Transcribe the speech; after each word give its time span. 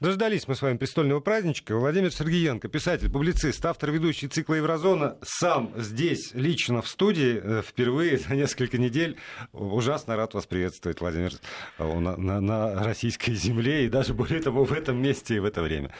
Дождались 0.00 0.46
мы 0.46 0.54
с 0.54 0.62
вами 0.62 0.76
престольного 0.76 1.18
праздничка. 1.18 1.74
Владимир 1.74 2.12
Сергеенко, 2.12 2.68
писатель, 2.68 3.10
публицист, 3.10 3.64
автор 3.66 3.90
ведущий 3.90 4.28
цикла 4.28 4.54
Еврозона, 4.54 5.18
сам 5.22 5.72
здесь, 5.76 6.30
лично 6.34 6.82
в 6.82 6.88
студии, 6.88 7.40
э, 7.42 7.62
впервые 7.66 8.18
за 8.18 8.36
несколько 8.36 8.78
недель. 8.78 9.16
Ужасно 9.52 10.14
рад 10.14 10.34
вас 10.34 10.46
приветствовать, 10.46 11.00
Владимир, 11.00 11.32
э, 11.78 11.98
на, 11.98 12.16
на, 12.16 12.40
на 12.40 12.84
российской 12.84 13.32
земле 13.34 13.86
и 13.86 13.88
даже 13.88 14.14
более 14.14 14.40
того 14.40 14.64
в 14.64 14.72
этом 14.72 15.02
месте 15.02 15.34
и 15.34 15.38
в 15.40 15.44
это 15.44 15.62
время. 15.62 15.92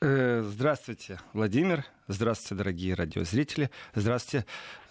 Э, 0.00 0.42
здравствуйте, 0.42 1.20
Владимир. 1.34 1.84
Здравствуйте, 2.08 2.56
дорогие 2.56 2.94
радиозрители. 2.94 3.70
Здравствуйте, 3.94 4.44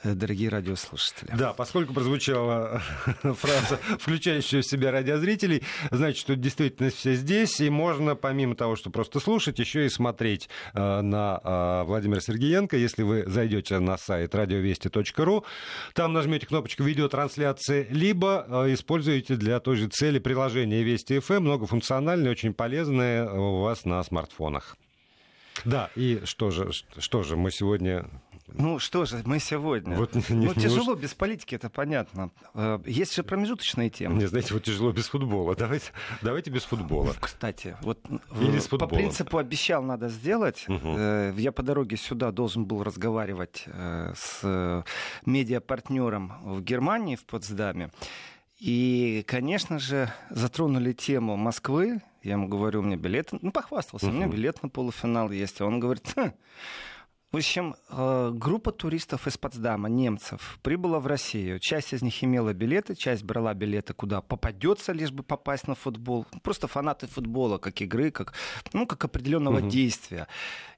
э, 0.03 0.13
дорогие 0.13 0.47
радиослушатели. 0.47 1.29
Да, 1.37 1.51
поскольку 1.51 1.93
прозвучала 1.93 2.81
фраза, 3.21 3.79
включающая 3.99 4.61
в 4.61 4.65
себя 4.65 4.91
радиозрителей, 4.91 5.61
значит, 5.91 6.19
что 6.19 6.37
действительно 6.37 6.89
все 6.89 7.15
здесь, 7.15 7.59
и 7.59 7.69
можно, 7.69 8.15
помимо 8.15 8.55
того, 8.55 8.77
что 8.77 8.91
просто 8.91 9.19
слушать, 9.19 9.59
еще 9.59 9.85
и 9.85 9.89
смотреть 9.89 10.47
э, 10.73 11.01
на 11.01 11.83
Владимира 11.83 12.21
Сергеенко. 12.21 12.77
Если 12.77 13.03
вы 13.03 13.25
зайдете 13.27 13.79
на 13.79 13.97
сайт 13.97 14.33
радиовести.ру, 14.33 15.45
там 15.93 16.13
нажмете 16.13 16.47
кнопочку 16.47 16.83
«Видеотрансляции», 16.83 17.87
либо 17.89 18.45
используете 18.69 19.35
для 19.35 19.59
той 19.59 19.75
же 19.75 19.87
цели 19.89 20.19
приложение 20.19 20.83
Вести 20.83 21.19
ФМ, 21.19 21.41
многофункциональное, 21.41 22.31
очень 22.31 22.53
полезное 22.53 23.29
у 23.29 23.61
вас 23.61 23.83
на 23.83 24.01
смартфонах. 24.01 24.77
Да, 25.65 25.89
и 25.95 26.21
что 26.25 26.51
же, 26.51 26.71
что 26.71 27.23
же 27.23 27.35
мы 27.35 27.51
сегодня 27.51 28.05
ну 28.53 28.79
что 28.79 29.05
же, 29.05 29.21
мы 29.25 29.39
сегодня. 29.39 29.95
Вот, 29.95 30.13
не, 30.13 30.23
ну, 30.29 30.53
не 30.53 30.53
тяжело 30.53 30.93
уж... 30.93 30.99
без 30.99 31.13
политики, 31.13 31.55
это 31.55 31.69
понятно. 31.69 32.31
Э, 32.53 32.79
есть 32.85 33.15
же 33.15 33.23
промежуточные 33.23 33.89
темы. 33.89 34.19
Не, 34.19 34.25
знаете, 34.25 34.53
вот 34.53 34.63
тяжело 34.63 34.91
без 34.91 35.07
футбола. 35.07 35.55
Давайте, 35.55 35.91
давайте 36.21 36.51
без 36.51 36.63
футбола. 36.63 37.13
Кстати, 37.19 37.77
вот 37.81 37.99
Или 38.39 38.59
с 38.59 38.67
по 38.67 38.87
принципу 38.87 39.37
обещал 39.37 39.83
надо 39.83 40.09
сделать. 40.09 40.65
Угу. 40.67 40.97
Я 41.37 41.51
по 41.51 41.63
дороге 41.63 41.97
сюда 41.97 42.31
должен 42.31 42.65
был 42.65 42.83
разговаривать 42.83 43.63
э, 43.67 44.13
с 44.15 44.83
медиапартнером 45.25 46.33
в 46.43 46.61
Германии, 46.61 47.15
в 47.15 47.25
Потсдаме. 47.25 47.91
И, 48.59 49.23
конечно 49.27 49.79
же, 49.79 50.13
затронули 50.29 50.93
тему 50.93 51.35
Москвы. 51.35 52.01
Я 52.23 52.33
ему 52.33 52.47
говорю, 52.47 52.81
у 52.81 52.83
меня 52.83 52.97
билет, 52.97 53.29
ну, 53.31 53.51
похвастался, 53.51 54.07
uh-huh. 54.07 54.09
у 54.09 54.13
меня 54.13 54.27
билет 54.27 54.61
на 54.61 54.69
полуфинал 54.69 55.31
есть. 55.31 55.59
А 55.61 55.65
он 55.65 55.79
говорит, 55.79 56.13
хм. 56.15 56.31
в 57.31 57.37
общем, 57.37 57.75
э, 57.89 58.31
группа 58.33 58.71
туристов 58.71 59.25
из 59.25 59.37
Потсдама, 59.37 59.89
немцев, 59.89 60.59
прибыла 60.61 60.99
в 60.99 61.07
Россию. 61.07 61.59
Часть 61.59 61.93
из 61.93 62.03
них 62.03 62.23
имела 62.23 62.53
билеты, 62.53 62.93
часть 62.93 63.23
брала 63.23 63.55
билеты, 63.55 63.93
куда 63.93 64.21
попадется, 64.21 64.91
лишь 64.93 65.11
бы 65.11 65.23
попасть 65.23 65.67
на 65.67 65.73
футбол. 65.73 66.27
Просто 66.43 66.67
фанаты 66.67 67.07
футбола, 67.07 67.57
как 67.57 67.81
игры, 67.81 68.11
как, 68.11 68.33
ну, 68.73 68.85
как 68.85 69.03
определенного 69.03 69.59
uh-huh. 69.59 69.69
действия. 69.69 70.27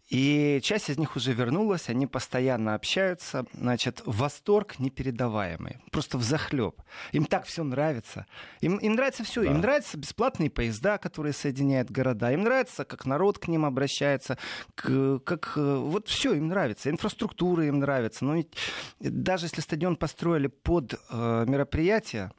И 0.09 0.59
часть 0.61 0.89
из 0.89 0.97
них 0.97 1.15
уже 1.15 1.33
вернулась, 1.33 1.89
они 1.89 2.07
постоянно 2.07 2.75
общаются. 2.75 3.45
Значит, 3.53 4.01
восторг 4.05 4.77
непередаваемый, 4.79 5.77
просто 5.91 6.17
в 6.17 6.23
захлеб. 6.23 6.81
Им 7.13 7.25
так 7.25 7.45
все 7.45 7.63
нравится. 7.63 8.25
Им, 8.61 8.77
им 8.77 8.93
нравится 8.93 9.23
все. 9.23 9.43
Да. 9.43 9.51
Им 9.51 9.59
нравятся 9.59 9.97
бесплатные 9.97 10.49
поезда, 10.49 10.97
которые 10.97 11.33
соединяют 11.33 11.89
города. 11.89 12.31
Им 12.31 12.43
нравится, 12.43 12.83
как 12.85 13.05
народ 13.05 13.39
к 13.39 13.47
ним 13.47 13.65
обращается, 13.65 14.37
к, 14.75 15.19
как 15.19 15.53
э, 15.55 15.75
вот 15.75 16.07
все 16.09 16.33
им 16.33 16.47
нравится. 16.47 16.89
Инфраструктура 16.89 17.65
им 17.65 17.79
нравится. 17.79 18.25
Но 18.25 18.35
ведь 18.35 18.53
даже 18.99 19.45
если 19.45 19.61
стадион 19.61 19.95
построили 19.95 20.47
под 20.47 20.93
э, 21.09 21.45
мероприятие, 21.47 22.31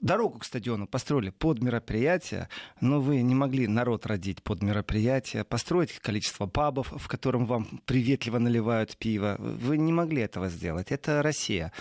дорогу 0.00 0.38
к 0.38 0.44
стадиону 0.44 0.86
построили 0.86 1.30
под 1.30 1.62
мероприятие, 1.62 2.48
но 2.80 3.00
вы 3.00 3.22
не 3.22 3.34
могли 3.34 3.66
народ 3.66 4.06
родить 4.06 4.42
под 4.42 4.62
мероприятие, 4.62 5.44
построить 5.44 5.98
количество 5.98 6.46
пабов, 6.46 6.92
в 6.96 7.08
котором 7.08 7.46
вам 7.46 7.80
приветливо 7.84 8.38
наливают 8.38 8.96
пиво. 8.96 9.36
Вы 9.38 9.78
не 9.78 9.92
могли 9.92 10.22
этого 10.22 10.48
сделать. 10.48 10.90
Это 10.90 11.22
Россия. 11.22 11.72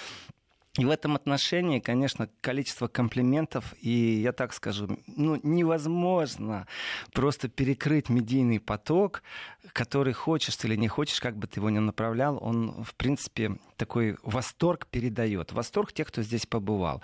И 0.80 0.86
в 0.86 0.90
этом 0.90 1.16
отношении, 1.16 1.80
конечно, 1.80 2.30
количество 2.42 2.88
комплиментов, 2.88 3.76
и 3.82 3.90
я 3.90 4.32
так 4.32 4.54
скажу, 4.54 4.98
ну, 5.08 5.38
невозможно 5.44 6.68
просто 7.12 7.50
перекрыть 7.50 8.08
медийный 8.08 8.62
поток, 8.62 9.22
который 9.74 10.14
хочешь 10.14 10.58
или 10.64 10.76
не 10.76 10.88
хочешь, 10.88 11.20
как 11.20 11.36
бы 11.36 11.48
ты 11.48 11.60
его 11.60 11.70
ни 11.70 11.80
направлял, 11.80 12.38
он, 12.42 12.84
в 12.84 12.96
принципе, 12.96 13.58
такой 13.76 14.18
восторг 14.24 14.88
передает. 14.88 15.52
Восторг 15.52 15.92
тех, 15.94 16.08
кто 16.08 16.22
здесь 16.22 16.46
побывал. 16.46 17.02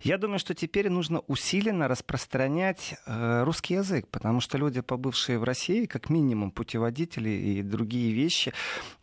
Я 0.00 0.18
думаю, 0.18 0.38
что 0.38 0.54
теперь 0.54 0.88
нужно 0.88 1.20
усиленно 1.20 1.88
распространять 1.88 2.94
э, 3.06 3.42
русский 3.44 3.74
язык, 3.74 4.08
потому 4.08 4.40
что 4.40 4.58
люди, 4.58 4.80
побывшие 4.80 5.38
в 5.38 5.44
России, 5.44 5.86
как 5.86 6.10
минимум 6.10 6.50
путеводители 6.50 7.30
и 7.30 7.62
другие 7.62 8.12
вещи, 8.12 8.52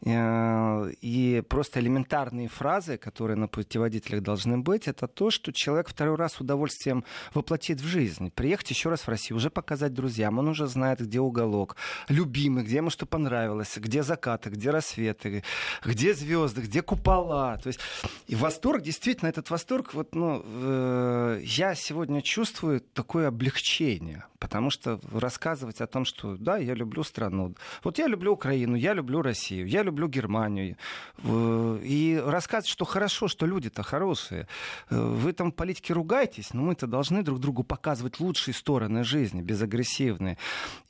э, 0.06 0.92
и 1.02 1.44
просто 1.48 1.80
элементарные 1.80 2.48
фразы, 2.48 2.98
которые 2.98 3.38
на 3.38 3.48
путеводителях 3.48 4.15
мыслях 4.16 4.24
должны 4.24 4.58
быть, 4.58 4.88
это 4.88 5.08
то, 5.08 5.30
что 5.30 5.52
человек 5.52 5.90
второй 5.90 6.16
раз 6.16 6.34
с 6.34 6.42
удовольствием 6.42 7.04
воплотит 7.34 7.82
в 7.82 7.86
жизнь. 7.86 8.32
Приехать 8.32 8.72
еще 8.72 8.90
раз 8.90 9.02
в 9.02 9.10
Россию, 9.10 9.38
уже 9.38 9.50
показать 9.50 9.94
друзьям, 9.94 10.40
он 10.40 10.48
уже 10.48 10.68
знает, 10.68 11.00
где 11.00 11.20
уголок, 11.20 11.76
любимый, 12.10 12.64
где 12.64 12.78
ему 12.78 12.90
что 12.90 13.06
понравилось, 13.06 13.78
где 13.78 14.04
закаты, 14.04 14.50
где 14.50 14.72
рассветы, 14.72 15.44
где 15.86 16.14
звезды, 16.14 16.62
где 16.62 16.82
купола. 16.82 17.58
То 17.58 17.68
есть 17.68 17.80
и 18.28 18.36
восторг, 18.36 18.82
действительно, 18.82 19.30
этот 19.30 19.50
восторг, 19.50 19.94
вот, 19.94 20.16
ну, 20.16 20.42
э, 20.44 21.42
я 21.44 21.76
сегодня 21.76 22.22
чувствую 22.22 22.82
такое 22.94 23.28
облегчение, 23.28 24.24
потому 24.40 24.70
что 24.70 25.00
рассказывать 25.12 25.82
о 25.82 25.88
том, 25.88 26.06
что 26.06 26.38
да, 26.38 26.58
я 26.58 26.76
люблю 26.76 27.04
страну, 27.04 27.56
вот 27.84 27.98
я 27.98 28.08
люблю 28.08 28.34
Украину, 28.34 28.76
я 28.76 28.94
люблю 28.94 29.22
Россию, 29.22 29.68
я 29.68 29.84
люблю 29.84 30.08
Германию, 30.08 30.76
э, 31.24 31.80
и 31.84 32.22
рассказывать, 32.24 32.70
что 32.70 32.86
хорошо, 32.86 33.28
что 33.28 33.46
люди-то 33.46 33.84
хорошие. 33.96 34.48
Э, 34.90 35.00
вы 35.00 35.32
там 35.34 35.52
в 35.52 35.56
политике 35.56 35.94
ругаетесь, 35.94 36.54
но 36.54 36.62
мы-то 36.62 36.88
должны 36.88 37.24
друг 37.24 37.40
другу 37.40 37.64
показывать 37.64 38.20
лучшие 38.20 38.54
стороны 38.54 39.04
жизни, 39.04 39.42
безагрессивные. 39.42 40.38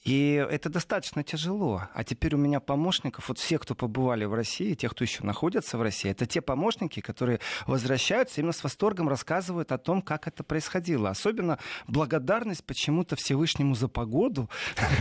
И 0.06 0.34
это 0.52 0.70
достаточно 0.70 1.24
тяжело. 1.24 1.82
А 1.94 2.04
теперь 2.04 2.36
у 2.36 2.38
меня 2.38 2.60
помощников, 2.60 3.30
вот 3.30 3.40
все, 3.40 3.58
кто 3.58 3.74
побывали 3.74 4.26
в 4.26 4.34
России, 4.36 4.76
те, 4.76 4.88
кто 4.88 5.04
еще 5.04 5.24
находятся 5.24 5.78
в 5.78 5.82
России, 5.82 6.12
это 6.12 6.26
те 6.28 6.42
помощники, 6.42 7.00
которые 7.00 7.40
возвращаются 7.66 8.42
именно 8.42 8.54
с 8.54 8.64
восторгом 8.64 9.10
рассказывают 9.10 9.72
о 9.72 9.78
том, 9.78 10.02
как 10.02 10.28
это 10.28 10.44
происходило. 10.44 11.10
Особенно 11.10 11.58
благодарность 11.88 12.64
почему-то 12.64 13.16
Всевышнему 13.16 13.74
за 13.76 13.88
погоду, 13.88 14.50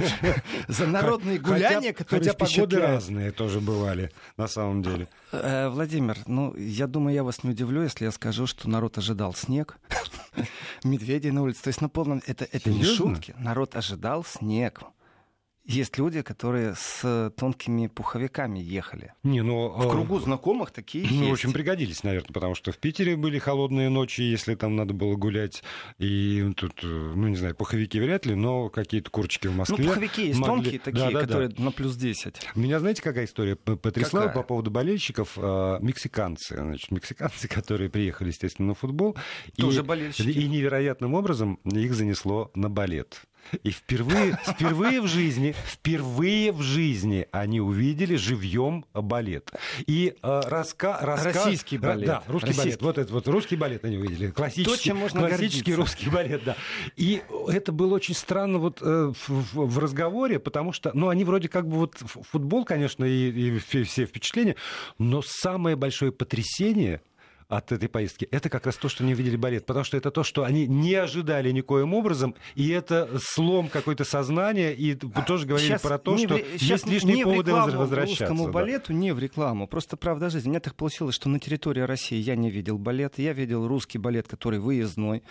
за 0.68 0.86
народные 0.86 1.38
гуляния, 1.38 1.92
которые 1.92 2.32
Хотя 2.32 2.34
погоды 2.34 2.78
разные 2.78 3.30
тоже 3.30 3.60
бывали, 3.60 4.10
на 4.38 4.48
самом 4.48 4.82
деле. 4.82 5.08
Э, 5.32 5.68
Владимир, 5.68 6.16
ну, 6.26 6.54
я 6.56 6.86
думаю, 6.86 7.14
я 7.14 7.24
вас 7.24 7.44
не 7.44 7.50
удивлю, 7.50 7.82
если 7.94 8.06
я 8.06 8.10
скажу, 8.10 8.46
что 8.48 8.68
народ 8.68 8.98
ожидал 8.98 9.34
снег, 9.34 9.78
медведей 10.84 11.30
на 11.30 11.42
улице. 11.42 11.62
То 11.62 11.68
есть 11.68 11.80
на 11.80 11.88
полном... 11.88 12.22
Это, 12.26 12.44
это 12.50 12.70
не 12.70 12.82
шутки. 12.82 13.36
Народ 13.38 13.76
ожидал 13.76 14.24
снег 14.24 14.82
есть 15.64 15.96
люди, 15.98 16.22
которые 16.22 16.74
с 16.76 17.32
тонкими 17.36 17.86
пуховиками 17.86 18.58
ехали. 18.58 19.14
Не, 19.22 19.42
ну, 19.42 19.68
в 19.68 19.88
кругу 19.88 20.20
знакомых 20.20 20.70
такие 20.70 21.06
ну, 21.10 21.20
есть. 21.22 21.32
очень 21.32 21.52
пригодились, 21.52 22.02
наверное, 22.02 22.32
потому 22.32 22.54
что 22.54 22.70
в 22.70 22.78
Питере 22.78 23.16
были 23.16 23.38
холодные 23.38 23.88
ночи, 23.88 24.20
если 24.20 24.54
там 24.54 24.76
надо 24.76 24.92
было 24.92 25.16
гулять. 25.16 25.62
И 25.98 26.52
тут, 26.56 26.82
ну, 26.82 27.28
не 27.28 27.36
знаю, 27.36 27.54
пуховики 27.54 27.98
вряд 27.98 28.26
ли, 28.26 28.34
но 28.34 28.68
какие-то 28.68 29.10
курочки 29.10 29.46
в 29.46 29.56
Москве. 29.56 29.78
Ну, 29.78 29.88
пуховики 29.88 30.26
есть 30.26 30.38
могли... 30.38 30.54
тонкие 30.54 30.80
такие, 30.80 31.04
да, 31.06 31.10
да, 31.10 31.20
которые 31.20 31.48
да. 31.48 31.62
на 31.62 31.72
плюс 31.72 31.96
10. 31.96 32.36
Меня, 32.54 32.78
знаете, 32.80 33.00
какая 33.00 33.24
история 33.24 33.56
потрясла 33.56 34.20
какая? 34.20 34.34
по 34.34 34.42
поводу 34.42 34.70
болельщиков? 34.70 35.32
А, 35.38 35.78
мексиканцы, 35.80 36.56
значит, 36.56 36.90
мексиканцы, 36.90 37.48
которые 37.48 37.88
приехали, 37.88 38.28
естественно, 38.28 38.68
на 38.68 38.74
футбол. 38.74 39.16
Тоже 39.56 39.80
и, 39.80 39.82
болельщики. 39.82 40.28
И 40.28 40.46
невероятным 40.46 41.14
образом 41.14 41.54
их 41.64 41.94
занесло 41.94 42.50
на 42.54 42.68
балет. 42.68 43.22
И 43.62 43.70
впервые, 43.70 44.38
впервые 44.46 45.00
в 45.00 45.06
жизни, 45.06 45.54
впервые 45.66 46.52
в 46.52 46.62
жизни 46.62 47.26
они 47.32 47.60
увидели 47.60 48.16
живьем 48.16 48.84
балет. 48.92 49.50
И 49.86 50.14
э, 50.22 50.40
раска, 50.46 50.98
раска... 51.00 51.32
Российский 51.32 51.78
балет. 51.78 52.06
Да, 52.06 52.22
русский 52.26 52.48
Российский. 52.48 52.70
балет. 52.70 52.82
Вот 52.82 52.98
этот 52.98 53.10
вот 53.12 53.28
русский 53.28 53.56
балет 53.56 53.84
они 53.84 53.98
увидели. 53.98 54.30
Классический, 54.30 54.76
То, 54.76 54.82
чем 54.82 54.96
можно 54.98 55.20
классический 55.20 55.72
гордиться. 55.72 55.80
русский 55.80 56.10
балет, 56.10 56.44
да. 56.44 56.56
И 56.96 57.22
это 57.48 57.72
было 57.72 57.94
очень 57.94 58.14
странно 58.14 58.58
вот 58.58 58.78
э, 58.82 59.12
в, 59.26 59.54
в 59.54 59.78
разговоре, 59.78 60.38
потому 60.38 60.72
что, 60.72 60.90
ну, 60.94 61.08
они 61.08 61.24
вроде 61.24 61.48
как 61.48 61.68
бы 61.68 61.76
вот 61.76 61.94
футбол, 61.96 62.64
конечно, 62.64 63.04
и, 63.04 63.56
и 63.56 63.58
все 63.58 64.06
впечатления, 64.06 64.56
но 64.98 65.22
самое 65.22 65.76
большое 65.76 66.12
потрясение— 66.12 67.00
от 67.48 67.72
этой 67.72 67.88
поездки, 67.88 68.26
это 68.30 68.48
как 68.48 68.66
раз 68.66 68.76
то, 68.76 68.88
что 68.88 69.04
не 69.04 69.14
видели 69.14 69.36
балет. 69.36 69.66
Потому 69.66 69.84
что 69.84 69.96
это 69.96 70.10
то, 70.10 70.22
что 70.22 70.44
они 70.44 70.66
не 70.66 70.94
ожидали 70.94 71.50
никоим 71.50 71.94
образом, 71.94 72.34
и 72.54 72.68
это 72.70 73.18
слом 73.20 73.68
какой-то 73.68 74.04
сознания, 74.04 74.72
и 74.72 74.96
а, 75.14 75.22
тоже 75.22 75.46
говорили 75.46 75.68
сейчас 75.68 75.82
про 75.82 75.98
то, 75.98 76.16
что 76.16 76.36
в, 76.36 76.56
есть 76.56 76.86
лишние 76.86 77.24
поводы 77.24 77.52
возвращаться. 77.52 78.26
русскому 78.26 78.46
да. 78.46 78.52
балету, 78.52 78.92
не 78.92 79.12
в 79.12 79.18
рекламу. 79.18 79.66
Просто 79.66 79.96
правда 79.96 80.30
жизни. 80.30 80.48
У 80.48 80.50
меня 80.50 80.60
так 80.60 80.74
получилось, 80.74 81.14
что 81.14 81.28
на 81.28 81.38
территории 81.38 81.80
России 81.80 82.18
я 82.18 82.36
не 82.36 82.50
видел 82.50 82.78
балет. 82.78 83.18
Я 83.18 83.32
видел 83.32 83.66
русский 83.66 83.98
балет, 83.98 84.28
который 84.28 84.58
выездной. 84.58 85.22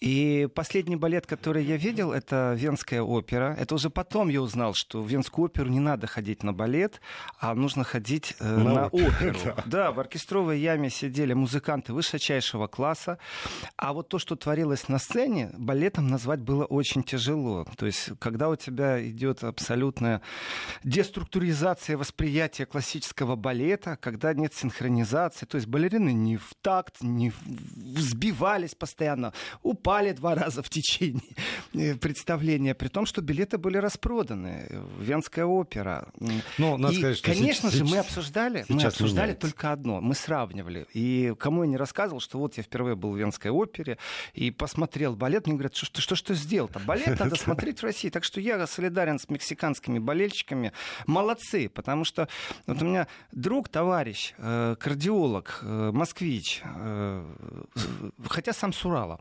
И 0.00 0.46
последний 0.54 0.96
балет, 0.96 1.26
который 1.26 1.64
я 1.64 1.78
видел, 1.78 2.12
это 2.12 2.52
Венская 2.54 3.00
опера. 3.00 3.56
Это 3.58 3.74
уже 3.74 3.88
потом 3.88 4.28
я 4.28 4.42
узнал, 4.42 4.74
что 4.74 5.02
в 5.02 5.08
Венскую 5.08 5.46
оперу 5.46 5.70
не 5.70 5.80
надо 5.80 6.06
ходить 6.06 6.42
на 6.42 6.52
балет, 6.52 7.00
а 7.40 7.54
нужно 7.54 7.82
ходить 7.82 8.36
э, 8.38 8.56
на, 8.56 8.74
на 8.74 8.86
оперу. 8.88 9.38
да. 9.44 9.62
да, 9.64 9.92
в 9.92 10.00
оркестровой 10.00 10.60
яме 10.60 10.90
сидели 10.90 11.32
музыканты 11.32 11.94
высочайшего 11.94 12.66
класса. 12.66 13.18
А 13.78 13.94
вот 13.94 14.10
то, 14.10 14.18
что 14.18 14.36
творилось 14.36 14.88
на 14.88 14.98
сцене, 14.98 15.50
балетом 15.56 16.08
назвать 16.08 16.40
было 16.40 16.66
очень 16.66 17.02
тяжело. 17.02 17.66
То 17.78 17.86
есть, 17.86 18.10
когда 18.18 18.50
у 18.50 18.56
тебя 18.56 19.02
идет 19.08 19.44
абсолютная 19.44 20.20
деструктуризация 20.84 21.96
восприятия 21.96 22.66
классического 22.66 23.34
балета, 23.34 23.96
когда 23.96 24.34
нет 24.34 24.52
синхронизации, 24.52 25.46
то 25.46 25.56
есть 25.56 25.68
балерины 25.68 26.12
не 26.12 26.36
в 26.36 26.52
такт, 26.60 26.96
не 27.00 27.32
взбивались 27.76 28.74
постоянно, 28.74 29.32
упали 29.86 30.12
два 30.12 30.34
раза 30.34 30.62
в 30.62 30.68
течение 30.68 31.22
э, 31.72 31.94
представления, 31.94 32.74
при 32.74 32.88
том, 32.88 33.06
что 33.06 33.22
билеты 33.22 33.56
были 33.56 33.76
распроданы. 33.78 34.68
Венская 34.98 35.44
опера. 35.44 36.08
Ну, 36.58 36.76
надо 36.76 36.94
и, 36.94 36.98
сказать, 36.98 37.18
что 37.18 37.32
конечно 37.32 37.70
же, 37.70 37.84
мы 37.84 37.98
обсуждали, 37.98 38.64
мы 38.68 38.82
обсуждали 38.82 39.28
меняется. 39.28 39.40
только 39.48 39.72
одно. 39.72 40.00
Мы 40.00 40.14
сравнивали. 40.14 40.86
И 40.92 41.34
кому 41.38 41.62
я 41.62 41.68
не 41.68 41.76
рассказывал, 41.76 42.20
что 42.20 42.38
вот 42.38 42.56
я 42.56 42.64
впервые 42.64 42.96
был 42.96 43.12
в 43.12 43.16
Венской 43.16 43.50
опере 43.50 43.98
и 44.34 44.50
посмотрел 44.50 45.14
балет, 45.14 45.46
мне 45.46 45.54
говорят, 45.54 45.76
что, 45.76 46.00
что, 46.00 46.16
что 46.16 46.34
сделал-то? 46.34 46.80
Балет 46.80 47.20
надо 47.20 47.36
смотреть 47.36 47.80
в 47.80 47.84
России. 47.84 48.08
Так 48.08 48.24
что 48.24 48.40
я 48.40 48.66
солидарен 48.66 49.20
с 49.20 49.28
мексиканскими 49.28 50.00
болельщиками. 50.00 50.72
Молодцы, 51.06 51.68
потому 51.68 52.04
что 52.04 52.28
вот 52.66 52.82
у 52.82 52.84
меня 52.84 53.06
друг, 53.30 53.68
товарищ, 53.68 54.34
э, 54.38 54.74
кардиолог, 54.80 55.60
э, 55.62 55.90
москвич, 55.92 56.62
хотя 58.28 58.52
сам 58.52 58.72
с 58.72 58.84
Урала, 58.84 59.20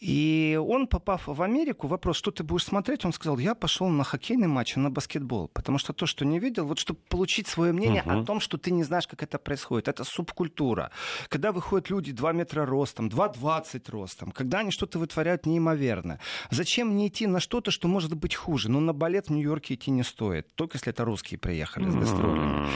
и 0.00 0.56
он, 0.64 0.86
попав 0.86 1.26
в 1.26 1.42
Америку, 1.42 1.88
вопрос, 1.88 2.16
что 2.16 2.30
ты 2.30 2.44
будешь 2.44 2.64
смотреть, 2.64 3.04
он 3.04 3.12
сказал, 3.12 3.38
я 3.38 3.56
пошел 3.56 3.88
на 3.88 4.04
хоккейный 4.04 4.46
матч, 4.46 4.76
а 4.76 4.80
на 4.80 4.90
баскетбол. 4.90 5.48
Потому 5.48 5.78
что 5.78 5.92
то, 5.92 6.06
что 6.06 6.24
не 6.24 6.38
видел, 6.38 6.66
вот 6.66 6.78
чтобы 6.78 7.00
получить 7.08 7.48
свое 7.48 7.72
мнение 7.72 8.04
uh-huh. 8.06 8.22
о 8.22 8.24
том, 8.24 8.38
что 8.38 8.58
ты 8.58 8.70
не 8.70 8.84
знаешь, 8.84 9.08
как 9.08 9.24
это 9.24 9.38
происходит. 9.38 9.88
Это 9.88 10.04
субкультура. 10.04 10.92
Когда 11.28 11.50
выходят 11.50 11.90
люди 11.90 12.12
2 12.12 12.32
метра 12.32 12.64
ростом, 12.64 13.08
2,20 13.08 13.90
ростом, 13.90 14.30
когда 14.30 14.60
они 14.60 14.70
что-то 14.70 15.00
вытворяют 15.00 15.46
неимоверно. 15.46 16.20
Зачем 16.50 16.90
мне 16.90 17.08
идти 17.08 17.26
на 17.26 17.40
что-то, 17.40 17.72
что 17.72 17.88
может 17.88 18.14
быть 18.14 18.36
хуже? 18.36 18.70
Ну, 18.70 18.78
на 18.78 18.92
балет 18.92 19.26
в 19.26 19.30
Нью-Йорке 19.30 19.74
идти 19.74 19.90
не 19.90 20.04
стоит. 20.04 20.46
Только 20.54 20.76
если 20.76 20.90
это 20.90 21.04
русские 21.04 21.38
приехали 21.38 21.90
с 21.90 21.94
гастролями. 21.94 22.68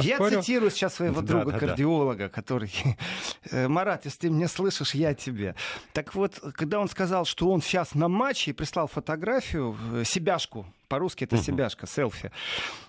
Я, 0.00 0.16
я 0.16 0.30
цитирую 0.30 0.70
сейчас 0.70 0.94
своего 0.94 1.20
друга-кардиолога, 1.20 2.30
который... 2.30 2.72
«Э, 3.50 3.68
Марат, 3.68 4.06
если 4.06 4.20
ты 4.20 4.30
меня 4.30 4.48
слышишь, 4.48 4.94
я 4.94 5.14
тебе. 5.14 5.54
Так 5.92 6.14
вот, 6.14 6.40
когда 6.54 6.80
он 6.80 6.88
сказал, 6.88 7.24
что 7.24 7.50
он 7.50 7.62
сейчас 7.62 7.94
на 7.94 8.08
матче 8.08 8.50
и 8.50 8.54
прислал 8.54 8.86
фотографию, 8.86 9.76
э, 9.92 10.04
себяшку, 10.04 10.66
по-русски 10.88 11.24
это 11.24 11.36
себяшка, 11.36 11.86
селфи, 11.86 12.30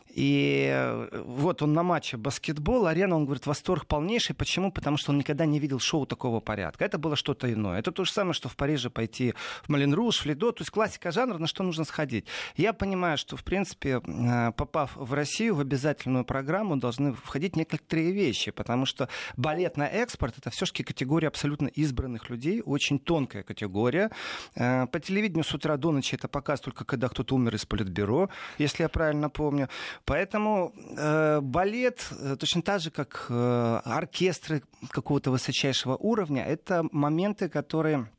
и 0.10 0.70
э, 0.72 1.22
вот 1.26 1.62
он 1.62 1.74
на 1.74 1.84
матче 1.84 2.18
баскетбол, 2.18 2.88
арена, 2.88 3.16
он 3.16 3.26
говорит, 3.26 3.46
восторг 3.46 3.86
полнейший. 3.86 4.36
Почему? 4.36 4.72
Потому 4.72 4.98
что 4.98 5.12
он 5.12 5.18
никогда 5.18 5.46
не 5.46 5.60
видел 5.60 5.80
шоу 5.80 6.06
такого 6.06 6.40
порядка. 6.40 6.86
Это 6.86 6.98
было 6.98 7.16
что-то 7.16 7.52
иное. 7.52 7.80
Это 7.80 7.92
то 7.92 8.06
же 8.06 8.12
самое, 8.12 8.34
что 8.34 8.50
в 8.50 8.56
Париже 8.56 8.90
пойти 8.90 9.34
в 9.64 9.70
Малин 9.70 9.94
Руж, 9.94 10.20
в 10.22 10.26
Лидо. 10.26 10.52
То 10.52 10.62
есть 10.62 10.72
классика 10.72 11.12
жанра, 11.12 11.38
на 11.38 11.48
что 11.48 11.64
нужно 11.64 11.84
сходить. 11.84 12.26
Я 12.56 12.74
понимаю, 12.74 13.18
что, 13.18 13.38
в 13.38 13.44
принципе, 13.44 14.02
э, 14.06 14.52
попав 14.54 14.96
в 14.96 15.14
Россию, 15.14 15.56
в 15.56 15.60
обязательную 15.60 16.26
программу 16.26 16.78
должны 16.78 17.14
входить 17.14 17.56
некоторые 17.56 18.12
вещи, 18.12 18.52
потому 18.52 18.86
что 18.86 19.10
балет 19.36 19.78
на 19.78 19.88
экспорт— 19.88 20.36
это 20.38 20.50
все-таки 20.50 20.84
категория 20.84 21.28
абсолютно 21.28 21.68
избранных 21.68 22.30
людей, 22.30 22.62
очень 22.62 23.00
тонкая 23.00 23.44
категория. 23.44 24.10
Э, 24.56 24.88
по 24.88 25.00
телевидению 25.00 25.44
с 25.44 25.54
утра 25.54 25.78
до 25.78 25.92
ночи 25.92 26.16
это 26.16 26.28
показ 26.28 26.62
только 26.62 26.86
когда 26.86 27.10
кто-то 27.10 27.36
умер 27.36 27.56
из 27.56 27.66
политбюро, 27.66 28.30
если 28.58 28.84
я 28.84 28.90
правильно 28.90 29.30
помню. 29.30 29.70
Поэтому 30.08 30.74
э, 30.98 31.42
балет, 31.42 32.08
э, 32.12 32.38
точно 32.40 32.62
так 32.62 32.80
же, 32.80 32.92
как 32.92 33.26
э, 33.30 33.82
оркестры 33.84 34.64
какого-то 34.90 35.32
высочайшего 35.32 35.98
уровня, 35.98 36.46
это 36.46 36.86
моменты, 36.94 37.50
которые 37.50 38.10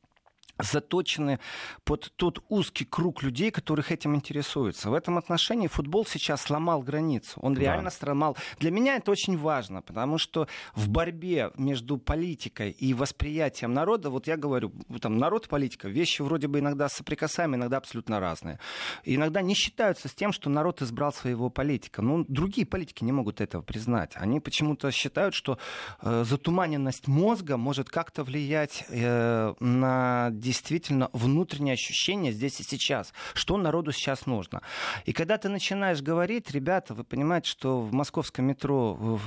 заточены 0.59 1.39
под 1.85 2.13
тот 2.17 2.43
узкий 2.49 2.85
круг 2.85 3.23
людей, 3.23 3.51
которых 3.51 3.93
этим 3.93 4.15
интересуются. 4.15 4.91
В 4.91 4.95
этом 4.95 5.19
отношении 5.19 5.69
футбол 5.69 6.05
сейчас 6.07 6.43
сломал 6.43 6.83
границу. 6.83 7.39
Он 7.41 7.55
да. 7.55 7.61
реально 7.61 7.91
сломал. 7.91 8.37
Для 8.59 8.71
меня 8.71 8.97
это 8.97 9.11
очень 9.11 9.37
важно, 9.37 9.83
потому 9.83 10.19
что 10.19 10.49
в 10.75 10.89
борьбе 10.89 11.51
между 11.57 11.99
политикой 11.99 12.71
и 12.71 12.95
восприятием 12.95 13.73
народа, 13.73 14.11
вот 14.11 14.27
я 14.27 14.37
говорю, 14.37 14.73
там 15.01 15.19
народ 15.19 15.47
и 15.47 15.49
политика, 15.49 15.89
вещи 15.89 16.23
вроде 16.23 16.49
бы 16.49 16.59
иногда 16.59 16.89
соприкасаемые, 16.89 17.59
иногда 17.59 17.77
абсолютно 17.77 18.21
разные. 18.21 18.59
И 19.05 19.15
иногда 19.15 19.43
не 19.43 19.55
считаются 19.55 20.09
с 20.09 20.15
тем, 20.15 20.33
что 20.33 20.51
народ 20.51 20.83
избрал 20.83 21.13
своего 21.13 21.51
политика. 21.51 22.03
Ну, 22.03 22.25
другие 22.29 22.67
политики 22.67 23.05
не 23.05 23.13
могут 23.13 23.41
этого 23.41 23.63
признать. 23.63 24.13
Они 24.15 24.41
почему-то 24.41 24.91
считают, 24.91 25.35
что 25.35 25.59
э, 26.03 26.25
затуманенность 26.25 27.07
мозга 27.09 27.57
может 27.57 27.89
как-то 27.89 28.25
влиять 28.25 28.85
э, 28.89 29.55
на 29.61 30.31
действительно 30.49 31.11
внутреннее 31.12 31.75
ощущение 31.75 32.33
здесь 32.33 32.59
и 32.61 32.62
сейчас, 32.62 33.12
что 33.35 33.59
народу 33.59 33.93
сейчас 33.93 34.25
нужно. 34.25 34.62
И 35.05 35.12
когда 35.12 35.37
ты 35.37 35.50
начинаешь 35.50 36.00
говорить, 36.00 36.50
ребята, 36.53 36.95
вы 36.95 37.05
понимаете, 37.05 37.50
что 37.50 37.83
в 37.83 37.93
московском 37.93 38.47
метро 38.47 39.19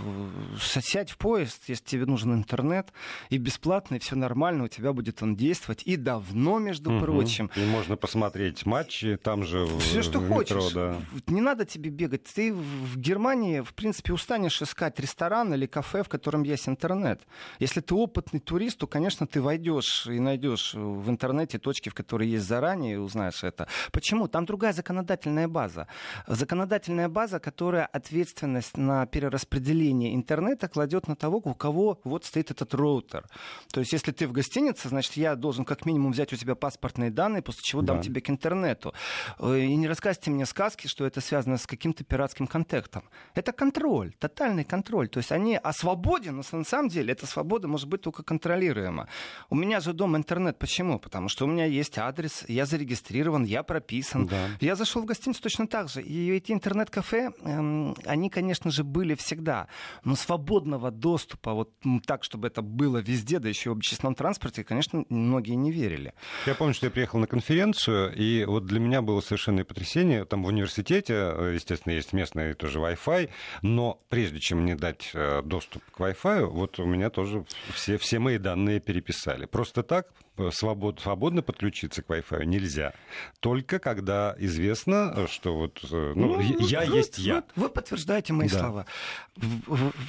сядь 0.59 1.12
в 1.12 1.18
поезд, 1.18 1.62
если 1.68 1.85
тебе 1.85 2.06
нужен 2.07 2.33
интернет, 2.33 2.91
и 3.29 3.38
бесплатно, 3.38 3.95
и 3.95 4.00
все 4.00 4.15
нормально, 4.15 4.63
у 4.63 4.68
тебя 4.68 4.94
будет 4.94 5.21
он 5.21 5.35
действовать. 5.35 5.83
И 5.85 5.95
давно, 5.95 6.57
между 6.57 6.91
угу. 6.91 7.06
прочим. 7.06 7.51
И 7.56 7.63
можно 7.65 7.97
посмотреть 7.97 8.65
матчи 8.65 9.18
там 9.21 9.44
же 9.44 9.68
Все, 9.77 10.01
что 10.01 10.18
в 10.18 10.23
метро, 10.23 10.35
хочешь. 10.38 10.73
Да. 10.73 10.97
Не 11.27 11.41
надо 11.41 11.65
тебе 11.65 11.91
бегать. 11.91 12.23
Ты 12.23 12.51
в 12.51 12.97
Германии, 12.97 13.59
в 13.59 13.75
принципе, 13.75 14.13
устанешь 14.13 14.59
искать 14.59 15.00
ресторан 15.00 15.53
или 15.53 15.68
кафе, 15.68 16.01
в 16.01 16.09
котором 16.09 16.41
есть 16.41 16.68
интернет. 16.68 17.21
Если 17.59 17.81
ты 17.81 17.94
опытный 17.94 18.39
турист, 18.39 18.79
то, 18.79 18.88
конечно, 18.88 19.27
ты 19.27 19.39
войдешь 19.39 20.07
и 20.07 20.19
найдешь 20.19 20.73
в 20.73 21.10
интернете 21.11 21.59
точки, 21.59 21.89
в 21.89 21.93
которые 21.93 22.31
есть 22.31 22.45
заранее, 22.45 22.93
и 22.93 22.97
узнаешь 22.97 23.43
это. 23.43 23.67
Почему? 23.91 24.27
Там 24.27 24.45
другая 24.45 24.73
законодательная 24.73 25.47
база. 25.47 25.87
Законодательная 26.27 27.09
база, 27.09 27.39
которая 27.39 27.85
ответственность 27.85 28.77
на 28.77 29.05
перераспределение 29.05 30.15
интернета 30.15 30.67
кладет 30.67 31.07
на 31.07 31.15
того, 31.15 31.41
у 31.43 31.53
кого 31.53 31.99
вот 32.03 32.25
стоит 32.25 32.51
этот 32.51 32.73
роутер. 32.73 33.25
То 33.71 33.79
есть, 33.81 33.93
если 33.93 34.11
ты 34.11 34.27
в 34.27 34.31
гостинице, 34.31 34.89
значит, 34.89 35.17
я 35.17 35.35
должен 35.35 35.65
как 35.65 35.85
минимум 35.85 36.11
взять 36.11 36.33
у 36.33 36.35
тебя 36.35 36.55
паспортные 36.55 37.11
данные, 37.11 37.41
после 37.41 37.63
чего 37.63 37.81
да. 37.81 37.93
дам 37.93 38.01
тебе 38.01 38.21
к 38.21 38.29
интернету. 38.29 38.93
Э, 39.39 39.59
и 39.59 39.75
не 39.75 39.87
рассказывайте 39.87 40.31
мне 40.31 40.45
сказки, 40.45 40.87
что 40.87 41.05
это 41.05 41.21
связано 41.21 41.57
с 41.57 41.67
каким-то 41.67 42.03
пиратским 42.03 42.47
контактом. 42.47 43.03
Это 43.35 43.51
контроль, 43.51 44.13
тотальный 44.19 44.63
контроль. 44.63 45.09
То 45.09 45.18
есть 45.19 45.31
они 45.31 45.57
о 45.57 45.73
свободе, 45.73 46.31
но 46.31 46.44
на 46.51 46.63
самом 46.63 46.89
деле 46.89 47.13
эта 47.13 47.25
свобода 47.25 47.68
может 47.68 47.87
быть 47.87 48.01
только 48.01 48.23
контролируема. 48.23 49.07
У 49.49 49.56
меня 49.56 49.80
же 49.80 49.94
дома 49.94 50.18
интернет. 50.18 50.57
Почему? 50.57 50.99
Потому 51.01 51.29
что 51.29 51.45
у 51.45 51.47
меня 51.47 51.65
есть 51.65 51.97
адрес, 51.97 52.45
я 52.47 52.65
зарегистрирован, 52.65 53.43
я 53.43 53.63
прописан. 53.63 54.27
Да. 54.27 54.49
Я 54.59 54.75
зашел 54.75 55.01
в 55.01 55.05
гостиницу 55.05 55.41
точно 55.41 55.67
так 55.67 55.89
же. 55.89 56.01
И 56.01 56.31
эти 56.31 56.51
интернет-кафе, 56.51 57.31
эм, 57.43 57.95
они, 58.05 58.29
конечно 58.29 58.71
же, 58.71 58.83
были 58.83 59.15
всегда. 59.15 59.67
Но 60.03 60.15
свободного 60.15 60.91
доступа, 60.91 61.53
вот 61.53 61.71
так, 62.05 62.23
чтобы 62.23 62.47
это 62.47 62.61
было 62.61 62.99
везде, 62.99 63.39
да 63.39 63.49
еще 63.49 63.71
в 63.71 63.77
общественном 63.77 64.15
транспорте, 64.15 64.63
конечно, 64.63 65.05
многие 65.09 65.55
не 65.55 65.71
верили. 65.71 66.13
Я 66.45 66.55
помню, 66.55 66.73
что 66.73 66.85
я 66.85 66.91
приехал 66.91 67.19
на 67.19 67.27
конференцию, 67.27 68.13
и 68.15 68.45
вот 68.45 68.65
для 68.65 68.79
меня 68.79 69.01
было 69.01 69.21
совершенное 69.21 69.63
потрясение. 69.63 70.25
Там 70.25 70.43
в 70.43 70.47
университете, 70.47 71.13
э, 71.13 71.51
естественно, 71.55 71.93
есть 71.93 72.13
местный 72.13 72.53
тоже 72.53 72.79
Wi-Fi, 72.79 73.29
но 73.61 73.99
прежде 74.09 74.39
чем 74.39 74.61
мне 74.61 74.75
дать 74.75 75.11
э, 75.13 75.41
доступ 75.43 75.83
к 75.91 75.99
Wi-Fi, 75.99 76.45
вот 76.45 76.79
у 76.79 76.85
меня 76.85 77.09
тоже 77.09 77.45
все, 77.73 77.97
все 77.97 78.19
мои 78.19 78.37
данные 78.37 78.79
переписали. 78.79 79.45
Просто 79.45 79.83
так, 79.83 80.07
свобод, 80.52 81.00
свободно 81.00 81.42
подключиться 81.42 82.02
к 82.02 82.07
Wi-Fi 82.07 82.45
нельзя. 82.45 82.94
Только 83.40 83.80
когда 83.80 84.35
известно, 84.38 85.28
что 85.28 85.56
вот 85.56 85.80
э, 85.92 86.14
ну, 86.16 86.38
ну, 86.38 86.42
я 86.59 86.81
вы, 86.81 86.97
есть 86.97 87.18
я. 87.18 87.44
Вы, 87.56 87.64
вы 87.64 87.69
подтверждаете 87.69 88.33
мои 88.33 88.50
да. 88.50 88.59
слова. 88.59 88.85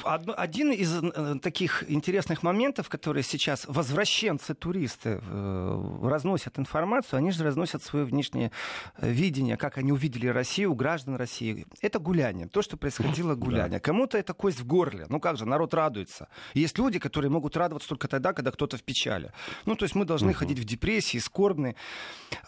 Один 0.04 0.72
из 0.72 1.02
э, 1.02 1.38
таких 1.42 1.90
интересных 1.90 2.42
моментов, 2.42 2.88
которые 2.88 3.22
сейчас 3.22 3.64
возвращенцы-туристы 3.66 5.20
э, 5.22 5.98
разносят 6.02 6.58
информацию, 6.58 7.18
они 7.18 7.30
же 7.30 7.44
разносят 7.44 7.82
свое 7.82 8.04
внешнее 8.04 8.52
видение, 9.00 9.56
как 9.56 9.78
они 9.78 9.92
увидели 9.92 10.28
Россию, 10.28 10.74
граждан 10.74 11.16
России. 11.16 11.66
Это 11.80 11.98
гуляние. 11.98 12.48
То, 12.48 12.62
что 12.62 12.76
происходило 12.76 13.34
гуляние. 13.34 13.78
Да. 13.78 13.80
Кому-то 13.80 14.18
это 14.18 14.34
кость 14.34 14.60
в 14.60 14.66
горле. 14.66 15.06
Ну 15.08 15.20
как 15.20 15.36
же, 15.36 15.46
народ 15.46 15.74
радуется. 15.74 16.28
Есть 16.54 16.78
люди, 16.78 16.98
которые 16.98 17.30
могут 17.30 17.56
радоваться 17.56 17.88
только 17.88 18.08
тогда, 18.08 18.32
когда 18.32 18.50
кто-то 18.50 18.76
в 18.76 18.82
печали. 18.82 19.32
Ну, 19.66 19.76
то 19.76 19.84
есть 19.84 19.94
мы 19.94 20.04
должны 20.12 20.30
угу. 20.30 20.38
ходить 20.38 20.58
в 20.58 20.64
депрессии, 20.64 21.18
скорбные. 21.18 21.74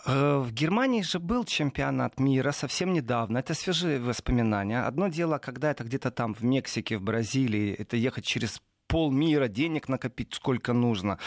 Э, 0.07 0.39
в 0.39 0.53
Германии 0.53 1.03
же 1.03 1.19
был 1.19 1.45
чемпионат 1.45 2.21
мира 2.21 2.53
совсем 2.53 2.93
недавно. 2.93 3.39
Это 3.39 3.55
свежие 3.55 3.99
воспоминания. 3.99 4.87
Одно 4.87 5.09
дело, 5.09 5.39
когда 5.39 5.71
это 5.71 5.85
где-то 5.85 6.11
там 6.11 6.35
в 6.35 6.45
Мексике, 6.45 6.99
в 6.99 7.03
Бразилии, 7.03 7.75
это 7.79 7.97
ехать 7.97 8.25
через 8.25 8.61
полмира, 8.95 9.49
денег 9.49 9.89
накопить 9.89 10.35
сколько 10.35 10.73
нужно. 10.73 11.19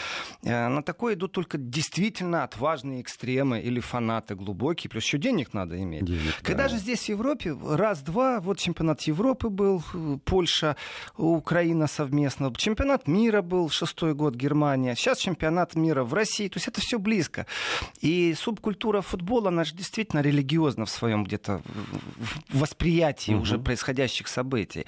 Э, 0.42 0.68
на 0.68 0.82
такое 0.82 1.14
идут 1.14 1.32
только 1.32 1.58
действительно 1.58 2.42
отважные 2.44 3.02
экстремы 3.02 3.60
или 3.60 3.80
фанаты 3.80 4.34
глубокие, 4.36 4.88
плюс 4.88 5.04
еще 5.04 5.18
денег 5.18 5.52
надо 5.52 5.76
иметь. 5.76 6.06
Денег, 6.06 6.34
Когда 6.42 6.62
да. 6.62 6.68
же 6.70 6.78
здесь 6.78 7.04
в 7.04 7.08
Европе 7.10 7.54
раз-два, 7.62 8.40
вот 8.40 8.58
чемпионат 8.58 9.02
Европы 9.02 9.50
был, 9.50 9.82
Польша, 10.24 10.76
Украина 11.18 11.86
совместно, 11.88 12.50
чемпионат 12.56 13.06
мира 13.06 13.42
был, 13.42 13.68
шестой 13.68 14.14
год 14.14 14.34
Германия, 14.34 14.94
сейчас 14.94 15.18
чемпионат 15.18 15.74
мира 15.74 16.04
в 16.04 16.14
России, 16.14 16.48
то 16.48 16.56
есть 16.56 16.68
это 16.68 16.80
все 16.80 16.98
близко. 16.98 17.44
И 18.00 18.34
субкультура 18.34 19.02
футбола, 19.02 19.48
она 19.48 19.64
же 19.64 19.74
действительно 19.74 20.22
религиозна 20.22 20.86
в 20.86 20.90
своем 20.90 21.24
где-то 21.24 21.60
восприятии 22.48 23.32
угу. 23.32 23.42
уже 23.42 23.58
происходящих 23.58 24.26
событий. 24.28 24.86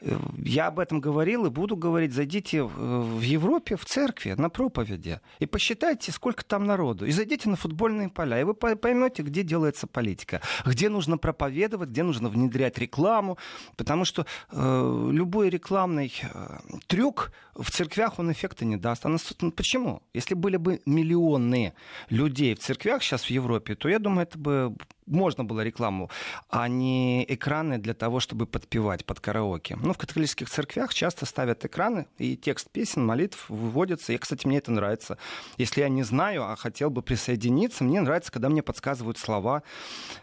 Э, 0.00 0.18
я 0.38 0.68
об 0.68 0.78
этом 0.78 1.02
говорил 1.02 1.44
и 1.44 1.50
буду 1.50 1.76
говорить. 1.76 2.21
Зайдите 2.22 2.62
в 2.62 3.20
Европе 3.20 3.74
в 3.74 3.84
церкви 3.84 4.34
на 4.38 4.48
проповеди 4.48 5.18
и 5.40 5.46
посчитайте, 5.46 6.12
сколько 6.12 6.44
там 6.44 6.66
народу. 6.66 7.04
И 7.04 7.10
зайдите 7.10 7.48
на 7.48 7.56
футбольные 7.56 8.10
поля, 8.10 8.40
и 8.40 8.44
вы 8.44 8.54
поймете, 8.54 9.24
где 9.24 9.42
делается 9.42 9.88
политика, 9.88 10.40
где 10.64 10.88
нужно 10.88 11.18
проповедовать, 11.18 11.88
где 11.88 12.04
нужно 12.04 12.28
внедрять 12.28 12.78
рекламу, 12.78 13.38
потому 13.76 14.04
что 14.04 14.24
э, 14.52 15.08
любой 15.10 15.50
рекламный 15.50 16.14
э, 16.22 16.58
трюк 16.86 17.32
в 17.56 17.72
церквях 17.72 18.20
он 18.20 18.30
эффекта 18.30 18.64
не 18.64 18.76
даст. 18.76 19.04
А 19.04 19.08
ну, 19.08 19.18
почему? 19.50 20.00
Если 20.14 20.34
были 20.34 20.58
бы 20.58 20.80
миллионы 20.86 21.74
людей 22.08 22.54
в 22.54 22.60
церквях 22.60 23.02
сейчас 23.02 23.24
в 23.24 23.30
Европе, 23.30 23.74
то 23.74 23.88
я 23.88 23.98
думаю, 23.98 24.28
это 24.28 24.38
бы 24.38 24.76
можно 25.06 25.44
было 25.44 25.60
рекламу, 25.60 26.10
а 26.48 26.68
не 26.68 27.24
экраны 27.28 27.78
для 27.78 27.94
того, 27.94 28.20
чтобы 28.20 28.46
подпевать 28.46 29.04
под 29.04 29.20
караоке. 29.20 29.76
Ну, 29.82 29.92
в 29.92 29.98
католических 29.98 30.48
церквях 30.48 30.94
часто 30.94 31.26
ставят 31.26 31.64
экраны, 31.64 32.06
и 32.18 32.36
текст 32.36 32.70
песен, 32.70 33.04
молитв 33.04 33.48
выводится. 33.48 34.12
И, 34.12 34.18
кстати, 34.18 34.46
мне 34.46 34.58
это 34.58 34.72
нравится. 34.72 35.18
Если 35.58 35.80
я 35.80 35.88
не 35.88 36.02
знаю, 36.02 36.44
а 36.44 36.56
хотел 36.56 36.90
бы 36.90 37.02
присоединиться, 37.02 37.84
мне 37.84 38.00
нравится, 38.00 38.32
когда 38.32 38.48
мне 38.48 38.62
подсказывают 38.62 39.18
слова, 39.18 39.62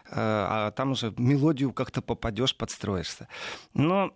э, 0.06 0.10
а 0.14 0.70
там 0.72 0.92
уже 0.92 1.12
мелодию 1.16 1.72
как-то 1.72 2.02
попадешь, 2.02 2.56
подстроишься. 2.56 3.28
Но 3.74 4.12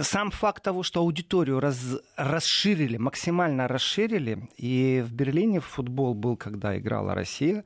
сам 0.00 0.30
факт 0.30 0.62
того, 0.62 0.82
что 0.82 1.00
аудиторию 1.00 1.60
раз, 1.60 1.78
расширили, 2.16 2.96
максимально 2.96 3.68
расширили, 3.68 4.48
и 4.56 5.02
в 5.06 5.12
Берлине 5.12 5.60
футбол 5.60 6.14
был, 6.14 6.36
когда 6.36 6.76
играла 6.78 7.14
Россия, 7.14 7.64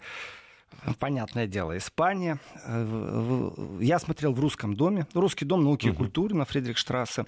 понятное 0.99 1.47
дело, 1.47 1.77
Испания. 1.77 2.39
Э, 2.65 3.51
я 3.81 3.99
смотрел 3.99 4.33
в 4.33 4.41
русском 4.41 4.75
доме, 4.75 5.07
русский 5.15 5.45
дом 5.45 5.65
науки 5.65 5.89
и 5.89 5.93
культуры 5.93 6.35
на 6.35 6.45
Фридрихштрассе. 6.45 7.25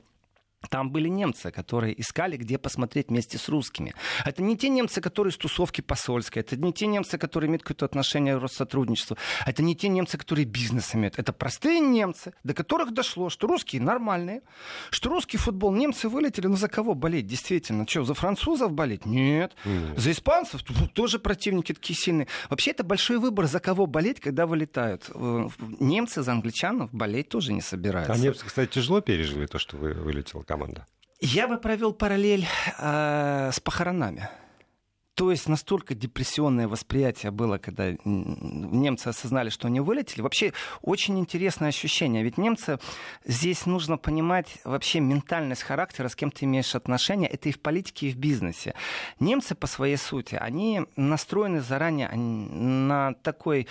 Там 0.69 0.91
были 0.91 1.09
немцы, 1.09 1.51
которые 1.51 1.99
искали, 2.01 2.37
где 2.37 2.59
посмотреть 2.59 3.09
вместе 3.09 3.39
с 3.39 3.49
русскими. 3.49 3.95
Это 4.25 4.43
не 4.43 4.57
те 4.57 4.69
немцы, 4.69 5.01
которые 5.01 5.33
с 5.33 5.37
тусовки 5.37 5.81
посольской, 5.81 6.43
это 6.43 6.57
не 6.57 6.73
те 6.73 6.87
немцы, 6.87 7.19
которые 7.19 7.49
имеют 7.49 7.63
какое-то 7.63 7.85
отношение 7.85 8.39
к 8.39 8.49
сотрудничеству, 8.49 9.17
это 9.47 9.63
не 9.63 9.75
те 9.75 9.89
немцы, 9.89 10.19
которые 10.19 10.45
бизнес 10.45 10.95
имеют. 10.95 11.19
Это 11.19 11.33
простые 11.33 11.81
немцы, 11.81 12.33
до 12.45 12.55
которых 12.55 12.93
дошло, 12.93 13.31
что 13.31 13.47
русские 13.47 13.83
нормальные, 13.83 14.43
что 14.91 15.11
русский 15.11 15.39
футбол 15.39 15.73
немцы 15.73 16.09
вылетели, 16.09 16.47
ну 16.47 16.57
за 16.57 16.69
кого 16.69 16.95
болеть 16.95 17.27
действительно? 17.27 17.87
Что, 17.89 18.05
за 18.05 18.15
французов 18.15 18.73
болеть? 18.73 19.07
Нет. 19.07 19.53
Mm. 19.65 19.99
За 19.99 20.11
испанцев 20.11 20.63
тоже 20.95 21.19
противники 21.19 21.75
такие 21.75 21.97
сильные. 21.99 22.29
Вообще 22.49 22.71
это 22.71 22.85
большой 22.85 23.19
выбор, 23.19 23.47
за 23.47 23.61
кого 23.61 23.87
болеть, 23.87 24.21
когда 24.21 24.47
вылетают. 24.47 25.11
Э, 25.15 25.49
немцы 25.81 26.23
за 26.23 26.33
англичанов 26.33 26.91
болеть 26.93 27.29
тоже 27.29 27.53
не 27.53 27.61
собираются. 27.61 28.13
А 28.13 28.19
немцы, 28.19 28.45
кстати, 28.47 28.71
тяжело 28.71 29.01
пережили 29.01 29.47
то, 29.47 29.59
что 29.59 29.77
вы 29.77 29.93
вылетел 29.93 30.43
команда? 30.53 30.87
Я 31.21 31.49
бы 31.49 31.59
провел 31.59 31.95
параллель 31.95 32.47
э, 32.79 33.51
с 33.53 33.61
похоронами. 33.61 34.29
То 35.23 35.31
есть 35.31 35.49
настолько 35.49 35.95
депрессионное 35.95 36.67
восприятие 36.67 37.31
было, 37.31 37.57
когда 37.59 37.93
немцы 38.05 39.07
осознали, 39.07 39.51
что 39.51 39.69
они 39.69 39.79
вылетели. 39.79 40.21
Вообще 40.21 40.53
очень 40.81 41.17
интересное 41.21 41.69
ощущение. 41.69 42.25
Ведь 42.25 42.39
немцы, 42.39 42.81
здесь 43.25 43.65
нужно 43.65 43.99
понимать 43.99 44.59
вообще 44.65 44.99
ментальность 44.99 45.63
характера, 45.63 46.09
с 46.09 46.17
кем 46.17 46.33
ты 46.33 46.45
имеешь 46.45 46.75
отношения. 46.75 47.29
Это 47.29 47.51
и 47.51 47.53
в 47.53 47.61
политике, 47.61 48.09
и 48.09 48.11
в 48.11 48.17
бизнесе. 48.17 48.75
Немцы 49.21 49.55
по 49.55 49.69
своей 49.69 49.97
сути, 49.97 50.35
они 50.35 50.87
настроены 50.97 51.61
заранее 51.61 52.09
на 52.13 53.15
такой 53.23 53.69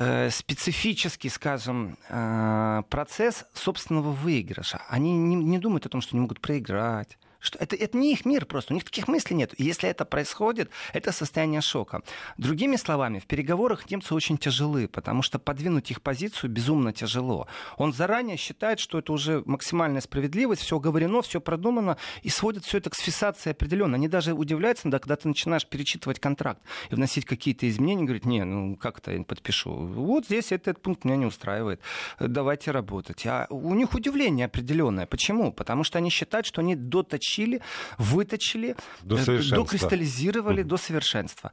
Э, 0.00 0.30
специфический, 0.30 1.28
скажем, 1.28 1.98
э, 2.08 2.82
процесс 2.88 3.44
собственного 3.52 4.12
выигрыша. 4.12 4.80
Они 4.88 5.12
не, 5.12 5.58
думают 5.58 5.86
о 5.86 5.88
том, 5.88 6.02
что 6.02 6.14
не 6.14 6.20
могут 6.20 6.40
проиграть 6.40 7.18
что 7.40 7.58
это, 7.58 7.76
это 7.76 7.96
не 7.96 8.12
их 8.12 8.24
мир 8.24 8.46
просто, 8.46 8.72
у 8.72 8.74
них 8.74 8.84
таких 8.84 9.08
мыслей 9.08 9.36
нет. 9.36 9.54
И 9.58 9.64
если 9.64 9.88
это 9.88 10.04
происходит, 10.04 10.70
это 10.92 11.12
состояние 11.12 11.60
шока. 11.60 12.02
Другими 12.36 12.76
словами, 12.76 13.18
в 13.18 13.26
переговорах 13.26 13.90
немцы 13.90 14.14
очень 14.14 14.38
тяжелы, 14.38 14.88
потому 14.88 15.22
что 15.22 15.38
подвинуть 15.38 15.90
их 15.90 16.02
позицию 16.02 16.50
безумно 16.50 16.92
тяжело. 16.92 17.46
Он 17.76 17.92
заранее 17.92 18.36
считает, 18.36 18.80
что 18.80 18.98
это 18.98 19.12
уже 19.12 19.42
максимальная 19.46 20.00
справедливость, 20.00 20.62
все 20.62 20.78
говорено, 20.78 21.22
все 21.22 21.40
продумано, 21.40 21.96
и 22.22 22.28
сводит 22.28 22.64
все 22.64 22.78
это 22.78 22.90
к 22.90 22.94
сфиксации 22.94 23.50
определенно. 23.50 23.94
Они 23.94 24.08
даже 24.08 24.32
удивляются, 24.34 24.88
да, 24.88 24.98
когда 24.98 25.16
ты 25.16 25.28
начинаешь 25.28 25.66
перечитывать 25.66 26.18
контракт 26.18 26.60
и 26.90 26.94
вносить 26.94 27.24
какие-то 27.24 27.68
изменения, 27.68 28.04
говорит, 28.04 28.24
не, 28.24 28.44
ну 28.44 28.76
как 28.76 28.98
это 28.98 29.12
я 29.12 29.22
подпишу? 29.22 29.70
Вот 29.70 30.26
здесь 30.26 30.52
этот 30.52 30.82
пункт 30.82 31.04
меня 31.04 31.16
не 31.16 31.26
устраивает, 31.26 31.80
давайте 32.18 32.72
работать. 32.72 33.24
А 33.26 33.46
у 33.50 33.74
них 33.74 33.94
удивление 33.94 34.46
определенное. 34.46 35.06
Почему? 35.06 35.52
Потому 35.52 35.84
что 35.84 35.98
они 35.98 36.10
считают, 36.10 36.46
что 36.46 36.60
они 36.60 36.74
доточили 36.74 37.27
доточили, 37.28 37.60
выточили, 37.98 38.76
до 39.02 39.16
э, 39.16 39.42
докристаллизировали 39.50 40.62
mm-hmm. 40.62 40.68
до 40.68 40.76
совершенства. 40.76 41.52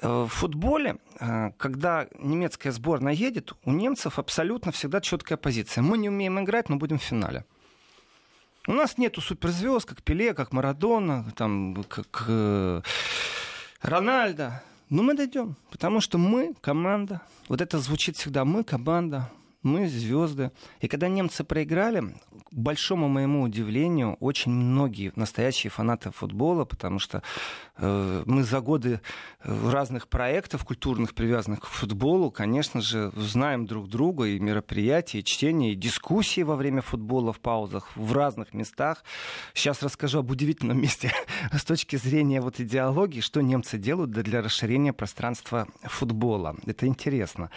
Э, 0.00 0.24
в 0.24 0.28
футболе, 0.28 0.96
э, 1.20 1.50
когда 1.56 2.06
немецкая 2.18 2.72
сборная 2.72 3.12
едет, 3.12 3.52
у 3.64 3.72
немцев 3.72 4.18
абсолютно 4.18 4.72
всегда 4.72 5.00
четкая 5.00 5.38
позиция. 5.38 5.82
Мы 5.82 5.98
не 5.98 6.08
умеем 6.08 6.38
играть, 6.40 6.68
но 6.68 6.76
будем 6.76 6.98
в 6.98 7.02
финале. 7.02 7.44
У 8.68 8.72
нас 8.72 8.98
нету 8.98 9.20
суперзвезд, 9.20 9.88
как 9.88 10.02
Пеле, 10.02 10.34
как 10.34 10.52
Марадона, 10.52 11.24
там, 11.36 11.84
как 11.88 12.24
э, 12.28 12.82
Рональдо. 13.82 14.62
Но 14.88 15.02
мы 15.02 15.14
дойдем, 15.14 15.56
потому 15.70 16.00
что 16.00 16.18
мы 16.18 16.54
команда. 16.60 17.20
Вот 17.48 17.60
это 17.60 17.78
звучит 17.78 18.16
всегда. 18.16 18.44
Мы 18.44 18.62
команда 18.62 19.30
мы 19.62 19.88
звезды. 19.88 20.50
И 20.80 20.88
когда 20.88 21.08
немцы 21.08 21.44
проиграли, 21.44 22.00
к 22.00 22.54
большому 22.54 23.08
моему 23.08 23.42
удивлению, 23.42 24.16
очень 24.20 24.52
многие 24.52 25.12
настоящие 25.16 25.70
фанаты 25.70 26.10
футбола, 26.10 26.64
потому 26.64 26.98
что 26.98 27.22
э, 27.76 28.22
мы 28.26 28.42
за 28.42 28.60
годы 28.60 29.00
э, 29.42 29.70
разных 29.70 30.08
проектов 30.08 30.64
культурных, 30.64 31.14
привязанных 31.14 31.60
к 31.60 31.66
футболу, 31.66 32.30
конечно 32.30 32.80
же, 32.80 33.12
знаем 33.16 33.66
друг 33.66 33.88
друга 33.88 34.24
и 34.24 34.38
мероприятия, 34.38 35.20
и 35.20 35.24
чтения, 35.24 35.72
и 35.72 35.76
дискуссии 35.76 36.42
во 36.42 36.56
время 36.56 36.82
футбола 36.82 37.32
в 37.32 37.40
паузах 37.40 37.88
в 37.96 38.12
разных 38.12 38.54
местах. 38.54 39.04
Сейчас 39.54 39.82
расскажу 39.82 40.18
об 40.18 40.30
удивительном 40.30 40.80
месте 40.80 41.12
с 41.52 41.64
точки 41.64 41.96
зрения 41.96 42.40
вот 42.40 42.60
идеологии, 42.60 43.20
что 43.20 43.40
немцы 43.40 43.78
делают 43.78 44.10
для 44.10 44.42
расширения 44.42 44.92
пространства 44.92 45.68
футбола. 45.82 46.56
Это 46.66 46.86
интересно. 46.86 47.50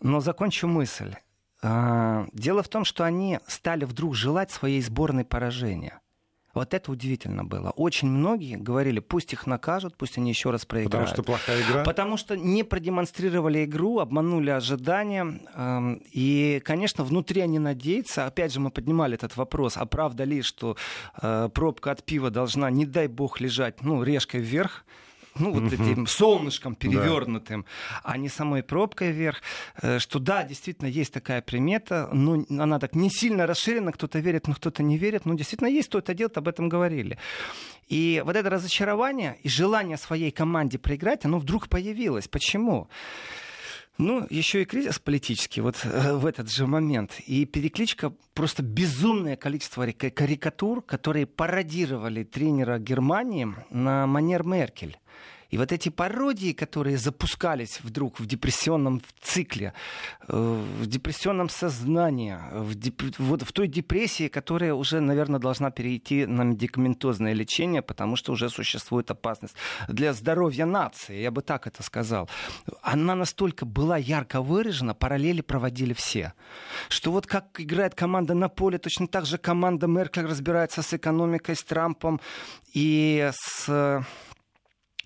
Но 0.00 0.20
закончу 0.20 0.66
мысль. 0.66 1.14
А, 1.62 2.26
дело 2.32 2.62
в 2.62 2.68
том, 2.68 2.84
что 2.84 3.04
они 3.04 3.38
стали 3.46 3.84
вдруг 3.84 4.14
желать 4.14 4.50
своей 4.50 4.82
сборной 4.82 5.24
поражения. 5.24 6.00
Вот 6.54 6.74
это 6.74 6.92
удивительно 6.92 7.44
было. 7.44 7.70
Очень 7.70 8.08
многие 8.08 8.56
говорили, 8.56 9.00
пусть 9.00 9.32
их 9.32 9.46
накажут, 9.46 9.96
пусть 9.96 10.18
они 10.18 10.30
еще 10.30 10.50
раз 10.50 10.66
проиграют. 10.66 10.92
Потому 10.92 11.06
что 11.06 11.22
плохая 11.22 11.62
игра? 11.62 11.82
Потому 11.82 12.16
что 12.18 12.36
не 12.36 12.62
продемонстрировали 12.62 13.64
игру, 13.64 14.00
обманули 14.00 14.50
ожидания. 14.50 15.40
И, 16.12 16.60
конечно, 16.62 17.04
внутри 17.04 17.40
они 17.40 17.58
надеются. 17.58 18.26
Опять 18.26 18.52
же, 18.52 18.60
мы 18.60 18.70
поднимали 18.70 19.14
этот 19.14 19.34
вопрос, 19.36 19.78
а 19.78 19.86
правда 19.86 20.24
ли, 20.24 20.42
что 20.42 20.76
э, 21.22 21.48
пробка 21.54 21.92
от 21.92 22.04
пива 22.04 22.30
должна, 22.30 22.70
не 22.70 22.84
дай 22.84 23.06
бог, 23.06 23.40
лежать 23.40 23.80
ну, 23.80 24.02
решкой 24.02 24.40
вверх 24.40 24.84
ну, 25.34 25.52
вот 25.52 25.72
этим 25.72 26.06
солнышком 26.06 26.74
перевернутым, 26.74 27.62
да. 27.62 28.00
а 28.04 28.16
не 28.16 28.28
самой 28.28 28.62
пробкой 28.62 29.12
вверх, 29.12 29.42
э, 29.80 29.98
что 29.98 30.18
да, 30.18 30.44
действительно 30.44 30.88
есть 30.88 31.12
такая 31.12 31.42
примета, 31.42 32.08
но 32.12 32.44
она 32.50 32.78
так 32.78 32.94
не 32.94 33.10
сильно 33.10 33.46
расширена, 33.46 33.92
кто-то 33.92 34.18
верит, 34.18 34.48
но 34.48 34.54
кто-то 34.54 34.82
не 34.82 34.98
верит, 34.98 35.24
но 35.24 35.34
действительно 35.34 35.68
есть, 35.68 35.88
кто 35.88 35.98
это 35.98 36.14
делает, 36.14 36.38
об 36.38 36.48
этом 36.48 36.68
говорили. 36.68 37.18
И 37.88 38.22
вот 38.24 38.36
это 38.36 38.48
разочарование 38.50 39.38
и 39.42 39.48
желание 39.48 39.96
своей 39.96 40.30
команде 40.30 40.78
проиграть, 40.78 41.24
оно 41.24 41.38
вдруг 41.38 41.68
появилось. 41.68 42.28
Почему? 42.28 42.88
Ну, 43.98 44.26
еще 44.30 44.62
и 44.62 44.64
кризис 44.64 44.98
политический 44.98 45.60
вот 45.60 45.76
э, 45.84 46.14
в 46.14 46.24
этот 46.26 46.50
же 46.50 46.66
момент. 46.66 47.20
И 47.26 47.44
перекличка 47.44 48.12
просто 48.34 48.62
безумное 48.62 49.36
количество 49.36 49.90
карикатур, 49.92 50.82
которые 50.82 51.26
пародировали 51.26 52.24
тренера 52.24 52.78
Германии 52.78 53.54
на 53.70 54.06
манер 54.06 54.44
Меркель. 54.44 54.98
И 55.52 55.58
вот 55.58 55.70
эти 55.70 55.90
пародии, 55.90 56.52
которые 56.52 56.96
запускались 56.96 57.80
вдруг 57.82 58.18
в 58.18 58.26
депрессионном 58.26 59.02
цикле, 59.20 59.74
э, 60.26 60.64
в 60.80 60.86
депрессионном 60.86 61.50
сознании, 61.50 62.38
в, 62.52 62.74
деп... 62.74 63.02
вот 63.18 63.42
в 63.42 63.52
той 63.52 63.68
депрессии, 63.68 64.28
которая 64.28 64.72
уже, 64.72 65.00
наверное, 65.00 65.38
должна 65.38 65.70
перейти 65.70 66.24
на 66.24 66.42
медикаментозное 66.42 67.34
лечение, 67.34 67.82
потому 67.82 68.16
что 68.16 68.32
уже 68.32 68.48
существует 68.48 69.10
опасность 69.10 69.54
для 69.88 70.14
здоровья 70.14 70.64
нации, 70.64 71.20
я 71.20 71.30
бы 71.30 71.42
так 71.42 71.66
это 71.66 71.82
сказал. 71.82 72.30
Она 72.80 73.14
настолько 73.14 73.66
была 73.66 73.98
ярко 73.98 74.40
выражена, 74.40 74.94
параллели 74.94 75.42
проводили 75.42 75.92
все. 75.92 76.32
Что 76.88 77.12
вот 77.12 77.26
как 77.26 77.60
играет 77.60 77.94
команда 77.94 78.32
на 78.32 78.48
поле, 78.48 78.78
точно 78.78 79.06
так 79.06 79.26
же 79.26 79.36
команда 79.36 79.86
Меркель 79.86 80.24
разбирается 80.24 80.80
с 80.80 80.94
экономикой, 80.94 81.56
с 81.56 81.62
Трампом 81.62 82.22
и 82.72 83.30
с 83.34 84.02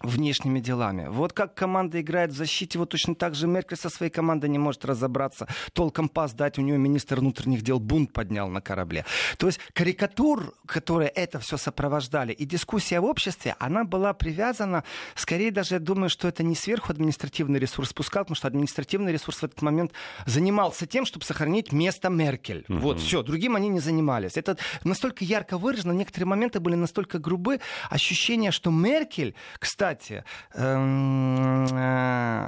внешними 0.07 0.61
делами. 0.61 1.09
Вот 1.09 1.33
как 1.33 1.55
команда 1.55 2.01
играет 2.01 2.31
в 2.31 2.37
защите, 2.37 2.79
вот 2.79 2.91
точно 2.91 3.15
так 3.15 3.35
же 3.35 3.47
Меркель 3.47 3.77
со 3.77 3.91
своей 3.91 4.11
командой 4.11 4.49
не 4.49 4.59
может 4.59 4.85
разобраться, 4.85 5.47
толком 5.73 6.09
пас 6.09 6.33
дать, 6.33 6.59
у 6.59 6.63
нее 6.63 6.79
министр 6.79 7.21
внутренних 7.21 7.63
дел 7.63 7.81
бунт 7.81 8.13
поднял 8.13 8.49
на 8.49 8.61
корабле. 8.61 9.05
То 9.39 9.47
есть 9.47 9.61
карикатур, 9.73 10.55
которые 10.67 11.09
это 11.11 11.39
все 11.39 11.57
сопровождали, 11.57 12.33
и 12.33 12.45
дискуссия 12.45 13.01
в 13.01 13.05
обществе, 13.05 13.57
она 13.59 13.85
была 13.85 14.13
привязана, 14.13 14.85
скорее 15.15 15.51
даже 15.51 15.75
я 15.77 15.81
думаю, 15.81 16.09
что 16.09 16.29
это 16.29 16.43
не 16.43 16.55
сверху 16.55 16.93
административный 16.93 17.59
ресурс 17.59 17.91
спускал, 17.91 18.25
потому 18.25 18.37
что 18.37 18.49
административный 18.49 19.13
ресурс 19.13 19.39
в 19.39 19.45
этот 19.45 19.63
момент 19.63 19.93
занимался 20.27 20.87
тем, 20.87 21.07
чтобы 21.07 21.25
сохранить 21.25 21.73
место 21.73 22.09
Меркель. 22.09 22.65
Угу. 22.69 22.79
Вот, 22.79 23.01
все, 23.01 23.23
другим 23.23 23.57
они 23.57 23.69
не 23.69 23.81
занимались. 23.81 24.37
Это 24.37 24.57
настолько 24.85 25.25
ярко 25.25 25.59
выражено, 25.59 25.93
некоторые 25.93 26.27
моменты 26.27 26.61
были 26.61 26.75
настолько 26.75 27.19
грубы, 27.19 27.61
ощущение, 27.91 28.51
что 28.51 28.71
Меркель, 28.71 29.35
кстати, 29.59 29.96
кстати, 29.97 30.25
эм, 30.55 31.67
э, 31.73 32.47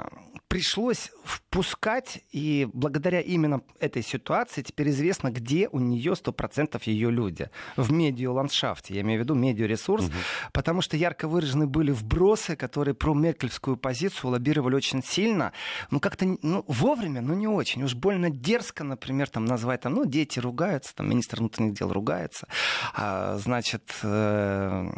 пришлось 0.48 1.10
впускать, 1.24 2.24
и 2.32 2.66
благодаря 2.72 3.20
именно 3.20 3.60
этой 3.80 4.02
ситуации 4.02 4.62
теперь 4.62 4.88
известно, 4.88 5.30
где 5.30 5.68
у 5.68 5.78
нее 5.78 6.12
100% 6.12 6.80
ее 6.86 7.10
люди. 7.10 7.50
В 7.76 7.92
медиаландшафте, 7.92 8.94
я 8.94 9.02
имею 9.02 9.20
в 9.20 9.24
виду 9.24 9.34
медиаресурс, 9.34 10.06
угу. 10.06 10.14
потому 10.52 10.80
что 10.80 10.96
ярко 10.96 11.28
выражены 11.28 11.66
были 11.66 11.90
вбросы, 11.90 12.56
которые 12.56 12.94
про 12.94 13.14
меркельскую 13.14 13.76
позицию 13.76 14.30
лоббировали 14.30 14.74
очень 14.74 15.02
сильно, 15.04 15.52
ну 15.90 16.00
как-то 16.00 16.24
ну, 16.42 16.64
вовремя, 16.66 17.20
но 17.20 17.34
не 17.34 17.46
очень. 17.46 17.82
Уж 17.82 17.94
больно 17.94 18.30
дерзко, 18.30 18.84
например, 18.84 19.28
там 19.28 19.44
назвать, 19.44 19.82
там, 19.82 19.94
ну 19.94 20.06
дети 20.06 20.38
ругаются, 20.38 20.94
там 20.94 21.10
министр 21.10 21.38
внутренних 21.38 21.74
дел 21.74 21.92
ругается, 21.92 22.48
а, 22.94 23.36
значит, 23.36 23.94
э, 24.02 24.88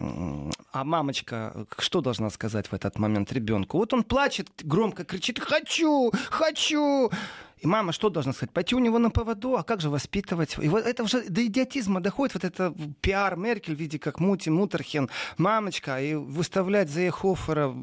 а 0.72 0.84
мамочка 0.84 1.66
что 1.78 2.00
должна 2.00 2.30
сказать 2.30 2.68
в 2.68 2.72
этот 2.72 2.98
момент 2.98 3.32
ребенку? 3.32 3.78
Вот 3.78 3.92
он 3.92 4.04
плачет, 4.04 4.48
громко 4.62 5.04
кричит, 5.04 5.39
хочу, 5.40 6.12
хочу. 6.30 7.10
И 7.60 7.66
мама 7.66 7.92
что 7.92 8.08
должна 8.08 8.32
сказать? 8.32 8.52
Пойти 8.52 8.74
у 8.74 8.78
него 8.78 8.98
на 8.98 9.10
поводу, 9.10 9.56
а 9.56 9.62
как 9.62 9.80
же 9.80 9.90
воспитывать? 9.90 10.56
И 10.58 10.68
вот 10.68 10.86
это 10.86 11.02
уже 11.02 11.22
до 11.28 11.44
идиотизма 11.44 12.00
доходит, 12.00 12.34
вот 12.34 12.44
это 12.44 12.74
пиар 13.02 13.36
Меркель 13.36 13.74
в 13.74 13.78
виде 13.78 13.98
как 13.98 14.18
Мути, 14.18 14.48
Мутерхен, 14.48 15.10
мамочка, 15.36 16.00
и 16.00 16.14
выставлять 16.14 16.88
за 16.88 17.02
Ехофера, 17.02 17.74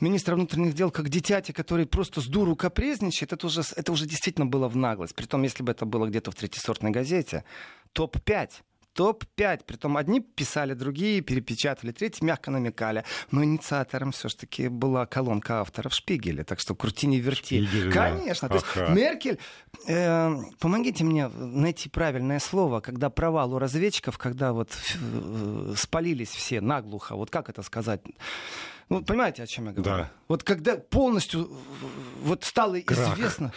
министра 0.00 0.36
внутренних 0.36 0.74
дел, 0.74 0.92
как 0.92 1.08
дитяти, 1.08 1.52
который 1.52 1.86
просто 1.86 2.20
с 2.20 2.26
дуру 2.26 2.54
капризничает, 2.54 3.32
это 3.32 3.46
уже, 3.46 3.62
это 3.74 3.90
уже 3.90 4.06
действительно 4.06 4.46
было 4.46 4.68
в 4.68 4.76
наглость. 4.76 5.16
Притом, 5.16 5.42
если 5.42 5.64
бы 5.64 5.72
это 5.72 5.84
было 5.84 6.06
где-то 6.06 6.30
в 6.30 6.36
третьесортной 6.36 6.92
газете, 6.92 7.44
топ-5 7.92 8.50
топ-5. 8.94 9.64
Притом 9.66 9.96
одни 9.96 10.20
писали, 10.20 10.74
другие 10.74 11.20
перепечатали, 11.20 11.92
третьи 11.92 12.24
мягко 12.24 12.50
намекали. 12.50 13.04
Но 13.30 13.44
инициатором 13.44 14.12
все-таки 14.12 14.68
была 14.68 15.06
колонка 15.06 15.60
авторов 15.60 15.94
Шпигеля. 15.94 16.44
Так 16.44 16.60
что 16.60 16.74
крути 16.74 17.06
не 17.06 17.20
верти. 17.20 17.64
Шпигель, 17.64 17.92
Конечно. 17.92 18.48
Да. 18.48 18.58
То 18.58 18.80
есть 18.80 18.94
Меркель, 18.94 19.38
э, 19.88 20.30
помогите 20.58 21.04
мне 21.04 21.28
найти 21.28 21.88
правильное 21.88 22.38
слово, 22.38 22.80
когда 22.80 23.10
провал 23.10 23.54
у 23.54 23.58
разведчиков, 23.58 24.18
когда 24.18 24.52
вот 24.52 24.70
э, 24.94 25.74
спалились 25.76 26.30
все 26.30 26.60
наглухо. 26.60 27.16
Вот 27.16 27.30
как 27.30 27.48
это 27.48 27.62
сказать? 27.62 28.00
Ну, 28.88 29.02
понимаете, 29.02 29.42
о 29.42 29.46
чем 29.46 29.66
я 29.66 29.72
говорю? 29.72 29.84
Да. 29.84 30.10
Вот 30.28 30.42
когда 30.44 30.76
полностью 30.76 31.50
вот 32.22 32.44
стало 32.44 32.80
Крак. 32.80 33.18
известно, 33.18 33.52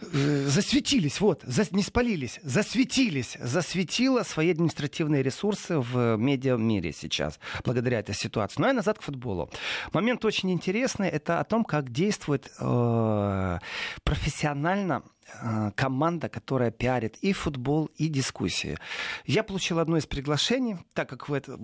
э, 0.00 0.46
засветились, 0.46 1.20
вот, 1.20 1.42
за, 1.42 1.64
не 1.70 1.82
спалились, 1.82 2.40
засветились, 2.42 3.36
засветило 3.40 4.22
свои 4.22 4.50
административные 4.50 5.22
ресурсы 5.22 5.78
в 5.78 6.16
медиа-мире 6.16 6.92
сейчас, 6.92 7.38
благодаря 7.64 8.00
этой 8.00 8.14
ситуации. 8.14 8.60
Ну 8.60 8.68
и 8.70 8.72
назад 8.72 8.98
к 8.98 9.02
футболу. 9.02 9.50
Момент 9.92 10.24
очень 10.24 10.50
интересный, 10.50 11.08
это 11.08 11.40
о 11.40 11.44
том, 11.44 11.64
как 11.64 11.90
действует 11.90 12.50
э, 12.58 13.58
профессионально 14.04 15.02
э, 15.04 15.19
команда, 15.76 16.28
которая 16.28 16.70
пиарит 16.70 17.16
и 17.18 17.32
футбол, 17.32 17.90
и 17.96 18.08
дискуссии. 18.08 18.78
Я 19.24 19.42
получил 19.42 19.78
одно 19.78 19.96
из 19.96 20.06
приглашений, 20.06 20.76
так 20.94 21.08
как 21.08 21.28
в 21.28 21.32
это 21.32 21.58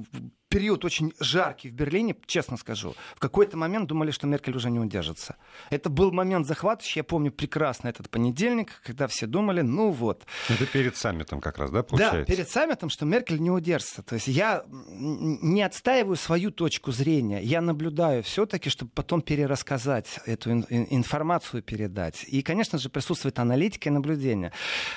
период 0.48 0.84
очень 0.84 1.12
жаркий 1.20 1.70
в 1.70 1.74
Берлине, 1.74 2.16
честно 2.26 2.56
скажу. 2.56 2.94
В 3.14 3.18
какой-то 3.20 3.56
момент 3.56 3.88
думали, 3.88 4.10
что 4.10 4.26
Меркель 4.26 4.56
уже 4.56 4.70
не 4.70 4.78
удержится. 4.78 5.36
Это 5.70 5.90
был 5.90 6.12
момент 6.12 6.46
захватывающий. 6.46 7.00
Я 7.00 7.04
помню 7.04 7.32
прекрасно 7.32 7.88
этот 7.88 8.08
понедельник, 8.08 8.80
когда 8.84 9.06
все 9.06 9.26
думали, 9.26 9.60
ну 9.60 9.90
вот. 9.90 10.24
Это 10.48 10.64
перед 10.66 10.96
саммитом 10.96 11.40
как 11.40 11.58
раз, 11.58 11.70
да, 11.70 11.82
получается? 11.82 12.20
Да, 12.20 12.24
перед 12.24 12.48
саммитом, 12.48 12.88
что 12.90 13.04
Меркель 13.04 13.40
не 13.40 13.50
удержится. 13.50 14.02
То 14.02 14.14
есть 14.14 14.28
я 14.28 14.64
не 14.68 15.62
отстаиваю 15.62 16.16
свою 16.16 16.50
точку 16.50 16.92
зрения. 16.92 17.42
Я 17.42 17.60
наблюдаю 17.60 18.22
все-таки, 18.22 18.70
чтобы 18.70 18.92
потом 18.94 19.22
перерассказать 19.22 20.20
эту 20.26 20.52
информацию, 20.52 21.62
передать. 21.62 22.24
И, 22.28 22.42
конечно 22.42 22.78
же, 22.78 22.88
присутствует 22.88 23.38
аналитика 23.38 23.55
и 23.56 23.90
наблюдение. 23.90 24.52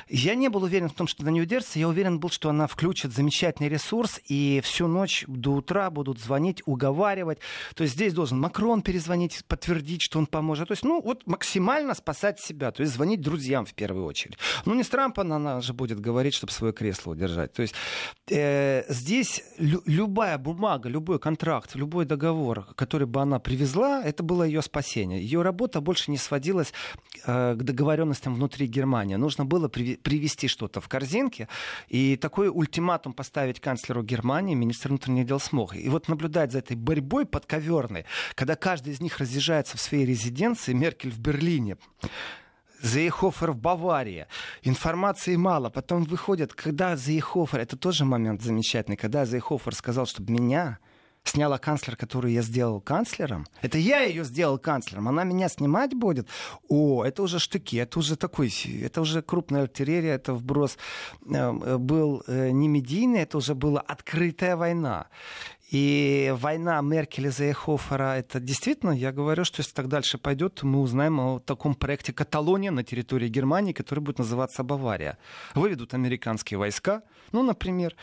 Я 0.08 0.36
не 0.36 0.50
был 0.50 0.64
уверен 0.64 0.90
в 0.90 0.94
том, 0.94 1.08
что 1.08 1.24
она 1.24 1.32
не 1.32 1.42
удержится. 1.42 1.80
Я 1.80 1.88
уверен 1.88 2.20
был, 2.20 2.30
что 2.30 2.50
она 2.50 2.68
включит 2.68 3.14
замечательный 3.14 3.70
ресурс 3.70 4.20
и 4.28 4.62
всю 4.64 4.88
ночь 4.88 5.24
до 5.28 5.54
утра 5.54 5.90
будут 5.90 6.20
звонить, 6.20 6.62
уговаривать. 6.66 7.40
То 7.76 7.84
есть 7.84 7.96
здесь 7.96 8.14
должен 8.14 8.40
Макрон 8.40 8.82
перезвонить, 8.82 9.44
подтвердить, 9.48 10.02
что 10.02 10.20
он 10.20 10.28
поможет. 10.28 10.68
То 10.68 10.74
есть, 10.74 10.84
ну, 10.84 11.02
вот 11.02 11.26
максимально 11.28 11.94
спасать 11.94 12.40
себя. 12.40 12.72
То 12.72 12.82
есть 12.82 12.94
звонить 12.94 13.22
друзьям 13.22 13.66
в 13.66 13.74
первую 13.74 14.06
очередь. 14.06 14.38
Ну, 14.66 14.74
не 14.74 14.84
с 14.84 14.90
Трампом 14.90 15.32
она 15.32 15.62
же 15.62 15.74
будет 15.74 16.00
говорить, 16.00 16.34
чтобы 16.34 16.52
свое 16.52 16.74
кресло 16.74 17.12
удержать. 17.12 17.54
То 17.54 17.62
есть 17.62 17.76
э, 18.30 18.84
здесь 18.90 19.44
лю- 19.58 19.84
любая 19.86 20.38
бумага, 20.38 20.90
любой 20.90 21.20
контракт, 21.20 21.76
любой 21.76 22.06
договор, 22.06 22.68
который 22.76 23.08
бы 23.08 23.22
она 23.22 23.40
привезла, 23.40 24.04
это 24.04 24.24
было 24.24 24.44
ее 24.44 24.62
спасение. 24.62 25.22
Ее 25.22 25.42
работа 25.42 25.82
больше 25.82 26.12
не 26.12 26.18
сводилась 26.18 26.74
э, 27.26 27.56
к 27.56 27.64
договоренностям 27.64 28.36
внутри 28.36 28.49
Германии. 28.58 29.16
Нужно 29.16 29.46
было 29.46 29.68
при- 29.68 29.96
привести 29.96 30.48
что-то 30.48 30.82
в 30.82 30.88
корзинке 30.88 31.48
и 31.88 32.16
такой 32.16 32.50
ультиматум 32.50 33.14
поставить 33.14 33.60
канцлеру 33.60 34.04
Германии, 34.04 34.56
министру 34.56 34.90
внутренних 34.90 35.26
дел 35.26 35.40
смог. 35.40 35.76
И 35.76 35.90
вот 35.90 36.08
наблюдать 36.08 36.52
за 36.52 36.60
этой 36.60 36.76
борьбой 36.76 37.26
подковерной, 37.26 38.06
когда 38.36 38.56
каждый 38.56 38.94
из 38.94 39.02
них 39.02 39.18
разъезжается 39.20 39.78
в 39.78 39.82
своей 39.82 40.06
резиденции, 40.06 40.74
Меркель 40.74 41.12
в 41.12 41.20
Берлине, 41.20 41.78
Зейхофер 42.82 43.52
в 43.52 43.58
Баварии. 43.58 44.28
Информации 44.64 45.36
мало. 45.36 45.70
Потом 45.70 46.04
выходят, 46.04 46.54
когда 46.54 46.96
Зейхофер, 46.96 47.60
это 47.60 47.76
тоже 47.78 48.06
момент 48.06 48.42
замечательный, 48.42 48.96
когда 48.96 49.26
Зейхофер 49.26 49.76
сказал, 49.76 50.06
чтобы 50.06 50.32
меня 50.32 50.80
сняла 51.30 51.58
канцлер, 51.58 51.96
которую 51.96 52.34
я 52.34 52.42
сделал 52.42 52.82
канцлером. 52.82 53.46
Это 53.62 53.78
я 53.78 54.02
ее 54.02 54.24
сделал 54.24 54.58
канцлером. 54.58 55.08
Она 55.08 55.24
меня 55.24 55.50
снимать 55.50 55.94
будет. 55.94 56.28
О, 56.68 57.04
это 57.04 57.24
уже 57.24 57.40
штыки, 57.40 57.78
это 57.78 58.00
уже 58.00 58.16
такой, 58.16 58.52
это 58.84 59.02
уже 59.02 59.22
крупная 59.22 59.64
артиллерия, 59.64 60.16
это 60.16 60.34
вброс 60.34 60.78
э, 61.26 61.78
был 61.78 62.24
э, 62.28 62.52
не 62.52 62.68
медийный, 62.68 63.22
это 63.22 63.38
уже 63.38 63.56
была 63.56 63.82
открытая 63.82 64.56
война. 64.56 65.08
И 65.70 66.34
война 66.36 66.82
Меркеля 66.82 67.30
за 67.30 67.52
Эхофера, 67.52 68.18
это 68.18 68.40
действительно, 68.40 68.92
я 68.92 69.12
говорю, 69.12 69.46
что 69.46 69.60
если 69.60 69.74
так 69.74 69.88
дальше 69.88 70.18
пойдет, 70.18 70.64
мы 70.64 70.82
узнаем 70.82 71.20
о 71.20 71.40
таком 71.40 71.76
проекте 71.76 72.12
Каталония 72.12 72.72
на 72.72 72.84
территории 72.84 73.28
Германии, 73.28 73.72
который 73.72 74.00
будет 74.00 74.18
называться 74.18 74.64
Бавария. 74.64 75.20
Выведут 75.54 75.94
американские 75.94 76.58
войска, 76.58 77.04
ну, 77.32 77.44
например, 77.44 77.96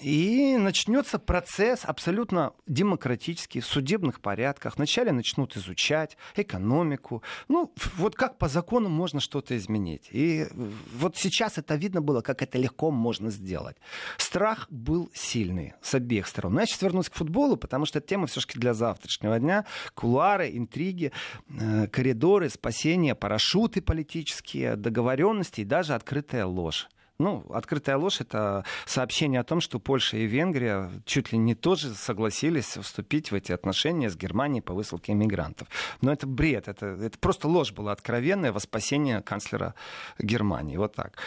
и 0.00 0.56
начнется 0.56 1.18
процесс 1.18 1.80
абсолютно 1.82 2.52
демократический, 2.68 3.60
в 3.60 3.66
судебных 3.66 4.20
порядках. 4.20 4.76
Вначале 4.76 5.10
начнут 5.10 5.56
изучать 5.56 6.16
экономику. 6.36 7.24
Ну, 7.48 7.72
вот 7.96 8.14
как 8.14 8.38
по 8.38 8.48
закону 8.48 8.88
можно 8.88 9.20
что-то 9.20 9.56
изменить. 9.56 10.08
И 10.12 10.46
вот 10.94 11.16
сейчас 11.16 11.58
это 11.58 11.74
видно 11.74 12.00
было, 12.00 12.20
как 12.20 12.42
это 12.42 12.58
легко 12.58 12.92
можно 12.92 13.30
сделать. 13.30 13.76
Страх 14.16 14.68
был 14.70 15.10
сильный 15.12 15.74
с 15.82 15.94
обеих 15.94 16.28
сторон. 16.28 16.58
Я 16.58 16.66
сейчас 16.66 16.82
вернусь 17.00 17.08
к 17.08 17.14
футболу, 17.14 17.56
потому 17.56 17.86
что 17.86 17.98
это 17.98 18.08
тема 18.08 18.26
все-таки 18.26 18.58
для 18.58 18.74
завтрашнего 18.74 19.38
дня. 19.38 19.64
Кулуары, 19.94 20.50
интриги, 20.52 21.12
э, 21.48 21.86
коридоры, 21.88 22.50
спасения, 22.50 23.14
парашюты 23.14 23.80
политические, 23.80 24.76
договоренности 24.76 25.62
и 25.62 25.64
даже 25.64 25.94
открытая 25.94 26.44
ложь. 26.44 26.88
Ну, 27.18 27.44
открытая 27.52 27.98
ложь— 27.98 28.20
это 28.22 28.64
сообщение 28.86 29.40
о 29.40 29.44
том, 29.44 29.60
что 29.60 29.78
Польша 29.78 30.16
и 30.16 30.26
Венгрия 30.26 30.90
чуть 31.04 31.32
ли 31.32 31.38
не 31.38 31.54
тоже 31.54 31.94
согласились 31.94 32.78
вступить 32.78 33.30
в 33.30 33.34
эти 33.34 33.52
отношения 33.52 34.08
с 34.08 34.16
Германией 34.16 34.62
по 34.62 34.72
высылке 34.72 35.12
иммигрантов. 35.12 35.68
Но 36.00 36.12
это 36.12 36.26
бред, 36.26 36.68
это, 36.68 36.86
это 36.86 37.18
просто 37.18 37.46
ложь 37.48 37.72
была 37.72 37.92
откровенная 37.92 38.52
во 38.52 38.60
спасение 38.60 39.20
канцлера 39.20 39.74
Германии. 40.18 40.78
Вот 40.78 40.94
так. 40.94 41.18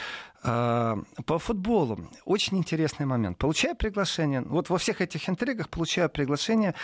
А, 0.46 0.98
по 1.26 1.40
футболу 1.40 2.00
очень 2.26 2.58
интересный 2.58 3.06
момент. 3.06 3.38
Получаю 3.38 3.76
приглашение, 3.76 4.42
вот 4.42 4.70
во 4.70 4.78
всех 4.78 5.02
этих 5.02 5.30
интригах 5.30 5.70
получаю 5.70 6.10
приглашение, 6.10 6.76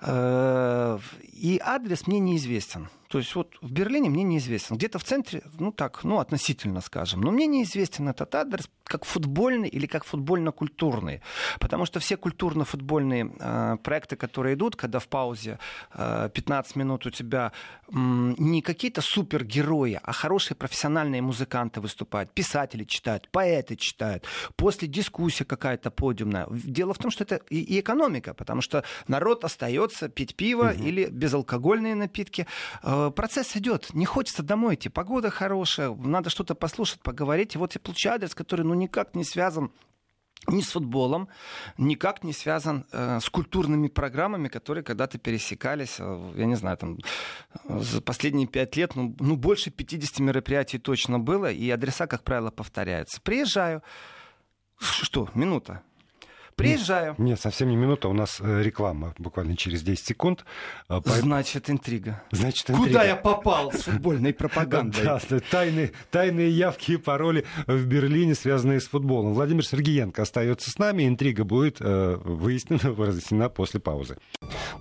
э, 0.00 0.98
и 1.32 1.60
адрес 1.64 2.06
мне 2.06 2.18
неизвестен. 2.18 2.88
То 3.08 3.18
есть 3.18 3.34
вот 3.34 3.56
в 3.62 3.72
Берлине 3.72 4.10
мне 4.10 4.22
неизвестен. 4.22 4.76
Где-то 4.76 4.98
в 4.98 5.04
центре, 5.04 5.42
ну 5.58 5.72
так, 5.72 6.04
ну 6.04 6.18
относительно, 6.18 6.82
скажем. 6.82 7.22
Но 7.22 7.30
мне 7.30 7.46
неизвестен 7.46 8.08
этот 8.08 8.34
адрес 8.34 8.68
как 8.84 9.04
футбольный 9.04 9.68
или 9.68 9.86
как 9.86 10.04
футбольно-культурный. 10.04 11.22
Потому 11.58 11.86
что 11.86 12.00
все 12.00 12.16
культурно-футбольные 12.16 13.32
э, 13.40 13.76
проекты, 13.82 14.16
которые 14.16 14.54
идут, 14.54 14.76
когда 14.76 14.98
в 14.98 15.08
паузе 15.08 15.58
э, 15.94 16.28
15 16.34 16.76
минут 16.76 17.06
у 17.06 17.10
тебя 17.10 17.52
э, 17.86 17.92
не 17.92 18.60
какие-то 18.60 19.00
супергерои, 19.00 19.98
а 20.02 20.12
хорошие 20.12 20.54
профессиональные 20.54 21.22
музыканты 21.22 21.80
выступают, 21.80 22.30
писатели 22.32 22.84
читают, 22.98 23.28
поэты 23.30 23.76
читают, 23.76 24.24
после 24.56 24.88
дискуссия 24.88 25.44
какая-то 25.44 25.90
подиумная. 25.90 26.46
Дело 26.50 26.94
в 26.94 26.98
том, 26.98 27.10
что 27.10 27.24
это 27.24 27.36
и, 27.48 27.60
и 27.60 27.80
экономика, 27.80 28.34
потому 28.34 28.60
что 28.60 28.84
народ 29.06 29.44
остается 29.44 30.08
пить 30.08 30.34
пиво 30.34 30.72
угу. 30.74 30.82
или 30.82 31.06
безалкогольные 31.06 31.94
напитки. 31.94 32.46
Э, 32.82 32.98
Э, 32.98 33.10
процесс 33.14 33.56
идет. 33.56 33.94
Не 33.94 34.06
хочется 34.06 34.42
домой 34.42 34.74
идти. 34.74 34.88
Погода 34.88 35.30
хорошая, 35.30 35.94
надо 35.94 36.30
что-то 36.30 36.54
послушать, 36.54 37.00
поговорить. 37.00 37.54
И 37.54 37.58
вот 37.58 37.74
я 37.74 37.80
получаю 37.80 38.16
адрес, 38.16 38.34
который 38.34 38.64
ну 38.64 38.74
никак 38.74 39.14
не 39.14 39.24
связан 39.24 39.70
ни 40.46 40.62
с 40.62 40.70
футболом, 40.70 41.28
никак 41.76 42.24
не 42.24 42.32
связан 42.32 42.86
э, 42.92 43.18
с 43.20 43.28
культурными 43.28 43.88
программами, 43.88 44.48
которые 44.48 44.84
когда-то 44.84 45.18
пересекались, 45.18 45.96
э, 45.98 46.32
я 46.36 46.46
не 46.46 46.54
знаю, 46.54 46.76
там, 46.76 46.98
за 47.68 48.00
последние 48.00 48.46
пять 48.46 48.76
лет, 48.76 48.94
ну, 48.94 49.14
ну, 49.18 49.36
больше 49.36 49.70
50 49.70 50.20
мероприятий 50.20 50.78
точно 50.78 51.18
было, 51.18 51.50
и 51.50 51.68
адреса, 51.70 52.06
как 52.06 52.22
правило, 52.22 52.50
повторяются. 52.50 53.20
Приезжаю, 53.20 53.82
что, 54.78 55.28
минута, 55.34 55.82
Приезжаю. 56.58 57.14
Нет, 57.18 57.18
нет, 57.18 57.40
совсем 57.40 57.68
не 57.68 57.76
минута, 57.76 58.08
у 58.08 58.12
нас 58.12 58.38
э, 58.40 58.62
реклама 58.62 59.14
буквально 59.16 59.56
через 59.56 59.82
10 59.82 60.04
секунд. 60.04 60.44
А, 60.88 61.00
Значит, 61.04 61.70
интрига. 61.70 62.22
Значит, 62.32 62.70
интрига. 62.70 62.88
Куда 62.88 63.04
я 63.04 63.14
попал 63.14 63.72
с 63.72 63.82
футбольной 63.82 64.34
пропагандой? 64.34 65.04
Да, 65.04 65.20
тайные, 65.50 65.92
тайные 66.10 66.50
явки 66.50 66.92
и 66.92 66.96
пароли 66.96 67.44
в 67.68 67.86
Берлине, 67.86 68.34
связанные 68.34 68.80
с 68.80 68.88
футболом. 68.88 69.34
Владимир 69.34 69.64
Сергеенко 69.64 70.20
остается 70.22 70.70
с 70.70 70.78
нами. 70.78 71.06
Интрига 71.06 71.44
будет 71.44 71.76
э, 71.80 72.16
выяснена, 72.24 72.94
разъяснена 72.96 73.48
после 73.48 73.78
паузы. 73.78 74.18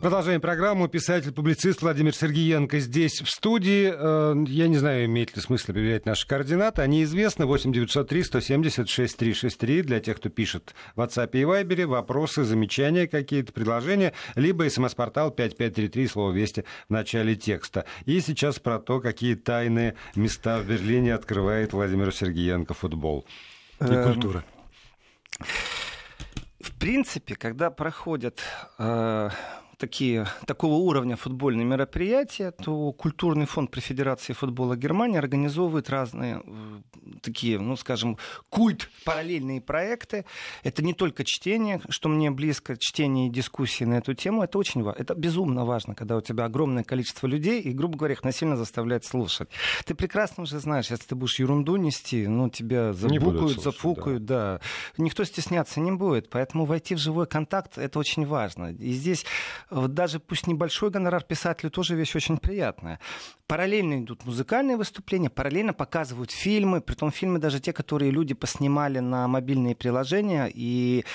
Продолжаем 0.02 0.42
программу. 0.42 0.88
Писатель-публицист 0.88 1.84
Владимир 1.84 2.16
Сергеенко 2.16 2.80
здесь 2.80 3.22
в 3.22 3.30
студии. 3.30 3.94
Э, 3.94 4.36
я 4.48 4.68
не 4.68 4.78
знаю, 4.78 5.06
имеет 5.06 5.36
ли 5.36 5.42
смысл 5.44 5.72
объявлять 5.72 6.08
наши 6.08 6.28
координаты. 6.28 6.82
Они 6.82 7.04
известны. 7.04 7.46
8 7.46 7.72
903 7.72 8.24
170 8.24 8.90
6363 8.90 9.82
для 9.84 10.00
тех, 10.00 10.18
кто 10.18 10.30
пишет 10.30 10.74
в 10.96 11.02
WhatsApp 11.02 11.30
и 11.34 11.42
Viber 11.42 11.67
Вайбере, 11.68 11.86
вопросы, 11.86 12.46
замечания 12.46 13.08
какие-то, 13.08 13.52
предложения, 13.52 14.14
либо 14.36 14.70
смс-портал 14.70 15.32
5533, 15.32 16.08
слово 16.08 16.32
«Вести» 16.32 16.64
в 16.88 16.94
начале 16.94 17.36
текста. 17.36 17.86
И 18.06 18.22
сейчас 18.22 18.58
про 18.58 18.80
то, 18.80 19.02
какие 19.02 19.36
тайные 19.36 19.96
места 20.16 20.60
в 20.60 20.66
Берлине 20.66 21.14
открывает 21.14 21.74
Владимир 21.74 22.14
Сергеенко 22.14 22.74
футбол 22.74 23.26
и 23.82 23.84
эм, 23.84 24.14
культура. 24.14 24.46
В 26.62 26.72
принципе, 26.80 27.36
когда 27.36 27.70
проходят 27.70 28.40
э, 28.80 29.30
такие, 29.78 30.28
такого 30.46 30.74
уровня 30.74 31.16
футбольные 31.16 31.66
мероприятия, 31.66 32.52
то 32.52 32.92
культурный 32.92 33.46
фонд 33.46 33.72
при 33.72 33.80
Федерации 33.80 34.34
футбола 34.34 34.76
Германии 34.76 35.18
организовывает 35.18 35.90
разные 35.90 36.42
э, 36.46 36.80
такие, 37.22 37.60
ну, 37.60 37.76
скажем, 37.76 38.18
культ 38.50 38.90
параллельные 39.06 39.62
проекты. 39.62 40.26
Это 40.64 40.84
не 40.84 40.94
только 40.94 41.24
чтение, 41.24 41.80
что 41.90 42.10
мне 42.10 42.32
близко, 42.32 42.76
чтение 42.78 43.28
и 43.28 43.32
дискуссии 43.32 43.84
на 43.84 43.96
эту 43.96 44.14
тему. 44.14 44.44
Это 44.44 44.58
очень 44.58 44.84
важно. 44.84 45.02
Это 45.02 45.14
безумно 45.16 45.66
важно, 45.66 45.96
когда 45.96 46.18
у 46.18 46.22
тебя 46.22 46.46
огромное 46.46 46.84
количество 46.84 47.28
людей 47.28 47.62
и, 47.62 47.72
грубо 47.72 47.98
говоря, 47.98 48.14
их 48.14 48.24
насильно 48.24 48.58
заставляют 48.58 49.06
слушать. 49.06 49.50
Ты 49.86 49.94
прекрасно 49.94 50.44
уже 50.44 50.60
знаешь, 50.60 50.90
если 50.90 51.06
ты 51.06 51.16
будешь 51.16 51.40
ерунду 51.40 51.76
нести, 51.76 52.28
ну, 52.28 52.50
тебя 52.50 52.94
забукают, 52.94 53.62
зафукают, 53.62 54.26
да. 54.26 54.60
да. 54.98 55.04
Никто 55.04 55.24
стесняться 55.24 55.80
не 55.80 55.92
будет. 55.92 56.30
Поэтому 56.30 56.66
войти 56.66 56.96
в 56.96 57.00
живой 57.00 57.28
контакт, 57.28 57.78
это 57.78 58.00
очень 58.00 58.26
важно. 58.26 58.72
И 58.72 58.92
здесь 58.92 59.26
даже 59.70 60.20
пусть 60.20 60.48
небольшой 60.48 60.90
гонорар 60.90 61.24
писателю 61.24 61.72
тоже 61.72 61.96
вещь 61.96 62.16
очень 62.16 62.38
приятная. 62.38 63.00
Параллельно 63.48 64.02
идут 64.02 64.26
музыкальные 64.26 64.76
выступления, 64.76 65.30
параллельно 65.30 65.74
показывают 65.74 66.32
фильмы, 66.32 66.82
при 66.82 66.96
том 66.96 67.12
фильмы 67.12 67.40
даже 67.40 67.62
те, 67.62 67.72
которые 67.72 68.12
люди 68.12 68.34
поснимали 68.34 69.00
на 69.00 69.26
мобильные 69.28 69.74
приложения, 69.74 70.52
и, 70.54 71.06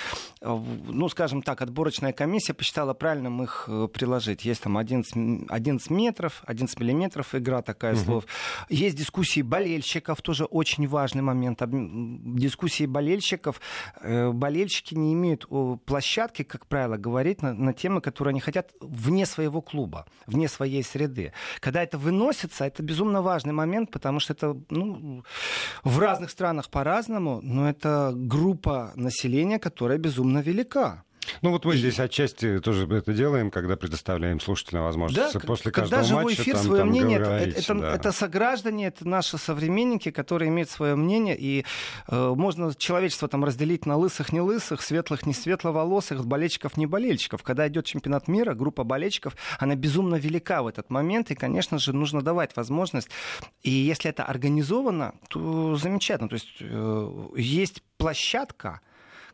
э, 0.41 0.61
ну, 0.87 1.09
скажем 1.09 1.43
так, 1.43 1.61
отборочная 1.61 2.11
комиссия 2.11 2.55
посчитала 2.55 2.95
правильным 2.95 3.43
их 3.43 3.65
э, 3.67 3.87
приложить. 3.93 4.45
Есть 4.45 4.63
там 4.63 4.77
11, 4.77 5.47
11 5.47 5.89
метров, 5.91 6.41
11 6.45 6.79
миллиметров, 6.79 7.35
игра 7.35 7.61
такая 7.61 7.93
угу. 7.93 8.01
слов. 8.01 8.25
Есть 8.69 8.97
дискуссии 8.97 9.41
болельщиков, 9.41 10.21
тоже 10.23 10.45
очень 10.45 10.87
важный 10.87 11.21
момент. 11.21 11.61
Дискуссии 11.63 12.87
болельщиков. 12.87 13.61
Э, 14.01 14.31
болельщики 14.31 14.95
не 14.95 15.13
имеют 15.13 15.47
площадки, 15.85 16.41
как 16.41 16.65
правило, 16.65 16.97
говорить 16.97 17.43
на, 17.43 17.53
на 17.53 17.73
темы, 17.73 18.01
которые 18.01 18.31
они 18.31 18.42
хотят 18.43 18.73
вне 18.81 19.25
своего 19.25 19.61
клуба, 19.61 20.05
вне 20.27 20.47
своей 20.47 20.83
среды. 20.83 21.33
Когда 21.59 21.81
это 21.83 21.97
выносится, 21.97 22.65
это 22.65 22.83
безумно 22.83 23.21
важный 23.21 23.53
момент, 23.53 23.91
потому 23.91 24.19
что 24.19 24.33
это 24.33 24.55
ну, 24.69 25.23
в 25.83 25.99
разных 25.99 26.29
странах 26.29 26.69
по-разному, 26.69 27.39
но 27.41 27.69
это 27.69 28.11
группа 28.15 28.91
населения, 28.95 29.59
которая 29.59 29.97
безумно 29.97 30.39
велика. 30.39 31.03
Ну 31.41 31.51
вот 31.51 31.65
мы 31.65 31.75
здесь 31.75 31.99
отчасти 31.99 32.59
тоже 32.59 32.87
это 32.87 33.13
делаем, 33.13 33.51
когда 33.51 33.75
предоставляем 33.75 34.39
слушателям 34.39 34.83
возможность 34.83 35.33
да, 35.33 35.39
после 35.39 35.71
когда 35.71 35.97
каждого 35.97 36.03
живой 36.03 36.23
матча 36.23 36.41
эфир, 36.41 36.55
там, 36.55 36.63
свое 36.63 36.81
там 36.81 36.89
мнение, 36.89 37.19
говорить, 37.19 37.55
это, 37.57 37.73
да. 37.75 37.95
это 37.95 38.11
сограждане, 38.11 38.87
это 38.87 39.07
наши 39.07 39.37
современники, 39.37 40.11
которые 40.11 40.49
имеют 40.49 40.69
свое 40.69 40.95
мнение, 40.95 41.35
и 41.37 41.65
э, 42.07 42.33
можно 42.35 42.73
человечество 42.75 43.27
там 43.27 43.43
разделить 43.43 43.85
на 43.85 43.97
лысых, 43.97 44.31
не 44.31 44.41
лысых, 44.41 44.81
светлых, 44.81 45.25
не 45.25 45.33
светловолосых, 45.33 46.25
болельщиков, 46.25 46.77
не 46.77 46.85
болельщиков. 46.85 47.43
Когда 47.43 47.67
идет 47.67 47.85
чемпионат 47.85 48.27
мира, 48.27 48.53
группа 48.53 48.83
болельщиков, 48.83 49.35
она 49.59 49.75
безумно 49.75 50.15
велика 50.15 50.63
в 50.63 50.67
этот 50.67 50.89
момент, 50.89 51.31
и, 51.31 51.35
конечно 51.35 51.79
же, 51.79 51.93
нужно 51.93 52.21
давать 52.21 52.55
возможность. 52.55 53.09
И 53.61 53.71
если 53.71 54.09
это 54.09 54.23
организовано, 54.23 55.15
то 55.29 55.75
замечательно. 55.75 56.29
То 56.29 56.35
есть 56.35 56.55
э, 56.59 57.27
есть 57.35 57.83
площадка, 57.97 58.81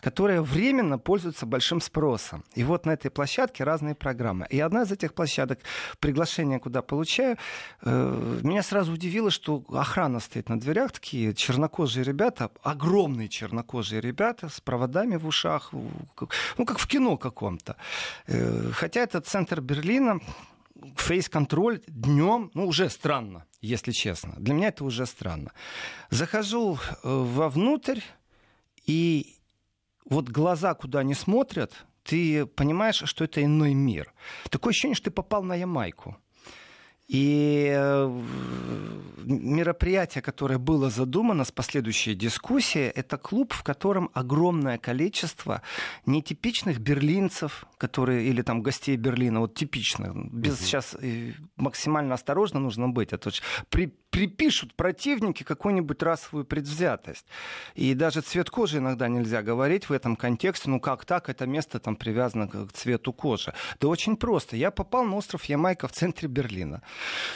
которая 0.02 0.42
временно 0.42 0.98
пользуется 0.98 1.46
большим 1.46 1.82
спросом. 1.82 2.44
И 2.56 2.64
вот 2.64 2.86
на 2.86 2.92
этой 2.92 3.12
площадке 3.12 3.64
разные 3.64 3.96
программы. 3.96 4.48
И 4.50 4.60
одна 4.60 4.84
из 4.84 4.92
этих 4.92 5.14
площадок, 5.14 5.60
приглашение 6.00 6.60
куда 6.60 6.82
получаю, 6.82 7.38
э, 7.82 8.40
меня 8.44 8.64
сразу 8.64 8.94
удивило, 8.94 9.32
что 9.32 9.64
охрана 9.70 10.20
стоит 10.20 10.50
на 10.50 10.60
дверях, 10.60 10.92
такие 10.92 11.34
чернокожие 11.34 12.04
ребята, 12.04 12.52
огромные 12.64 13.30
чернокожие 13.30 14.02
ребята 14.02 14.50
с 14.50 14.62
проводами 14.62 15.16
в 15.18 15.28
ушах, 15.28 15.72
ну, 16.58 16.66
как 16.66 16.80
в 16.80 16.88
кино 16.88 17.18
каком-то. 17.18 17.76
Э, 18.28 18.72
хотя 18.74 19.02
это 19.02 19.22
центр 19.22 19.62
Берлина, 19.62 20.20
фейс-контроль 20.96 21.82
днем, 21.88 22.52
ну, 22.54 22.68
уже 22.68 22.90
странно, 22.90 23.46
если 23.62 23.92
честно. 23.92 24.36
Для 24.38 24.54
меня 24.54 24.70
это 24.70 24.86
уже 24.86 25.06
странно. 25.06 25.52
Захожу 26.10 26.76
э, 26.76 26.98
вовнутрь, 27.04 28.00
и 28.86 29.39
вот 30.10 30.30
глаза, 30.30 30.74
куда 30.74 31.00
они 31.00 31.14
смотрят, 31.14 31.86
ты 32.04 32.46
понимаешь, 32.46 33.04
что 33.06 33.24
это 33.24 33.44
иной 33.44 33.74
мир. 33.74 34.14
Такое 34.50 34.72
ощущение, 34.72 34.96
что 34.96 35.06
ты 35.06 35.12
попал 35.12 35.44
на 35.44 35.56
Ямайку. 35.56 36.18
И 37.08 37.72
э, 37.72 38.22
мероприятие, 39.26 40.22
которое 40.22 40.60
было 40.60 40.92
задумано 40.92 41.44
с 41.44 41.52
последующей 41.52 42.14
дискуссией, 42.14 42.92
это 42.96 43.18
клуб, 43.18 43.54
в 43.54 43.64
котором 43.64 44.12
огромное 44.14 44.78
количество 44.78 45.64
нетипичных 46.06 46.80
берлинцев, 46.80 47.66
которые, 47.80 48.26
или 48.26 48.42
там 48.42 48.62
гостей 48.62 48.98
Берлина, 48.98 49.40
вот 49.40 49.56
типично. 49.56 50.12
Без 50.14 50.56
угу. 50.56 50.64
сейчас 50.64 50.96
э, 51.02 51.32
максимально 51.56 52.14
осторожно 52.14 52.60
нужно 52.60 52.90
быть. 52.90 53.14
Это 53.14 53.32
при, 53.70 53.88
припишут 54.10 54.76
противники 54.76 55.44
какую-нибудь 55.44 56.04
расовую 56.04 56.46
предвзятость. 56.46 57.26
И 57.76 57.94
даже 57.94 58.22
цвет 58.22 58.50
кожи 58.50 58.80
иногда 58.80 59.08
нельзя 59.08 59.42
говорить 59.42 59.90
в 59.90 59.94
этом 59.94 60.18
контексте. 60.18 60.70
Ну 60.70 60.80
как 60.80 61.06
так? 61.06 61.30
Это 61.30 61.48
место 61.48 61.80
там 61.80 61.96
привязано 61.96 62.48
к 62.48 62.72
цвету 62.74 63.14
кожи. 63.14 63.54
Да 63.80 63.88
очень 63.88 64.18
просто. 64.18 64.58
Я 64.58 64.72
попал 64.72 65.06
на 65.06 65.16
остров 65.16 65.46
Ямайка 65.46 65.88
в 65.88 65.94
центре 65.94 66.28
Берлина. 66.28 66.82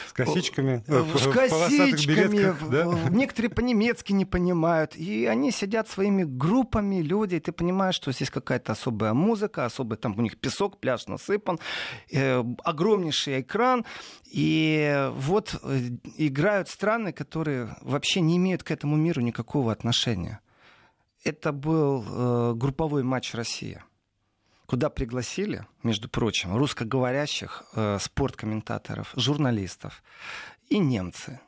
С 0.06 0.12
косичками? 0.12 0.84
Э, 0.86 1.04
с 1.16 1.26
косичками. 1.26 2.54
Да? 2.70 2.84
Некоторые 3.08 3.50
по-немецки 3.50 4.12
не 4.12 4.26
понимают. 4.26 4.94
И 4.96 5.24
они 5.24 5.50
сидят 5.52 5.88
своими 5.88 6.24
группами, 6.24 7.00
люди. 7.00 7.36
И 7.36 7.40
ты 7.40 7.52
понимаешь, 7.52 7.94
что 7.94 8.12
здесь 8.12 8.30
какая-то 8.30 8.72
особая 8.72 9.14
музыка, 9.14 9.64
особый 9.64 9.96
там 9.96 10.18
у 10.18 10.22
них 10.22 10.33
песок, 10.40 10.78
пляж 10.78 11.06
насыпан, 11.06 11.58
э, 12.10 12.42
огромнейший 12.64 13.40
экран. 13.40 13.84
И 14.30 15.10
вот 15.12 15.54
э, 15.62 15.78
играют 16.16 16.68
страны, 16.68 17.12
которые 17.12 17.76
вообще 17.80 18.20
не 18.20 18.36
имеют 18.36 18.62
к 18.62 18.70
этому 18.70 18.96
миру 18.96 19.20
никакого 19.20 19.72
отношения. 19.72 20.40
Это 21.24 21.52
был 21.52 22.04
э, 22.06 22.54
групповой 22.54 23.02
матч 23.02 23.34
Россия 23.34 23.84
куда 24.66 24.90
пригласили, 24.90 25.66
между 25.82 26.08
прочим, 26.08 26.56
русскоговорящих 26.56 27.64
э, 27.74 27.98
спорткомментаторов, 28.00 29.12
журналистов 29.14 30.02
и 30.68 30.78
немцы. 30.78 31.40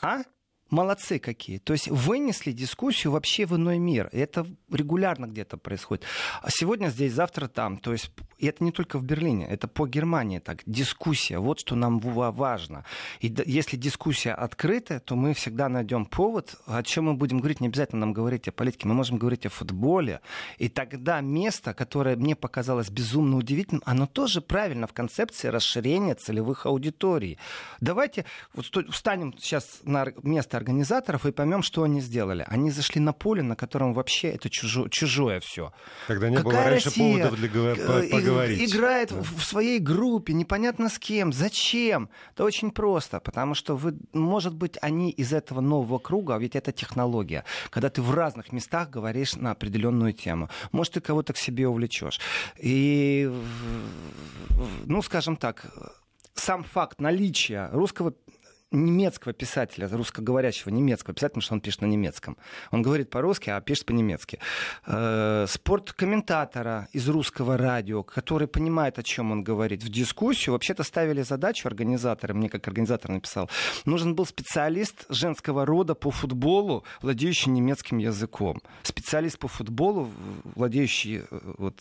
А? 0.00 0.22
Молодцы 0.70 1.18
какие. 1.18 1.58
То 1.58 1.72
есть 1.72 1.88
вынесли 1.88 2.52
дискуссию 2.52 3.12
вообще 3.12 3.46
в 3.46 3.56
иной 3.56 3.78
мир. 3.78 4.08
Это 4.12 4.46
регулярно 4.70 5.26
где-то 5.26 5.56
происходит. 5.56 6.04
А 6.42 6.50
сегодня 6.50 6.88
здесь, 6.88 7.12
завтра 7.12 7.48
там. 7.48 7.78
То 7.78 7.92
есть 7.92 8.10
и 8.38 8.46
это 8.46 8.62
не 8.62 8.70
только 8.70 8.98
в 8.98 9.04
Берлине, 9.04 9.46
это 9.46 9.66
по 9.66 9.86
Германии 9.86 10.38
так. 10.38 10.62
Дискуссия, 10.64 11.38
вот 11.38 11.60
что 11.60 11.74
нам 11.74 11.98
важно. 11.98 12.84
И 13.20 13.34
если 13.46 13.76
дискуссия 13.76 14.32
открытая, 14.32 15.00
то 15.00 15.16
мы 15.16 15.34
всегда 15.34 15.68
найдем 15.68 16.06
повод, 16.06 16.54
о 16.66 16.82
чем 16.84 17.06
мы 17.06 17.14
будем 17.14 17.38
говорить. 17.38 17.60
Не 17.60 17.66
обязательно 17.66 18.00
нам 18.00 18.12
говорить 18.12 18.46
о 18.46 18.52
политике, 18.52 18.86
мы 18.86 18.94
можем 18.94 19.18
говорить 19.18 19.44
о 19.46 19.48
футболе. 19.48 20.20
И 20.58 20.68
тогда 20.68 21.20
место, 21.20 21.74
которое 21.74 22.14
мне 22.14 22.36
показалось 22.36 22.90
безумно 22.90 23.36
удивительным, 23.36 23.82
оно 23.84 24.06
тоже 24.06 24.40
правильно 24.40 24.86
в 24.86 24.92
концепции 24.92 25.48
расширения 25.48 26.14
целевых 26.14 26.64
аудиторий. 26.66 27.38
Давайте 27.80 28.24
вот 28.54 28.66
встанем 28.92 29.34
сейчас 29.38 29.80
на 29.82 30.06
место 30.22 30.57
организаторов 30.58 31.24
и 31.26 31.32
поймем, 31.32 31.62
что 31.62 31.82
они 31.82 32.00
сделали. 32.00 32.44
Они 32.48 32.70
зашли 32.70 33.00
на 33.00 33.12
поле, 33.12 33.42
на 33.42 33.56
котором 33.56 33.94
вообще 33.94 34.28
это 34.28 34.50
чужое, 34.50 34.88
чужое 34.90 35.40
все. 35.40 35.72
Когда 36.06 36.28
не 36.28 36.36
Какая 36.36 36.52
было 36.52 36.64
раньше 36.64 36.86
Россия? 36.86 37.16
поводов 37.16 37.38
для 37.38 37.48
поговорить 38.10 38.48
говорить. 38.48 38.74
Играет 38.74 39.10
да. 39.10 39.22
в 39.22 39.44
своей 39.44 39.78
группе, 39.78 40.32
непонятно 40.32 40.88
с 40.88 40.98
кем. 40.98 41.32
Зачем? 41.32 42.08
Это 42.34 42.44
очень 42.44 42.70
просто, 42.70 43.20
потому 43.20 43.54
что 43.54 43.76
вы, 43.76 43.96
может 44.12 44.54
быть, 44.54 44.78
они 44.80 45.10
из 45.10 45.32
этого 45.32 45.60
нового 45.60 45.98
круга, 45.98 46.36
ведь 46.38 46.56
это 46.56 46.72
технология, 46.72 47.44
когда 47.70 47.90
ты 47.90 48.02
в 48.02 48.12
разных 48.14 48.52
местах 48.52 48.90
говоришь 48.90 49.36
на 49.36 49.52
определенную 49.52 50.12
тему. 50.12 50.48
Может, 50.72 50.94
ты 50.94 51.00
кого-то 51.00 51.32
к 51.32 51.36
себе 51.36 51.68
увлечешь. 51.68 52.20
И, 52.58 53.30
ну, 54.84 55.02
скажем 55.02 55.36
так, 55.36 55.66
сам 56.34 56.64
факт 56.64 57.00
наличия 57.00 57.68
русского 57.72 58.14
немецкого 58.70 59.32
писателя, 59.32 59.88
русскоговорящего 59.88 60.70
немецкого 60.70 61.14
писателя, 61.14 61.30
потому 61.30 61.42
что 61.42 61.54
он 61.54 61.60
пишет 61.60 61.80
на 61.80 61.86
немецком. 61.86 62.36
Он 62.70 62.82
говорит 62.82 63.10
по-русски, 63.10 63.50
а 63.50 63.60
пишет 63.60 63.86
по-немецки. 63.86 64.38
Э, 64.86 65.46
спорткомментатора 65.48 66.88
из 66.92 67.08
русского 67.08 67.56
радио, 67.56 68.02
который 68.02 68.46
понимает, 68.46 68.98
о 68.98 69.02
чем 69.02 69.32
он 69.32 69.42
говорит, 69.42 69.82
в 69.82 69.88
дискуссию. 69.88 70.52
Вообще-то 70.52 70.82
ставили 70.82 71.22
задачу 71.22 71.68
организаторы, 71.68 72.34
мне 72.34 72.48
как 72.48 72.68
организатор 72.68 73.10
написал, 73.10 73.48
нужен 73.84 74.14
был 74.14 74.26
специалист 74.26 75.06
женского 75.08 75.64
рода 75.64 75.94
по 75.94 76.10
футболу, 76.10 76.84
владеющий 77.00 77.50
немецким 77.50 77.98
языком. 77.98 78.60
Специалист 78.82 79.38
по 79.38 79.48
футболу, 79.48 80.10
владеющий 80.54 81.22
э, 81.30 81.54
вот, 81.58 81.80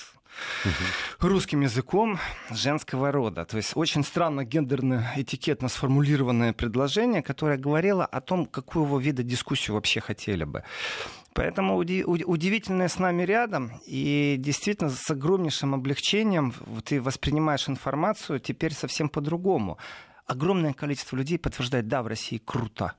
угу. 0.66 1.28
русским 1.28 1.62
языком 1.62 2.20
женского 2.52 3.12
рода. 3.12 3.46
То 3.46 3.58
есть 3.58 3.72
очень 3.76 4.04
странно 4.04 4.46
гендерно-этикетно 4.46 5.70
сформулированное 5.70 6.54
предложение, 6.54 7.22
которое 7.22 7.58
говорило 7.58 8.06
о 8.06 8.22
том, 8.22 8.46
какого 8.46 9.00
вида 9.00 9.24
дискуссию 9.24 9.76
вообще 9.76 10.00
хотели 10.00 10.44
бы. 10.44 10.64
Поэтому 11.34 11.78
удивительное 11.78 12.88
с 12.88 12.98
нами 12.98 13.22
рядом, 13.22 13.80
и 13.86 14.38
действительно 14.40 14.90
с 14.90 15.10
огромнейшим 15.12 15.76
облегчением 15.76 16.52
ты 16.84 17.00
воспринимаешь 17.00 17.70
информацию 17.70 18.40
теперь 18.40 18.74
совсем 18.74 19.08
по-другому. 19.08 19.78
Огромное 20.26 20.74
количество 20.74 21.16
людей 21.16 21.38
подтверждает, 21.38 21.88
да, 21.88 22.02
в 22.02 22.08
России 22.08 22.42
круто. 22.44 22.94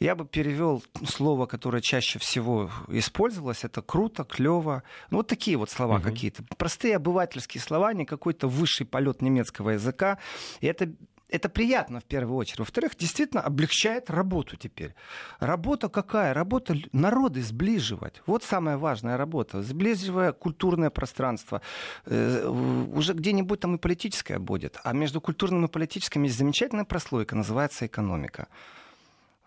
Я 0.00 0.14
бы 0.14 0.24
перевел 0.24 0.82
слово, 1.06 1.44
которое 1.44 1.82
чаще 1.82 2.18
всего 2.18 2.70
использовалось, 2.88 3.64
это 3.64 3.82
круто, 3.82 4.24
клево. 4.24 4.82
Ну, 5.10 5.18
вот 5.18 5.28
такие 5.28 5.58
вот 5.58 5.70
слова 5.70 5.96
угу. 5.96 6.04
какие-то. 6.04 6.42
Простые 6.56 6.96
обывательские 6.96 7.60
слова, 7.60 7.92
не 7.92 8.06
какой-то 8.06 8.48
высший 8.48 8.86
полет 8.86 9.20
немецкого 9.20 9.70
языка. 9.70 10.18
И 10.60 10.66
это 10.66 10.90
это 11.30 11.48
приятно 11.48 12.00
в 12.00 12.04
первую 12.04 12.36
очередь. 12.36 12.58
Во-вторых, 12.58 12.96
действительно 12.98 13.42
облегчает 13.42 14.10
работу 14.10 14.56
теперь. 14.56 14.94
Работа 15.38 15.88
какая? 15.88 16.34
Работа 16.34 16.74
народы 16.92 17.42
сближивать. 17.42 18.22
Вот 18.26 18.42
самая 18.42 18.76
важная 18.76 19.16
работа. 19.16 19.62
Сближивая 19.62 20.32
культурное 20.32 20.90
пространство. 20.90 21.62
Э, 22.06 22.48
уже 22.48 23.12
где-нибудь 23.12 23.60
там 23.60 23.76
и 23.76 23.78
политическое 23.78 24.38
будет. 24.38 24.78
А 24.82 24.92
между 24.92 25.20
культурным 25.20 25.64
и 25.66 25.68
политическим 25.68 26.24
есть 26.24 26.36
замечательная 26.36 26.84
прослойка, 26.84 27.36
называется 27.36 27.86
экономика. 27.86 28.48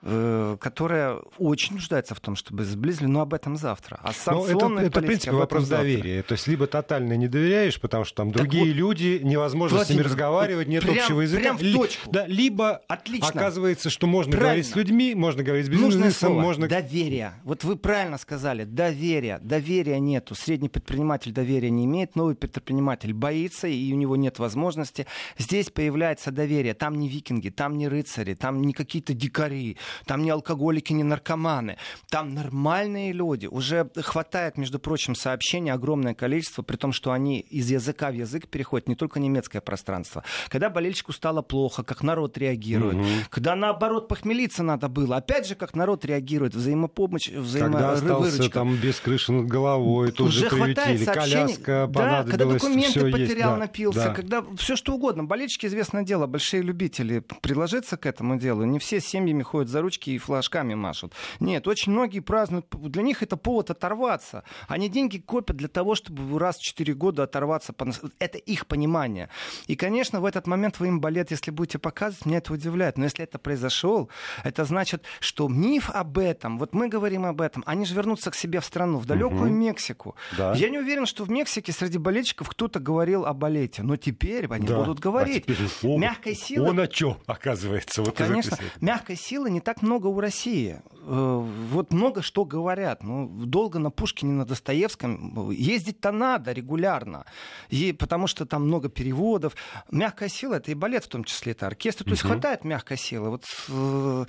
Э, 0.06 0.58
которая 0.60 1.16
очень 1.38 1.76
нуждается 1.76 2.14
в 2.14 2.20
том, 2.20 2.36
чтобы 2.36 2.66
сблизили, 2.66 3.06
но 3.06 3.22
об 3.22 3.34
этом 3.34 3.56
завтра. 3.56 4.02
А 4.04 4.12
ну, 4.32 4.46
это, 4.46 4.82
это, 4.82 5.00
в 5.00 5.06
принципе, 5.06 5.32
вопрос 5.32 5.64
завтра. 5.64 5.86
доверия. 5.86 6.24
То 6.24 6.34
есть 6.34 6.46
либо 6.46 6.68
тотально 6.68 7.16
не 7.16 7.30
доверяешь, 7.30 7.80
потому 7.80 8.04
что 8.04 8.18
там 8.18 8.34
другие 8.34 8.66
вот, 8.66 8.76
люди, 8.76 9.22
невозможно 9.24 9.78
Владимир, 9.78 10.02
с 10.02 10.04
ними 10.04 10.12
разговаривать, 10.12 10.68
нет 10.68 10.84
прям, 10.84 10.98
общего 10.98 11.22
языка. 11.22 11.42
Прям 11.42 11.58
в 11.58 11.74
точку. 11.74 12.12
Да, 12.12 12.28
либо 12.28 12.82
Отлично. 12.90 13.30
оказывается, 13.30 13.90
что 13.90 14.06
можно 14.06 14.32
правильно. 14.32 14.50
говорить 14.50 14.68
с 14.68 14.76
людьми, 14.76 15.16
можно 15.16 15.42
говорить 15.42 15.68
с 15.68 15.70
бизнесом, 15.70 16.34
можно... 16.34 16.68
Доверие. 16.68 17.36
Вот 17.46 17.64
вы 17.64 17.78
правильно 17.78 18.18
сказали, 18.18 18.66
доверие. 18.66 19.40
Доверия 19.42 20.02
нету. 20.02 20.36
Средний 20.36 20.68
предприниматель 20.68 21.32
доверия 21.32 21.70
не 21.70 21.86
имеет, 21.86 22.18
новый 22.18 22.36
предприниматель 22.36 23.14
боится, 23.14 23.70
и 23.70 23.94
у 23.94 23.96
него 23.96 24.18
нет 24.18 24.38
возможности. 24.38 25.08
Здесь 25.38 25.70
появляется 25.70 26.32
доверие. 26.32 26.74
Там 26.74 26.96
не 26.96 27.08
викинги, 27.08 27.48
там 27.48 27.78
не 27.78 27.88
рыцари, 27.88 28.34
там 28.34 28.62
не 28.62 28.74
какие-то 28.74 29.14
дикари 29.14 29.78
там 30.06 30.24
не 30.24 30.30
алкоголики, 30.30 30.94
не 30.94 31.04
наркоманы, 31.04 31.78
там 32.10 32.34
нормальные 32.34 33.12
люди. 33.14 33.48
Уже 33.48 33.90
хватает, 33.96 34.58
между 34.58 34.80
прочим, 34.80 35.16
сообщений 35.16 35.72
огромное 35.72 36.14
количество, 36.14 36.62
при 36.62 36.76
том, 36.76 36.92
что 36.92 37.12
они 37.12 37.40
из 37.40 37.70
языка 37.70 38.12
в 38.12 38.16
язык 38.16 38.48
переходят, 38.48 38.88
не 38.88 38.96
только 38.96 39.20
немецкое 39.20 39.62
пространство. 39.62 40.24
Когда 40.50 40.70
болельщику 40.70 41.12
стало 41.12 41.42
плохо, 41.42 41.84
как 41.84 42.04
народ 42.04 42.38
реагирует. 42.38 42.96
Угу. 42.96 43.06
Когда 43.30 43.56
наоборот 43.56 44.08
похмелиться 44.08 44.64
надо 44.64 44.88
было, 44.88 45.18
опять 45.18 45.48
же, 45.48 45.56
как 45.56 45.76
народ 45.76 46.06
реагирует, 46.06 46.56
взаимопомощь, 46.56 47.30
взаимовыручка. 47.30 48.00
Когда 48.00 48.16
остался 48.18 48.50
там 48.50 48.76
без 48.76 49.00
крыши 49.00 49.32
над 49.32 49.48
головой, 49.48 50.12
тоже 50.12 50.46
уже 50.46 50.50
приютили, 50.50 51.06
коляска 51.06 51.90
Да, 51.92 52.24
когда 52.24 52.46
документы 52.46 53.12
потерял, 53.12 53.52
есть, 53.52 53.60
напился, 53.60 54.06
да. 54.06 54.14
когда 54.14 54.44
все 54.58 54.76
что 54.76 54.94
угодно. 54.94 55.24
Болельщики, 55.24 55.66
известное 55.66 56.04
дело, 56.04 56.28
большие 56.28 56.62
любители 56.62 57.24
приложиться 57.42 57.98
к 57.98 58.06
этому 58.06 58.38
делу. 58.38 58.64
Не 58.64 58.80
все 58.80 59.00
семьями 59.00 59.44
ходят 59.44 59.70
за 59.70 59.82
ручки 59.84 60.10
и 60.10 60.18
флажками 60.18 60.74
машут. 60.74 61.14
Нет, 61.40 61.68
очень 61.68 61.92
многие 61.92 62.22
празднуют, 62.22 62.66
для 62.72 63.04
них 63.04 63.22
это 63.22 63.38
повод 63.38 63.70
оторваться. 63.70 64.44
Они 64.68 64.90
деньги 64.90 65.18
копят 65.18 65.58
для 65.58 65.68
того, 65.68 65.96
чтобы 65.96 66.40
раз 66.40 66.58
в 66.58 66.62
4 66.62 66.94
года 66.94 67.24
оторваться. 67.24 67.76
Это 68.20 68.38
их 68.38 68.66
понимание. 68.66 69.30
И, 69.68 69.76
конечно, 69.76 70.22
в 70.22 70.26
этот 70.26 70.48
момент 70.48 70.80
вы 70.80 70.88
им 70.88 71.00
балет, 71.00 71.32
если 71.32 71.52
будете 71.52 71.80
показывать, 71.80 72.26
меня 72.26 72.38
это 72.38 72.54
удивляет. 72.54 72.98
Но 72.98 73.04
если 73.04 73.24
это 73.24 73.38
произошел, 73.38 74.10
это 74.44 74.66
значит, 74.66 75.04
что 75.20 75.48
миф 75.48 75.90
об 75.90 76.18
этом, 76.18 76.58
вот 76.58 76.74
мы 76.74 76.88
говорим 76.88 77.26
об 77.26 77.42
этом, 77.42 77.64
они 77.66 77.86
же 77.86 77.94
вернутся 77.94 78.32
к 78.32 78.36
себе 78.36 78.60
в 78.60 78.66
страну, 78.66 78.98
в 79.00 79.06
далекую 79.06 79.50
угу. 79.50 79.50
Мексику. 79.50 80.16
Да. 80.38 80.54
Я 80.54 80.70
не 80.70 80.80
уверен, 80.80 81.06
что 81.06 81.24
в 81.26 81.30
Мексике 81.30 81.72
среди 81.72 81.98
болельщиков 81.98 82.50
кто-то 82.50 82.80
говорил 82.80 83.26
о 83.26 83.34
балете, 83.34 83.84
но 83.84 83.98
теперь 83.98 84.48
они 84.50 84.68
да. 84.68 84.80
будут 84.80 85.00
говорить. 85.00 85.44
А 85.48 85.54
теперь, 85.54 85.68
о, 85.84 85.98
Мягкой 85.98 86.36
силы... 86.36 86.70
Он 86.70 86.80
о 86.80 86.88
чем, 86.88 87.18
оказывается? 87.26 88.02
Вот 88.02 88.16
Конечно, 88.16 88.58
мягкой 88.82 89.16
силы 89.16 89.50
не 89.50 89.62
так 89.62 89.73
много 89.82 90.08
у 90.08 90.20
России. 90.20 90.82
Э, 91.06 91.48
вот 91.72 91.92
много 91.92 92.22
что 92.22 92.46
говорят. 92.46 93.04
Ну, 93.04 93.28
долго 93.28 93.80
на 93.80 93.90
Пушкине, 93.90 94.34
на 94.34 94.46
Достоевском 94.46 95.52
ездить-то 95.52 96.12
надо 96.12 96.52
регулярно. 96.52 97.26
И, 97.70 97.92
потому 97.92 98.28
что 98.28 98.46
там 98.46 98.66
много 98.68 98.90
переводов. 98.90 99.56
Мягкая 99.92 100.30
сила— 100.30 100.54
это 100.56 100.72
и 100.72 100.76
балет 100.76 101.06
в 101.06 101.10
том 101.10 101.24
числе, 101.24 101.54
это 101.54 101.68
оркестр. 101.68 102.04
То 102.04 102.12
есть 102.12 102.24
хватает 102.24 102.64
мягкой 102.64 102.98
силы. 102.98 103.30
Вот 103.32 103.46
э, 103.70 104.26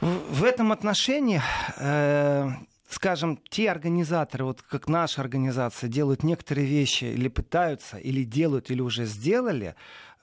в 0.00 0.44
этом 0.44 0.72
отношении, 0.72 1.40
э, 1.78 2.50
скажем, 2.88 3.38
те 3.48 3.70
организаторы, 3.70 4.44
вот 4.44 4.62
как 4.62 4.88
наша 4.88 5.20
организация, 5.20 5.88
делают 5.88 6.22
некоторые 6.22 6.66
вещи 6.66 7.04
или 7.04 7.28
пытаются, 7.28 7.96
или 7.96 8.24
делают, 8.24 8.70
или 8.70 8.80
уже 8.80 9.06
сделали, 9.06 9.74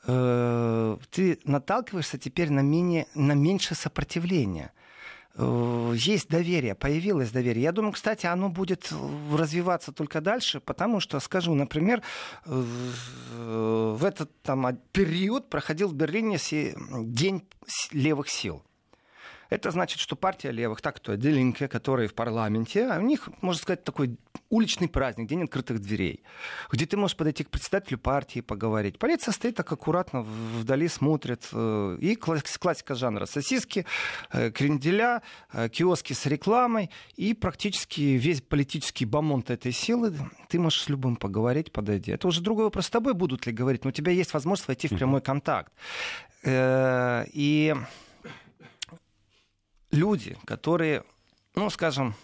ты 0.05 1.39
наталкиваешься 1.43 2.17
теперь 2.17 2.49
на, 2.51 2.61
менее, 2.61 3.07
на 3.13 3.33
меньше 3.33 3.75
сопротивления 3.75 4.73
э, 5.35 5.93
есть 5.95 6.27
доверие, 6.27 6.73
появилось 6.73 7.29
доверие. 7.31 7.63
Я 7.63 7.71
думаю, 7.71 7.93
кстати, 7.93 8.25
оно 8.25 8.49
будет 8.49 8.91
развиваться 9.31 9.91
только 9.91 10.21
дальше, 10.21 10.59
потому 10.59 10.99
что, 10.99 11.19
скажу, 11.19 11.53
например, 11.53 12.01
в 12.45 14.03
этот 14.03 14.31
там, 14.41 14.75
период 14.91 15.49
проходил 15.49 15.89
в 15.89 15.93
Берлине 15.93 16.37
День 17.03 17.47
левых 17.91 18.29
сил. 18.29 18.63
Это 19.51 19.69
значит, 19.69 19.99
что 19.99 20.15
партия 20.15 20.51
левых, 20.51 20.81
так 20.81 21.01
то 21.01 21.17
Делинке, 21.17 21.67
которые 21.67 22.07
в 22.07 22.13
парламенте, 22.13 22.85
а 22.85 22.99
у 22.99 23.01
них, 23.01 23.27
можно 23.41 23.61
сказать, 23.61 23.83
такой 23.83 24.15
уличный 24.49 24.87
праздник, 24.87 25.27
день 25.27 25.43
открытых 25.43 25.81
дверей, 25.81 26.23
где 26.71 26.85
ты 26.85 26.95
можешь 26.95 27.17
подойти 27.17 27.43
к 27.43 27.49
председателю 27.49 27.97
партии 27.97 28.39
поговорить. 28.39 28.97
Полиция 28.97 29.33
стоит 29.33 29.55
так 29.55 29.69
аккуратно, 29.69 30.21
вдали 30.21 30.87
смотрит. 30.87 31.49
Э, 31.51 31.97
и 31.99 32.15
классика 32.15 32.95
жанра. 32.95 33.25
Сосиски, 33.25 33.85
э, 34.31 34.51
кренделя, 34.51 35.21
э, 35.51 35.67
киоски 35.67 36.13
с 36.13 36.25
рекламой. 36.27 36.89
И 37.17 37.33
практически 37.33 38.01
весь 38.01 38.41
политический 38.41 39.03
бомонд 39.03 39.49
этой 39.49 39.73
силы 39.73 40.13
ты 40.47 40.59
можешь 40.59 40.83
с 40.83 40.89
любым 40.89 41.17
поговорить, 41.17 41.73
подойди. 41.73 42.13
Это 42.13 42.25
уже 42.29 42.39
другой 42.41 42.65
вопрос. 42.65 42.85
С 42.85 42.89
тобой 42.89 43.13
будут 43.13 43.45
ли 43.45 43.51
говорить, 43.51 43.83
но 43.83 43.89
у 43.89 43.93
тебя 43.93 44.13
есть 44.13 44.33
возможность 44.33 44.69
войти 44.69 44.87
в 44.87 44.95
прямой 44.95 45.19
контакт. 45.19 45.73
И 46.45 47.75
люди, 49.91 50.37
которые, 50.45 51.03
ну, 51.55 51.69
скажем, 51.69 52.15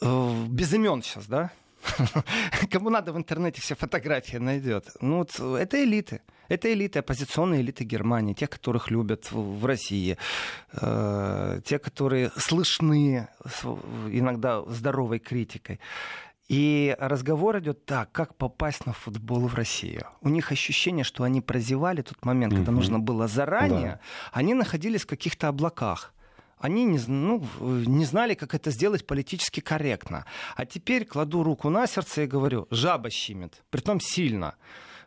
э, 0.00 0.46
без 0.48 0.72
имен 0.72 1.02
сейчас, 1.02 1.26
да? 1.26 1.50
Кому 2.70 2.90
надо 2.90 3.12
в 3.12 3.16
интернете 3.16 3.60
все 3.60 3.74
фотографии 3.74 4.38
найдет. 4.38 4.96
Ну, 5.00 5.18
вот 5.18 5.38
это 5.40 5.82
элиты. 5.82 6.20
Это 6.48 6.72
элиты, 6.72 7.00
оппозиционные 7.00 7.60
элиты 7.60 7.84
Германии, 7.84 8.32
те, 8.32 8.46
которых 8.46 8.90
любят 8.90 9.30
в 9.30 9.66
России, 9.66 10.16
э, 10.72 11.60
те, 11.64 11.78
которые 11.78 12.30
слышны 12.36 13.28
иногда 14.10 14.62
здоровой 14.62 15.18
критикой. 15.18 15.78
И 16.48 16.96
разговор 16.98 17.58
идет 17.58 17.84
так, 17.84 18.10
как 18.10 18.34
попасть 18.34 18.86
на 18.86 18.94
футбол 18.94 19.46
в 19.48 19.54
Россию. 19.54 20.06
У 20.22 20.30
них 20.30 20.50
ощущение, 20.50 21.04
что 21.04 21.24
они 21.24 21.42
прозевали 21.42 22.00
тот 22.00 22.24
момент, 22.24 22.54
когда 22.54 22.72
нужно 22.72 22.98
было 22.98 23.28
заранее. 23.28 23.92
Да. 23.92 24.00
Они 24.32 24.54
находились 24.54 25.02
в 25.02 25.06
каких-то 25.06 25.48
облаках 25.48 26.14
они 26.60 26.84
не, 26.84 26.98
ну, 27.06 27.44
не 27.60 28.04
знали, 28.04 28.34
как 28.34 28.54
это 28.54 28.70
сделать 28.70 29.06
политически 29.06 29.60
корректно. 29.60 30.24
А 30.56 30.66
теперь 30.66 31.04
кладу 31.04 31.42
руку 31.42 31.70
на 31.70 31.86
сердце 31.86 32.22
и 32.22 32.26
говорю, 32.26 32.66
жаба 32.70 33.10
щемит, 33.10 33.62
притом 33.70 34.00
сильно. 34.00 34.54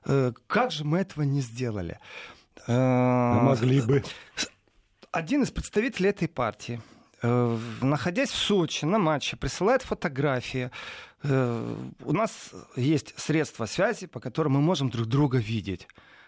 Э, 0.06 0.32
как 0.48 0.72
же 0.72 0.84
мы 0.84 1.00
этого 1.00 1.24
не 1.24 1.42
сделали? 1.42 2.00
Э, 2.68 3.40
могли 3.42 3.82
бы. 3.82 4.04
Один 5.12 5.44
из 5.44 5.52
представителей 5.52 6.10
этой 6.10 6.28
партии, 6.28 6.82
э, 7.22 7.58
находясь 7.82 8.30
в 8.30 8.38
Сочи 8.38 8.86
на 8.86 8.98
матче, 8.98 9.36
присылает 9.36 9.82
фотографии. 9.82 10.72
У 11.24 12.14
нас 12.14 12.50
есть 12.76 13.14
средства 13.16 13.68
связи, 13.68 14.08
по 14.08 14.20
которым 14.20 14.54
мы 14.54 14.62
можем 14.62 14.90
друг 14.90 15.06
друга 15.06 15.38
видеть. 15.38 15.88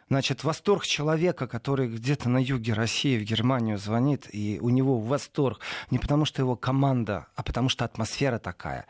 Значит, 0.10 0.44
восторг 0.44 0.86
человека, 0.86 1.48
который 1.48 1.88
где-то 1.88 2.30
на 2.30 2.38
юге 2.38 2.74
России, 2.74 3.18
в 3.18 3.24
Германию 3.24 3.78
звонит, 3.78 4.28
и 4.32 4.60
у 4.62 4.70
него 4.70 5.00
восторг 5.00 5.60
не 5.92 6.00
потому, 6.00 6.26
что 6.26 6.42
его 6.42 6.56
команда, 6.56 7.28
а 7.36 7.44
потому 7.44 7.70
что 7.70 7.86
атмосфера 7.86 8.40
такая 8.40 8.86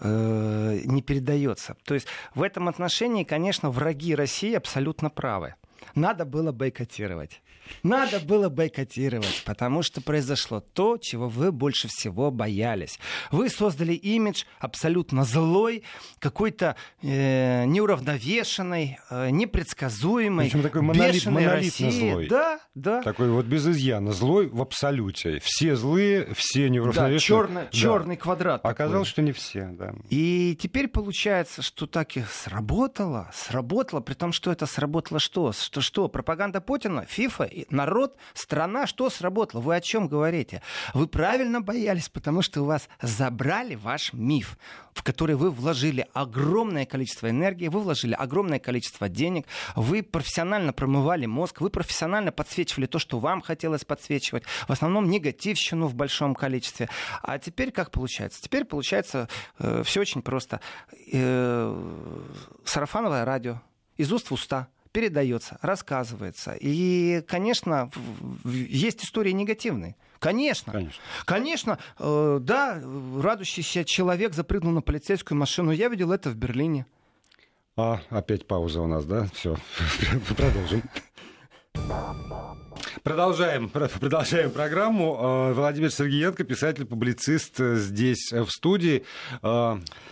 э, 0.00 0.80
не 0.84 1.02
передается. 1.02 1.76
То 1.84 1.94
есть 1.94 2.06
в 2.34 2.42
этом 2.42 2.68
отношении, 2.68 3.24
конечно, 3.24 3.70
враги 3.70 4.14
России 4.14 4.54
абсолютно 4.54 5.10
правы. 5.10 5.54
Надо 5.94 6.24
было 6.24 6.52
бойкотировать. 6.52 7.40
Надо 7.82 8.20
было 8.20 8.48
бойкотировать, 8.48 9.42
потому 9.44 9.82
что 9.82 10.00
произошло 10.00 10.60
то, 10.60 10.98
чего 10.98 11.28
вы 11.28 11.52
больше 11.52 11.88
всего 11.88 12.30
боялись. 12.30 12.98
Вы 13.30 13.48
создали 13.48 13.92
имидж 13.92 14.44
абсолютно 14.58 15.24
злой, 15.24 15.84
какой-то 16.18 16.76
э, 17.02 17.64
неуравновешенной, 17.66 18.98
э, 19.10 19.30
непредсказуемой, 19.30 20.46
Причем 20.46 20.62
такой 20.62 20.82
монолит, 20.82 21.26
монолитно 21.26 21.50
России. 21.52 22.10
злой. 22.10 22.28
Да, 22.28 22.60
да. 22.74 23.02
Такой 23.02 23.30
вот 23.30 23.46
без 23.46 23.66
изъяна. 23.66 24.12
Злой 24.12 24.48
в 24.48 24.60
абсолюте. 24.60 25.40
Все 25.42 25.76
злые, 25.76 26.28
все 26.34 26.68
неуравновешенные. 26.68 27.18
Да, 27.18 27.20
черный, 27.20 27.62
да. 27.64 27.70
черный 27.70 28.16
квадрат. 28.16 28.64
Оказалось, 28.64 29.08
такой. 29.08 29.12
что 29.12 29.22
не 29.22 29.32
все, 29.32 29.68
да. 29.72 29.94
И 30.08 30.56
теперь 30.60 30.88
получается, 30.88 31.62
что 31.62 31.86
так 31.86 32.16
и 32.16 32.24
сработало. 32.30 33.30
Сработало, 33.34 34.00
при 34.00 34.14
том, 34.14 34.32
что 34.32 34.52
это 34.52 34.66
сработало 34.66 35.20
что? 35.20 35.52
Что, 35.52 35.80
что? 35.80 36.08
Пропаганда 36.08 36.60
Путина, 36.60 37.04
ФИФА 37.06 37.44
народ, 37.70 38.16
страна, 38.34 38.86
что 38.86 39.10
сработало? 39.10 39.60
Вы 39.60 39.76
о 39.76 39.80
чем 39.80 40.08
говорите? 40.08 40.62
Вы 40.94 41.06
правильно 41.06 41.60
боялись, 41.60 42.08
потому 42.08 42.42
что 42.42 42.62
у 42.62 42.64
вас 42.64 42.88
забрали 43.02 43.74
ваш 43.74 44.12
миф, 44.12 44.56
в 44.92 45.02
который 45.02 45.34
вы 45.34 45.50
вложили 45.50 46.06
огромное 46.12 46.86
количество 46.86 47.30
энергии, 47.30 47.68
вы 47.68 47.80
вложили 47.80 48.14
огромное 48.14 48.58
количество 48.58 49.08
денег, 49.08 49.46
вы 49.76 50.02
профессионально 50.02 50.72
промывали 50.72 51.26
мозг, 51.26 51.60
вы 51.60 51.70
профессионально 51.70 52.32
подсвечивали 52.32 52.86
то, 52.86 52.98
что 52.98 53.18
вам 53.18 53.40
хотелось 53.40 53.84
подсвечивать, 53.84 54.44
в 54.66 54.70
основном 54.70 55.10
негативщину 55.10 55.86
в 55.86 55.94
большом 55.94 56.34
количестве. 56.34 56.88
А 57.22 57.38
теперь 57.38 57.70
как 57.70 57.90
получается? 57.90 58.42
Теперь 58.42 58.64
получается 58.64 59.28
э, 59.58 59.82
все 59.84 60.00
очень 60.00 60.22
просто. 60.22 60.60
Э, 61.12 61.74
сарафановое 62.64 63.24
радио 63.24 63.60
из 63.96 64.12
уст 64.12 64.30
в 64.30 64.34
уста– 64.34 64.68
передается, 64.92 65.58
рассказывается. 65.62 66.56
И, 66.58 67.22
конечно, 67.26 67.90
есть 68.44 69.04
истории 69.04 69.32
негативные. 69.32 69.96
Конечно. 70.18 70.72
Конечно, 70.72 71.00
Конечно 71.24 71.78
э, 71.98 72.38
да, 72.42 72.80
радующийся 73.20 73.84
человек 73.84 74.34
запрыгнул 74.34 74.72
на 74.72 74.82
полицейскую 74.82 75.38
машину. 75.38 75.70
Я 75.70 75.88
видел 75.88 76.12
это 76.12 76.28
в 76.28 76.36
Берлине. 76.36 76.84
А, 77.76 78.02
опять 78.10 78.46
пауза 78.46 78.82
у 78.82 78.86
нас, 78.86 79.06
да? 79.06 79.26
Все, 79.32 79.56
продолжим. 80.36 80.82
Продолжаем, 83.02 83.68
продолжаем 84.00 84.50
программу. 84.50 85.16
А, 85.18 85.52
Владимир 85.52 85.90
Сергеенко, 85.90 86.44
писатель-публицист 86.44 87.60
э, 87.60 87.76
здесь 87.76 88.32
э, 88.32 88.42
в 88.42 88.50
студии. 88.50 89.04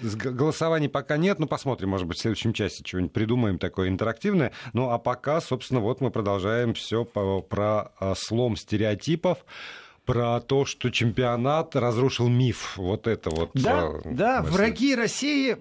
Голосований 0.00 0.88
пока 0.88 1.16
нет, 1.16 1.38
но 1.38 1.46
посмотрим, 1.46 1.90
может 1.90 2.06
быть, 2.06 2.18
в 2.18 2.20
следующем 2.20 2.52
часе 2.52 2.82
что-нибудь 2.84 3.12
придумаем 3.12 3.58
такое 3.58 3.88
интерактивное. 3.88 4.52
Ну 4.72 4.90
а 4.90 4.98
пока, 4.98 5.40
собственно, 5.40 5.80
вот 5.80 6.00
мы 6.00 6.10
продолжаем 6.10 6.74
все 6.74 7.04
про 7.04 7.92
слом 8.16 8.56
стереотипов 8.56 9.38
про 10.08 10.40
то, 10.40 10.64
что 10.64 10.88
чемпионат 10.88 11.76
разрушил 11.76 12.28
миф. 12.28 12.78
Вот 12.78 13.06
это 13.06 13.28
вот. 13.28 13.50
Да, 13.52 13.90
э, 13.92 14.00
да, 14.06 14.40
мысль. 14.40 14.52
враги 14.52 14.94
России, 14.94 15.58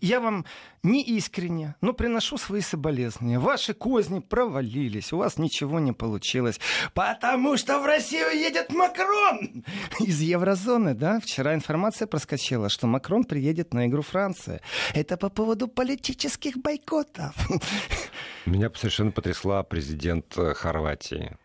я 0.00 0.18
вам 0.18 0.44
не 0.82 1.04
искренне, 1.04 1.76
но 1.80 1.92
приношу 1.92 2.36
свои 2.36 2.62
соболезнования. 2.62 3.38
Ваши 3.38 3.72
козни 3.72 4.18
провалились, 4.18 5.12
у 5.12 5.18
вас 5.18 5.38
ничего 5.38 5.78
не 5.78 5.92
получилось, 5.92 6.58
потому 6.94 7.56
что 7.56 7.78
в 7.78 7.86
Россию 7.86 8.36
едет 8.36 8.72
Макрон 8.72 9.64
из 10.00 10.20
еврозоны, 10.20 10.94
да? 10.94 11.20
Вчера 11.20 11.54
информация 11.54 12.08
проскочила, 12.08 12.68
что 12.68 12.88
Макрон 12.88 13.22
приедет 13.22 13.72
на 13.72 13.86
игру 13.86 14.02
Франции. 14.02 14.62
Это 14.94 15.16
по 15.16 15.30
поводу 15.30 15.68
политических 15.68 16.56
бойкотов. 16.56 17.36
Меня 18.46 18.68
совершенно 18.74 19.12
потрясла 19.12 19.62
президент 19.62 20.36
э, 20.36 20.54
Хорватии. 20.54 21.36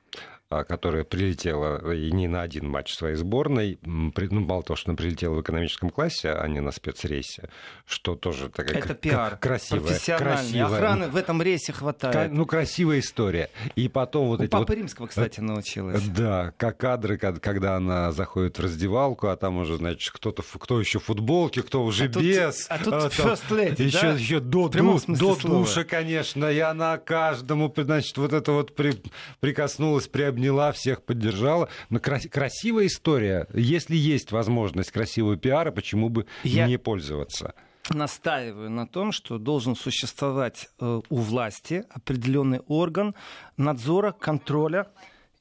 А, 0.51 0.63
которая 0.63 1.03
прилетела 1.03 1.93
и 1.93 2.11
не 2.11 2.27
на 2.27 2.41
один 2.41 2.67
матч 2.67 2.95
своей 2.95 3.13
сборной, 3.13 3.77
ну, 3.83 4.11
мало 4.39 4.63
того, 4.63 4.75
что 4.75 4.89
она 4.89 4.97
прилетела 4.97 5.35
в 5.35 5.41
экономическом 5.41 5.91
классе, 5.91 6.31
а 6.31 6.47
не 6.47 6.59
на 6.59 6.71
спецрейсе, 6.71 7.49
что 7.85 8.15
тоже 8.15 8.49
такая 8.49 8.79
Это 8.79 8.95
пиар. 8.95 9.37
красивая. 9.37 9.95
красивая. 10.17 10.65
Охраны 10.65 11.09
в 11.09 11.17
этом 11.17 11.39
рейсе 11.43 11.71
хватает. 11.71 12.31
Ну, 12.31 12.47
красивая 12.47 12.97
история. 12.97 13.51
И 13.75 13.89
потом 13.89 14.29
вот 14.29 14.39
У 14.39 14.43
эти 14.43 14.49
Папы 14.49 14.65
вот... 14.69 14.75
Римского, 14.75 15.05
кстати, 15.05 15.39
научилась. 15.39 16.01
Да, 16.07 16.51
как 16.57 16.77
кадры, 16.77 17.19
когда 17.19 17.75
она 17.75 18.11
заходит 18.11 18.57
в 18.57 18.63
раздевалку, 18.63 19.27
а 19.27 19.35
там 19.35 19.57
уже, 19.57 19.77
значит, 19.77 20.11
кто-то, 20.11 20.41
кто 20.41 20.79
еще 20.79 20.97
в 20.97 21.03
футболке, 21.03 21.61
кто 21.61 21.83
уже 21.83 22.05
а 22.05 22.07
без. 22.07 22.65
Тут, 22.65 22.71
а 22.71 22.83
тут 22.83 22.93
а, 22.95 23.07
first 23.09 23.49
lady, 23.51 23.83
еще, 23.83 24.01
да? 24.01 24.13
еще 24.13 24.39
до, 24.39 24.67
до, 24.67 24.99
до 25.05 25.35
душа, 25.35 25.83
конечно, 25.83 26.49
и 26.49 26.57
она 26.57 26.97
каждому, 26.97 27.71
значит, 27.77 28.17
вот 28.17 28.33
это 28.33 28.51
вот 28.51 28.75
при, 28.75 28.95
прикоснулась, 29.41 30.07
приобняла 30.07 30.38
обняла, 30.39 30.71
всех 30.71 31.03
поддержала. 31.03 31.69
Но 31.89 31.99
красивая 31.99 32.87
история. 32.87 33.47
Если 33.53 33.95
есть 33.95 34.31
возможность 34.31 34.91
красивого 34.91 35.35
пиара, 35.37 35.71
почему 35.71 36.09
бы 36.09 36.25
Я... 36.43 36.67
не 36.67 36.77
пользоваться? 36.77 37.53
настаиваю 37.91 38.69
на 38.69 38.85
том, 38.85 39.11
что 39.11 39.39
должен 39.39 39.75
существовать 39.75 40.69
э, 40.79 41.01
у 41.09 41.15
власти 41.15 41.85
определенный 41.89 42.59
орган 42.67 43.15
надзора, 43.57 44.11
контроля 44.11 44.85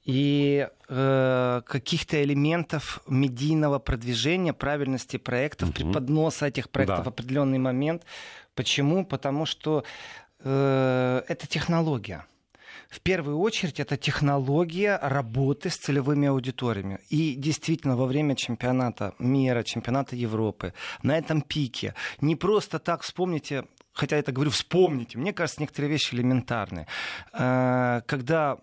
и 0.06 0.66
э, 0.88 1.62
каких-то 1.66 2.22
элементов 2.22 3.02
медийного 3.06 3.78
продвижения, 3.78 4.54
правильности 4.54 5.18
проектов, 5.18 5.68
mm-hmm. 5.68 5.74
преподноса 5.74 6.46
этих 6.46 6.70
проектов 6.70 6.98
да. 6.98 7.04
в 7.04 7.08
определенный 7.08 7.58
момент. 7.58 8.04
Почему? 8.54 9.04
Потому 9.04 9.44
что 9.44 9.84
э, 10.38 11.22
это 11.28 11.46
технология. 11.46 12.24
В 12.88 13.00
первую 13.00 13.38
очередь 13.38 13.80
это 13.80 13.96
технология 13.96 14.98
работы 15.02 15.68
с 15.68 15.76
целевыми 15.76 16.28
аудиториями. 16.28 17.00
И 17.10 17.34
действительно, 17.34 17.96
во 17.96 18.06
время 18.06 18.34
чемпионата 18.34 19.14
мира, 19.18 19.62
чемпионата 19.62 20.16
Европы, 20.16 20.72
на 21.02 21.18
этом 21.18 21.42
пике, 21.42 21.94
не 22.20 22.34
просто 22.36 22.78
так 22.78 23.02
вспомните 23.02 23.64
хотя 23.98 24.14
я 24.14 24.20
это 24.20 24.30
говорю, 24.30 24.52
вспомните. 24.52 25.18
Мне 25.18 25.32
кажется, 25.32 25.60
некоторые 25.60 25.90
вещи 25.90 26.14
элементарные. 26.14 26.86
Э, 27.32 28.02
когда 28.06 28.58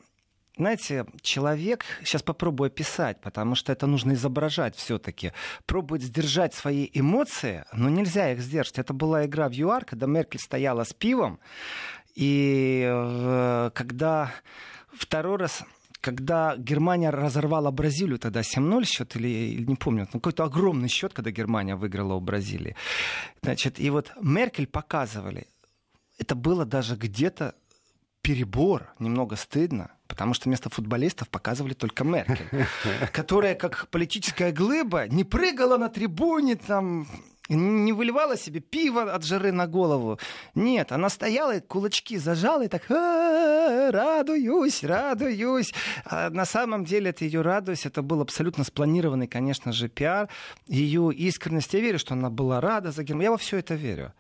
знаете, 0.57 1.05
человек, 1.21 1.83
сейчас 2.05 2.23
попробую 2.23 2.67
описать, 2.67 3.19
потому 3.19 3.55
что 3.55 3.73
это 3.73 3.87
нужно 3.87 4.13
изображать 4.13 4.77
все-таки, 4.77 5.33
пробует 5.65 6.01
сдержать 6.01 6.53
свои 6.53 6.89
эмоции, 6.93 7.65
но 7.73 7.89
нельзя 7.89 8.31
их 8.31 8.39
сдержать. 8.39 8.79
Это 8.79 8.93
была 8.93 9.25
игра 9.25 9.49
в 9.49 9.51
ЮАР, 9.51 9.83
когда 9.83 10.07
Меркель 10.07 10.39
стояла 10.39 10.85
с 10.85 10.93
пивом, 10.93 11.39
и 12.15 12.83
э, 12.87 13.71
когда 13.73 14.31
второй 14.93 15.37
раз 15.37 15.63
когда 16.01 16.55
Германия 16.55 17.09
разорвала 17.09 17.71
Бразилию, 17.71 18.19
тогда 18.19 18.41
7-0 18.41 18.85
счет, 18.85 19.15
или, 19.15 19.27
или 19.27 19.65
не 19.65 19.75
помню, 19.75 20.07
ну, 20.13 20.19
какой-то 20.19 20.43
огромный 20.43 20.87
счет, 20.87 21.13
когда 21.13 21.31
Германия 21.31 21.75
выиграла 21.75 22.13
у 22.13 22.19
Бразилии. 22.19 22.75
Значит, 23.41 23.79
и 23.79 23.89
вот 23.89 24.11
Меркель 24.21 24.67
показывали, 24.67 25.47
это 26.19 26.35
было 26.35 26.63
даже 26.63 26.95
где-то 26.95 27.55
перебор, 28.21 28.93
немного 28.99 29.35
стыдно, 29.35 29.91
потому 30.07 30.35
что 30.35 30.47
вместо 30.47 30.69
футболистов 30.69 31.27
показывали 31.29 31.73
только 31.73 32.03
Меркель, 32.03 32.67
которая 33.11 33.55
как 33.55 33.87
политическая 33.89 34.51
глыба 34.51 35.07
не 35.07 35.23
прыгала 35.23 35.77
на 35.77 35.89
трибуне, 35.89 36.55
там, 36.55 37.07
не 37.49 37.93
выливала 37.93 38.37
себе 38.37 38.59
пиво 38.59 39.13
от 39.13 39.23
жары 39.23 39.51
на 39.51 39.67
голову. 39.67 40.19
Нет, 40.55 40.91
она 40.91 41.09
стояла 41.09 41.57
и 41.57 41.59
кулачки 41.59 42.17
зажала 42.17 42.63
и 42.63 42.67
так 42.67 42.89
радуюсь, 42.89 44.83
радуюсь. 44.83 45.73
А 46.05 46.29
на 46.29 46.45
самом 46.45 46.85
деле 46.85 47.09
это 47.09 47.25
ее 47.25 47.41
радость, 47.41 47.85
это 47.85 48.01
был 48.01 48.21
абсолютно 48.21 48.63
спланированный, 48.63 49.27
конечно 49.27 49.71
же, 49.71 49.89
пиар. 49.89 50.29
Ее 50.67 51.13
искренность, 51.13 51.73
я 51.73 51.79
верю, 51.79 51.99
что 51.99 52.13
она 52.13 52.29
была 52.29 52.61
рада 52.61 52.91
за 52.91 53.03
Германию. 53.03 53.25
Я 53.25 53.31
во 53.31 53.37
все 53.37 53.57
это 53.57 53.75
верю. 53.75 54.13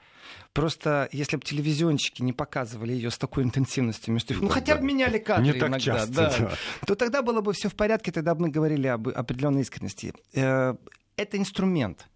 Просто 0.53 1.09
если 1.11 1.35
бы 1.35 1.43
телевизионщики 1.43 2.21
не 2.21 2.31
показывали 2.31 2.93
ее 2.93 3.11
с 3.11 3.17
такой 3.17 3.43
интенсивностью, 3.43 4.13
между... 4.13 4.35
ну 4.35 4.47
хотя 4.47 4.77
бы 4.77 4.85
меняли 4.85 5.17
кадры 5.17 5.43
не 5.43 5.51
иногда, 5.51 5.69
так 5.69 5.81
часто, 5.81 6.13
да, 6.13 6.33
да. 6.39 6.51
то 6.87 6.95
тогда 6.95 7.21
было 7.21 7.41
бы 7.41 7.51
все 7.51 7.67
в 7.67 7.75
порядке, 7.75 8.11
тогда 8.13 8.35
бы 8.35 8.43
мы 8.43 8.49
говорили 8.49 8.87
об 8.87 9.09
определенной 9.09 9.61
искренности. 9.61 10.13
Э, 10.33 10.75
это 11.17 11.37
инструмент. 11.37 12.07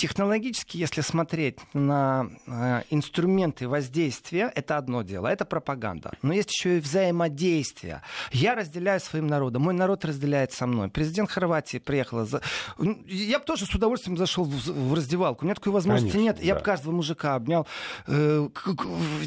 Технологически, 0.00 0.78
если 0.78 1.02
смотреть 1.02 1.58
на 1.74 2.30
э, 2.46 2.84
инструменты 2.88 3.68
воздействия, 3.68 4.50
это 4.54 4.78
одно 4.78 5.02
дело, 5.02 5.26
это 5.26 5.44
пропаганда. 5.44 6.12
Но 6.22 6.32
есть 6.32 6.50
еще 6.52 6.78
и 6.78 6.80
взаимодействие. 6.80 8.00
Я 8.32 8.54
разделяю 8.54 8.98
своим 9.00 9.26
народом, 9.26 9.60
мой 9.60 9.74
народ 9.74 10.06
разделяет 10.06 10.52
со 10.54 10.66
мной. 10.66 10.88
Президент 10.88 11.30
Хорватии 11.30 11.76
приехал. 11.76 12.24
За... 12.24 12.40
Я 12.78 13.40
бы 13.40 13.44
тоже 13.44 13.66
с 13.66 13.74
удовольствием 13.74 14.16
зашел 14.16 14.44
в, 14.44 14.94
раздевалку. 14.94 15.42
У 15.42 15.44
меня 15.44 15.54
такой 15.54 15.74
возможности 15.74 16.12
Конечно, 16.12 16.28
нет. 16.28 16.36
Да. 16.38 16.44
Я 16.44 16.54
бы 16.54 16.62
каждого 16.62 16.92
мужика 16.94 17.34
обнял. 17.34 17.66
Э, 18.06 18.48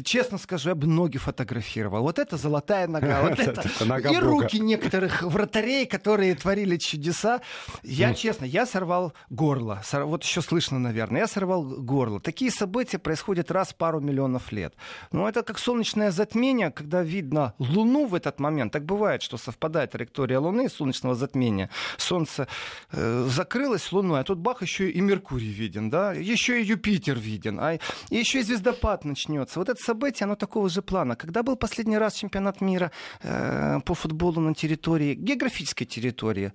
честно 0.04 0.38
скажу, 0.38 0.70
я 0.70 0.74
бы 0.74 0.88
ноги 0.88 1.18
фотографировал. 1.18 2.02
Вот 2.02 2.18
это 2.18 2.36
золотая 2.36 2.88
нога, 2.88 3.22
вот 3.28 3.38
это. 3.38 3.62
И 4.10 4.16
руки 4.18 4.58
некоторых 4.58 5.22
вратарей, 5.22 5.86
которые 5.86 6.34
творили 6.34 6.78
чудеса. 6.78 7.42
Я, 7.84 8.12
честно, 8.12 8.44
я 8.44 8.66
сорвал 8.66 9.12
горло. 9.30 9.80
Вот 9.92 10.24
еще 10.24 10.42
слышно 10.42 10.63
слышно, 10.64 10.78
наверное. 10.78 11.20
Я 11.20 11.26
сорвал 11.26 11.62
горло. 11.62 12.20
Такие 12.20 12.50
события 12.50 12.98
происходят 12.98 13.50
раз 13.50 13.68
в 13.68 13.76
пару 13.76 14.00
миллионов 14.00 14.52
лет. 14.52 14.74
Но 15.12 15.28
это 15.28 15.42
как 15.42 15.58
солнечное 15.58 16.10
затмение, 16.10 16.70
когда 16.70 17.02
видно 17.02 17.52
Луну 17.58 18.06
в 18.06 18.14
этот 18.14 18.40
момент. 18.40 18.72
Так 18.72 18.84
бывает, 18.84 19.22
что 19.22 19.36
совпадает 19.36 19.90
траектория 19.90 20.38
Луны 20.38 20.64
и 20.64 20.68
солнечного 20.68 21.14
затмения. 21.14 21.68
Солнце 21.98 22.46
э, 22.92 23.28
закрылось 23.28 23.92
Луной, 23.92 24.20
а 24.20 24.24
тут 24.24 24.38
бах, 24.38 24.62
еще 24.62 24.90
и 24.90 25.00
Меркурий 25.00 25.52
виден, 25.52 25.90
да? 25.90 26.12
Еще 26.12 26.60
и 26.60 26.64
Юпитер 26.64 27.18
виден, 27.18 27.58
а 27.60 27.78
еще 28.10 28.40
и 28.40 28.42
звездопад 28.42 29.04
начнется. 29.04 29.58
Вот 29.58 29.68
это 29.68 29.82
событие, 29.82 30.24
оно 30.24 30.36
такого 30.36 30.68
же 30.68 30.82
плана. 30.82 31.16
Когда 31.16 31.42
был 31.42 31.56
последний 31.56 31.98
раз 31.98 32.14
чемпионат 32.14 32.60
мира 32.60 32.90
э, 33.22 33.80
по 33.84 33.94
футболу 33.94 34.40
на 34.40 34.54
территории, 34.54 35.14
географической 35.14 35.86
территории, 35.86 36.52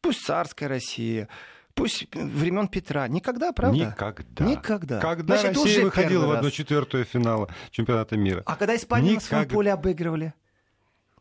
пусть 0.00 0.24
царская 0.24 0.68
Россия, 0.68 1.28
Пусть 1.74 2.06
времен 2.14 2.68
Петра. 2.68 3.08
Никогда, 3.08 3.52
правда? 3.52 3.78
Никогда. 3.78 4.44
Никогда. 4.44 5.00
Когда 5.00 5.38
Значит, 5.38 5.56
Россия 5.56 5.84
выходила 5.84 6.26
в 6.26 6.30
одну 6.32 6.50
четвертую 6.50 7.04
финала 7.04 7.48
чемпионата 7.70 8.16
мира. 8.16 8.42
А 8.46 8.56
когда 8.56 8.76
Испанию 8.76 9.12
Никогда. 9.12 9.36
на 9.36 9.42
своем 9.42 9.48
поле 9.48 9.72
обыгрывали? 9.72 10.34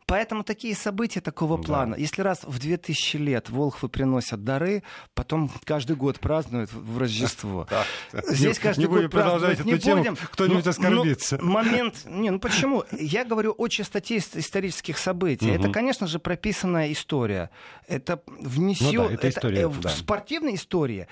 Поэтому 0.09 0.43
такие 0.43 0.75
события 0.75 1.21
такого 1.21 1.57
да. 1.57 1.63
плана. 1.63 1.95
Если 1.95 2.23
раз 2.23 2.39
в 2.43 2.57
2000 2.57 3.17
лет 3.17 3.49
волхвы 3.51 3.89
приносят 3.89 4.43
дары, 4.43 4.81
потом 5.13 5.51
каждый 5.65 5.95
год 5.95 6.19
празднуют 6.19 6.73
в 6.73 6.97
Рождество. 6.97 7.67
Здесь 8.27 8.57
каждый 8.57 8.81
не 8.81 8.87
год 8.87 9.11
продолжать 9.11 9.59
эту 9.59 9.77
тему, 9.77 10.17
кто-нибудь 10.31 10.65
ну, 10.65 10.71
оскорбится. 10.71 11.37
Ну, 11.39 11.51
момент... 11.51 12.05
Не, 12.05 12.31
ну 12.31 12.39
почему? 12.39 12.85
Я 12.91 13.23
говорю 13.23 13.53
о 13.55 13.67
частоте 13.67 14.17
исторических 14.17 14.97
событий. 14.97 15.49
Это, 15.51 15.69
конечно 15.69 16.07
же, 16.07 16.17
прописанная 16.17 16.91
история. 16.91 17.51
Это 17.87 18.19
внесет... 18.27 18.93
Ну, 18.93 19.07
да, 19.09 19.13
это 19.13 19.29
история. 19.29 19.67
В 19.67 19.89
спортивной 19.89 20.55
истории 20.55 21.07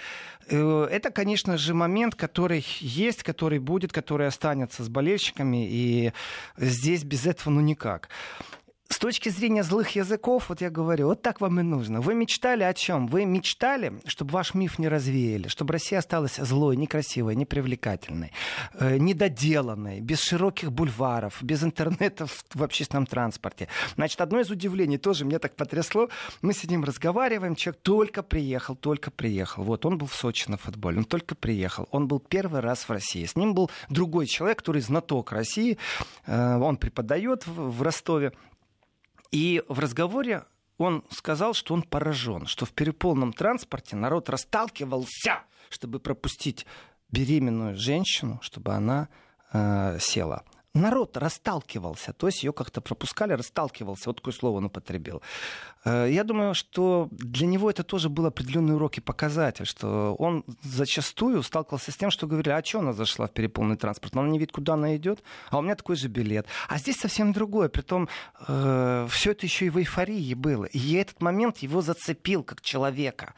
э, 0.50 0.88
это, 0.92 1.12
конечно 1.12 1.58
же, 1.58 1.76
момент, 1.76 2.16
который 2.16 2.66
есть, 2.80 3.22
который 3.22 3.60
будет, 3.60 3.94
который 3.94 4.26
останется 4.26 4.84
с 4.84 4.90
болельщиками, 4.90 5.68
и 5.70 6.14
здесь 6.58 7.04
без 7.04 7.28
этого 7.28 7.54
ну 7.54 7.62
никак 7.62 8.10
с 8.90 9.00
точки 9.00 9.30
зрения 9.30 9.64
злых 9.64 9.92
языков, 9.96 10.50
вот 10.50 10.62
я 10.62 10.70
говорю, 10.70 11.08
вот 11.08 11.22
так 11.22 11.42
вам 11.42 11.60
и 11.60 11.64
нужно. 11.64 12.00
Вы 12.00 12.16
мечтали 12.16 12.64
о 12.64 12.74
чем? 12.74 13.08
Вы 13.08 13.26
мечтали, 13.26 14.00
чтобы 14.06 14.32
ваш 14.32 14.54
миф 14.54 14.80
не 14.80 14.88
развеяли, 14.88 15.50
чтобы 15.50 15.74
Россия 15.74 16.00
осталась 16.00 16.38
злой, 16.38 16.78
некрасивой, 16.78 17.36
непривлекательной, 17.36 18.32
э, 18.74 18.98
недоделанной, 18.98 20.00
без 20.00 20.22
широких 20.22 20.72
бульваров, 20.72 21.44
без 21.44 21.64
интернета 21.64 22.28
в, 22.28 22.46
в 22.54 22.64
общественном 22.64 23.06
транспорте. 23.06 23.68
Значит, 23.96 24.22
одно 24.22 24.40
из 24.40 24.50
удивлений 24.50 24.98
тоже 24.98 25.26
мне 25.26 25.40
так 25.40 25.56
потрясло. 25.56 26.10
Мы 26.42 26.54
сидим, 26.54 26.84
разговариваем, 26.84 27.56
человек 27.56 27.82
только 27.82 28.24
приехал, 28.24 28.76
только 28.76 29.12
приехал. 29.12 29.64
Вот, 29.64 29.86
он 29.86 29.98
был 29.98 30.08
в 30.08 30.16
Сочи 30.16 30.50
на 30.50 30.58
футболе, 30.58 31.00
он 31.00 31.06
только 31.06 31.36
приехал. 31.36 31.88
Он 31.92 32.08
был 32.08 32.20
первый 32.20 32.62
раз 32.62 32.88
в 32.88 32.90
России. 32.90 33.26
С 33.26 33.36
ним 33.36 33.54
был 33.54 33.70
другой 33.90 34.28
человек, 34.28 34.60
который 34.60 34.82
знаток 34.82 35.32
России. 35.32 35.78
Э, 36.26 36.58
он 36.58 36.78
преподает 36.78 37.46
в, 37.46 37.70
в 37.78 37.82
Ростове. 37.82 38.32
И 39.32 39.64
в 39.68 39.80
разговоре 39.80 40.46
он 40.78 41.04
сказал, 41.10 41.54
что 41.54 41.74
он 41.74 41.84
поражен, 41.84 42.46
что 42.46 42.66
в 42.66 42.72
переполном 42.72 43.34
транспорте 43.34 43.96
народ 43.96 44.30
расталкивался, 44.30 45.44
чтобы 45.70 46.00
пропустить 46.00 46.66
беременную 47.12 47.76
женщину, 47.78 48.40
чтобы 48.42 48.74
она 48.74 49.10
э, 49.54 49.98
села 50.00 50.44
народ 50.78 51.18
расталкивался, 51.18 52.14
то 52.14 52.28
есть 52.28 52.44
ее 52.44 52.54
как-то 52.54 52.82
пропускали, 52.82 53.34
расталкивался, 53.34 54.10
вот 54.10 54.18
такое 54.18 54.34
слово 54.34 54.58
он 54.58 54.66
употребил. 54.66 55.22
Э, 55.86 56.08
я 56.10 56.24
думаю, 56.24 56.54
что 56.54 57.08
для 57.12 57.48
него 57.48 57.70
это 57.70 57.84
тоже 57.84 58.10
был 58.10 58.26
определенный 58.26 58.76
урок 58.76 58.98
и 58.98 59.02
показатель, 59.02 59.66
что 59.66 60.16
он 60.20 60.44
зачастую 60.64 61.44
сталкивался 61.44 61.92
с 61.92 61.98
тем, 61.98 62.12
что 62.12 62.28
говорили, 62.28 62.54
а 62.54 62.64
что 62.64 62.80
она 62.80 62.94
зашла 62.94 63.28
в 63.28 63.32
переполненный 63.32 63.78
транспорт? 63.78 64.16
Но 64.16 64.22
она 64.22 64.30
не 64.30 64.40
видит, 64.40 64.54
куда 64.54 64.74
она 64.74 64.96
идет, 64.96 65.24
а 65.50 65.60
у 65.60 65.62
меня 65.62 65.76
такой 65.76 65.96
же 65.96 66.08
билет. 66.08 66.48
А 66.68 66.78
здесь 66.78 66.98
совсем 66.98 67.34
другое, 67.34 67.70
притом 67.70 68.10
э, 68.48 69.08
все 69.10 69.32
это 69.32 69.46
еще 69.46 69.66
и 69.66 69.70
в 69.70 69.78
эйфории 69.78 70.34
было. 70.34 70.66
И 70.66 70.94
этот 70.94 71.22
момент 71.22 71.58
его 71.60 71.82
зацепил 71.82 72.44
как 72.44 72.62
человека 72.62 73.34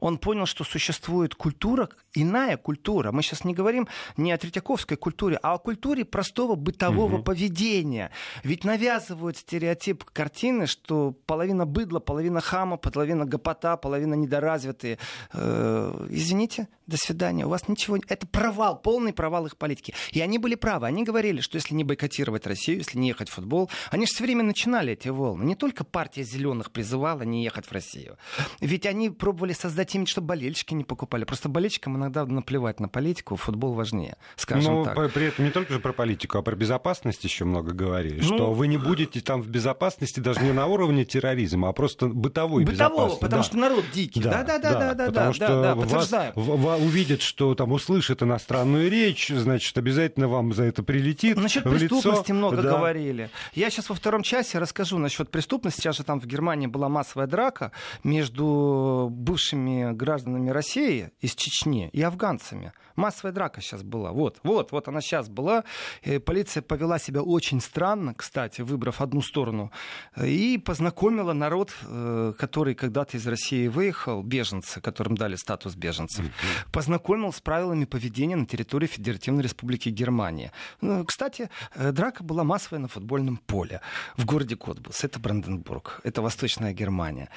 он 0.00 0.18
понял, 0.18 0.46
что 0.46 0.64
существует 0.64 1.34
культура, 1.34 1.88
иная 2.14 2.56
культура. 2.56 3.12
Мы 3.12 3.22
сейчас 3.22 3.44
не 3.44 3.54
говорим 3.54 3.86
не 4.16 4.32
о 4.32 4.38
третьяковской 4.38 4.96
культуре, 4.96 5.38
а 5.42 5.54
о 5.54 5.58
культуре 5.58 6.04
простого 6.04 6.56
бытового 6.56 7.16
угу. 7.16 7.22
поведения. 7.22 8.10
Ведь 8.42 8.64
навязывают 8.64 9.36
стереотип 9.36 10.04
картины, 10.04 10.66
что 10.66 11.12
половина 11.26 11.66
быдла, 11.66 12.00
половина 12.00 12.40
хама, 12.40 12.76
половина 12.76 13.26
гопота, 13.26 13.76
половина 13.76 14.14
недоразвитые. 14.14 14.98
Э, 15.32 16.06
извините, 16.10 16.68
до 16.86 16.96
свидания, 16.96 17.46
у 17.46 17.50
вас 17.50 17.68
ничего... 17.68 17.98
Это 18.08 18.26
провал, 18.26 18.80
полный 18.80 19.12
провал 19.12 19.46
их 19.46 19.56
политики. 19.56 19.94
И 20.10 20.20
они 20.20 20.38
были 20.38 20.54
правы. 20.54 20.86
Они 20.86 21.04
говорили, 21.04 21.40
что 21.40 21.56
если 21.56 21.74
не 21.74 21.84
бойкотировать 21.84 22.46
Россию, 22.46 22.78
если 22.78 22.98
не 22.98 23.08
ехать 23.08 23.28
в 23.28 23.34
футбол, 23.34 23.70
они 23.90 24.06
же 24.06 24.12
все 24.12 24.24
время 24.24 24.42
начинали 24.42 24.94
эти 24.94 25.08
волны. 25.08 25.44
Не 25.44 25.54
только 25.54 25.84
партия 25.84 26.24
зеленых 26.24 26.72
призывала 26.72 27.22
не 27.22 27.44
ехать 27.44 27.66
в 27.66 27.72
Россию. 27.72 28.16
Ведь 28.60 28.86
они 28.86 29.10
пробовали 29.10 29.52
создать 29.52 29.89
хотим, 29.90 30.06
чтобы 30.06 30.28
болельщики 30.28 30.72
не 30.72 30.84
покупали. 30.84 31.24
Просто 31.24 31.48
болельщикам 31.48 31.96
иногда 31.96 32.24
наплевать 32.24 32.78
на 32.78 32.88
политику, 32.88 33.34
футбол 33.34 33.72
важнее, 33.72 34.16
скажем 34.36 34.72
Но 34.72 34.84
так. 34.84 35.12
при 35.12 35.26
этом 35.26 35.44
не 35.44 35.50
только 35.50 35.72
же 35.72 35.80
про 35.80 35.92
политику, 35.92 36.38
а 36.38 36.42
про 36.42 36.54
безопасность 36.54 37.24
еще 37.24 37.44
много 37.44 37.72
говорили, 37.72 38.20
ну, 38.20 38.36
что 38.36 38.52
вы 38.52 38.68
не 38.68 38.76
будете 38.76 39.20
там 39.20 39.42
в 39.42 39.48
безопасности 39.48 40.20
даже 40.20 40.40
не 40.42 40.52
на 40.52 40.66
уровне 40.66 41.04
терроризма, 41.04 41.70
а 41.70 41.72
просто 41.72 42.06
бытовой 42.06 42.64
Бытового, 42.64 43.16
потому 43.16 43.42
да. 43.42 43.48
что 43.48 43.56
народ 43.56 43.84
дикий. 43.92 44.20
Да, 44.20 44.44
да, 44.44 44.58
да, 44.58 44.78
да, 44.78 44.94
да, 44.94 45.06
потому 45.06 45.26
да, 45.26 45.32
что 45.32 45.46
да, 45.48 45.62
да, 45.62 45.74
вас, 45.74 46.12
вас 46.36 46.80
увидят, 46.80 47.20
что 47.20 47.56
там 47.56 47.72
услышат 47.72 48.22
иностранную 48.22 48.88
речь, 48.88 49.28
значит, 49.28 49.76
обязательно 49.76 50.28
вам 50.28 50.52
за 50.52 50.64
это 50.64 50.84
прилетит. 50.84 51.36
Насчет 51.36 51.64
преступности 51.64 52.30
лицо. 52.30 52.34
много 52.34 52.62
да. 52.62 52.76
говорили. 52.76 53.30
Я 53.54 53.70
сейчас 53.70 53.88
во 53.88 53.96
втором 53.96 54.22
часе 54.22 54.60
расскажу 54.60 54.98
насчет 54.98 55.30
преступности. 55.30 55.80
Сейчас 55.80 55.96
же 55.96 56.04
там 56.04 56.20
в 56.20 56.26
Германии 56.26 56.68
была 56.68 56.88
массовая 56.88 57.26
драка 57.26 57.72
между 58.04 59.08
бывшими 59.10 59.79
гражданами 59.92 60.50
России 60.50 61.10
из 61.20 61.34
Чечни 61.34 61.88
и 61.92 62.02
афганцами. 62.02 62.72
Массовая 63.00 63.32
драка 63.32 63.60
сейчас 63.60 63.82
была. 63.82 64.12
Вот, 64.12 64.38
вот, 64.42 64.72
вот 64.72 64.88
она 64.88 65.00
сейчас 65.00 65.28
была. 65.28 65.64
И 66.02 66.18
полиция 66.18 66.62
повела 66.62 66.98
себя 66.98 67.22
очень 67.22 67.60
странно, 67.60 68.14
кстати, 68.14 68.60
выбрав 68.60 69.00
одну 69.00 69.22
сторону, 69.22 69.72
и 70.22 70.58
познакомила 70.58 71.32
народ, 71.32 71.74
э, 71.82 72.34
который 72.38 72.74
когда-то 72.74 73.16
из 73.16 73.26
России 73.26 73.68
выехал, 73.68 74.22
беженцы, 74.22 74.80
которым 74.80 75.16
дали 75.16 75.36
статус 75.36 75.74
беженцев, 75.74 76.24
mm-hmm. 76.24 76.72
познакомил 76.72 77.32
с 77.32 77.40
правилами 77.40 77.84
поведения 77.84 78.36
на 78.36 78.46
территории 78.46 78.86
Федеративной 78.86 79.42
Республики 79.42 79.88
Германия. 79.88 80.52
Ну, 80.80 81.04
кстати, 81.04 81.48
э, 81.74 81.92
драка 81.92 82.22
была 82.22 82.44
массовая 82.44 82.80
на 82.80 82.88
футбольном 82.88 83.38
поле 83.38 83.80
в 84.16 84.24
городе 84.24 84.56
Котбус. 84.56 85.04
Это 85.04 85.18
Бранденбург, 85.18 86.00
это 86.04 86.22
Восточная 86.22 86.72
Германия. 86.72 87.28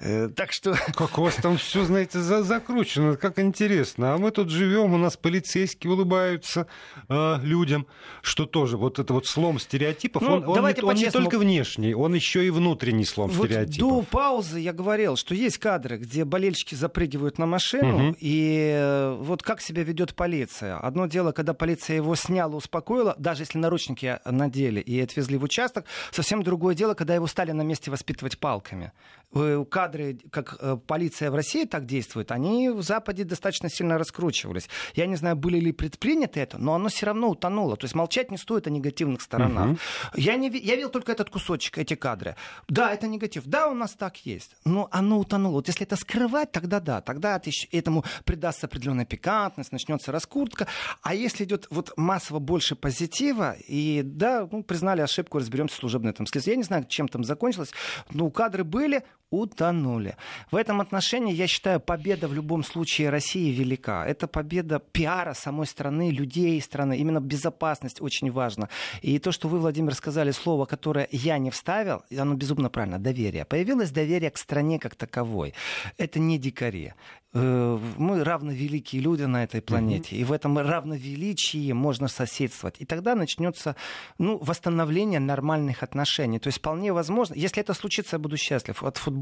Э, 0.00 0.28
так 0.28 0.52
что... 0.52 0.74
Как 0.94 1.18
у 1.18 1.22
вас 1.22 1.34
там 1.36 1.56
все, 1.56 1.84
знаете, 1.84 2.20
закручено, 2.20 3.16
как 3.16 3.38
интересно. 3.38 4.14
А 4.14 4.18
мы 4.18 4.30
тут 4.30 4.50
живем, 4.50 4.94
у 4.94 4.98
нас 4.98 5.09
полицейские 5.16 5.92
улыбаются 5.92 6.66
э, 7.08 7.38
людям, 7.42 7.86
что 8.22 8.46
тоже 8.46 8.76
вот 8.76 8.98
это 8.98 9.12
вот 9.12 9.26
слом 9.26 9.58
стереотипов, 9.58 10.22
ну, 10.22 10.34
он, 10.34 10.48
он, 10.48 10.64
не, 10.64 10.82
он 10.82 10.94
не 10.94 11.10
только 11.10 11.38
внешний, 11.38 11.94
он 11.94 12.14
еще 12.14 12.46
и 12.46 12.50
внутренний 12.50 13.04
слом 13.04 13.30
вот 13.30 13.46
стереотипов. 13.46 13.88
До 13.88 14.02
паузы 14.02 14.60
я 14.60 14.72
говорил, 14.72 15.16
что 15.16 15.34
есть 15.34 15.58
кадры, 15.58 15.98
где 15.98 16.24
болельщики 16.24 16.74
запрыгивают 16.74 17.38
на 17.38 17.46
машину, 17.46 18.10
угу. 18.10 18.16
и 18.18 18.72
э, 18.74 19.16
вот 19.20 19.42
как 19.42 19.60
себя 19.60 19.82
ведет 19.82 20.14
полиция. 20.14 20.78
Одно 20.78 21.06
дело, 21.06 21.32
когда 21.32 21.54
полиция 21.54 21.96
его 21.96 22.14
сняла, 22.14 22.56
успокоила, 22.56 23.14
даже 23.18 23.42
если 23.42 23.58
наручники 23.58 24.18
надели 24.24 24.80
и 24.80 25.00
отвезли 25.00 25.36
в 25.36 25.44
участок, 25.44 25.84
совсем 26.10 26.42
другое 26.42 26.74
дело, 26.74 26.94
когда 26.94 27.14
его 27.14 27.26
стали 27.26 27.52
на 27.52 27.62
месте 27.62 27.90
воспитывать 27.90 28.38
палками. 28.38 28.92
Кадры, 29.32 30.18
как 30.30 30.56
э, 30.58 30.76
полиция 30.86 31.30
в 31.30 31.34
России 31.36 31.64
так 31.64 31.86
действует, 31.86 32.32
они 32.32 32.68
в 32.68 32.82
Западе 32.82 33.22
достаточно 33.22 33.68
сильно 33.68 33.96
раскручивались. 33.96 34.68
Я 34.94 35.06
не 35.06 35.14
знаю, 35.14 35.36
были 35.36 35.60
ли 35.60 35.70
предприняты 35.70 36.40
это, 36.40 36.58
но 36.58 36.74
оно 36.74 36.88
все 36.88 37.06
равно 37.06 37.30
утонуло. 37.30 37.76
То 37.76 37.84
есть 37.84 37.94
молчать 37.94 38.32
не 38.32 38.36
стоит 38.36 38.66
о 38.66 38.70
негативных 38.70 39.22
сторонах. 39.22 39.70
Угу. 39.70 39.78
Я, 40.16 40.34
не, 40.36 40.48
я 40.48 40.74
видел 40.74 40.90
только 40.90 41.12
этот 41.12 41.30
кусочек, 41.30 41.78
эти 41.78 41.94
кадры. 41.94 42.34
Да, 42.68 42.92
это 42.92 43.06
негатив. 43.06 43.44
Да, 43.46 43.68
у 43.68 43.74
нас 43.74 43.92
так 43.92 44.16
есть. 44.26 44.56
Но 44.64 44.88
оно 44.90 45.20
утонуло. 45.20 45.54
Вот 45.54 45.68
если 45.68 45.86
это 45.86 45.94
скрывать, 45.94 46.50
тогда 46.50 46.80
да. 46.80 47.00
Тогда 47.00 47.40
этому 47.70 48.04
придастся 48.24 48.66
определенная 48.66 49.04
пикантность, 49.04 49.70
начнется 49.70 50.10
раскрутка. 50.10 50.66
А 51.02 51.14
если 51.14 51.44
идет 51.44 51.68
вот 51.70 51.92
массово 51.96 52.40
больше 52.40 52.74
позитива, 52.74 53.56
и 53.68 54.02
да, 54.04 54.48
ну, 54.50 54.64
признали 54.64 55.02
ошибку, 55.02 55.38
разберемся 55.38 55.76
этом 56.10 56.26
следствии. 56.26 56.52
Я 56.52 56.56
не 56.56 56.64
знаю, 56.64 56.84
чем 56.88 57.08
там 57.08 57.24
закончилось. 57.24 57.70
Но 58.10 58.28
кадры 58.30 58.64
были, 58.64 59.04
утонули. 59.30 60.16
В 60.50 60.56
этом 60.56 60.80
отношении, 60.80 61.32
я 61.32 61.46
считаю, 61.46 61.80
победа 61.80 62.28
в 62.28 62.34
любом 62.34 62.64
случае 62.64 63.10
России 63.10 63.52
велика. 63.52 64.04
Это 64.06 64.26
победа 64.26 64.78
пиара 64.78 65.34
самой 65.34 65.66
страны, 65.66 66.10
людей 66.10 66.60
страны. 66.60 66.98
Именно 66.98 67.20
безопасность 67.20 68.00
очень 68.00 68.30
важна. 68.30 68.68
И 69.02 69.18
то, 69.18 69.32
что 69.32 69.48
вы, 69.48 69.58
Владимир, 69.58 69.94
сказали 69.94 70.32
слово, 70.32 70.66
которое 70.66 71.08
я 71.12 71.38
не 71.38 71.50
вставил, 71.50 72.02
оно 72.16 72.34
безумно 72.34 72.70
правильно, 72.70 72.98
доверие. 72.98 73.44
Появилось 73.44 73.90
доверие 73.90 74.30
к 74.30 74.38
стране 74.38 74.78
как 74.78 74.94
таковой. 74.96 75.54
Это 75.96 76.18
не 76.18 76.38
дикари. 76.38 76.92
Э, 77.32 77.78
мы 77.96 78.24
равновеликие 78.24 79.00
люди 79.00 79.22
на 79.22 79.44
этой 79.44 79.60
планете, 79.62 80.16
mm-hmm. 80.16 80.20
и 80.20 80.24
в 80.24 80.32
этом 80.32 80.58
равновеличии 80.58 81.70
можно 81.72 82.08
соседствовать. 82.08 82.76
И 82.80 82.84
тогда 82.84 83.14
начнется 83.14 83.76
ну, 84.18 84.38
восстановление 84.38 85.20
нормальных 85.20 85.84
отношений. 85.84 86.40
То 86.40 86.48
есть 86.48 86.58
вполне 86.58 86.92
возможно, 86.92 87.34
если 87.34 87.60
это 87.60 87.74
случится, 87.74 88.16
я 88.16 88.18
буду 88.18 88.36
счастлив. 88.36 88.82
От 88.82 88.96
футбола 88.96 89.19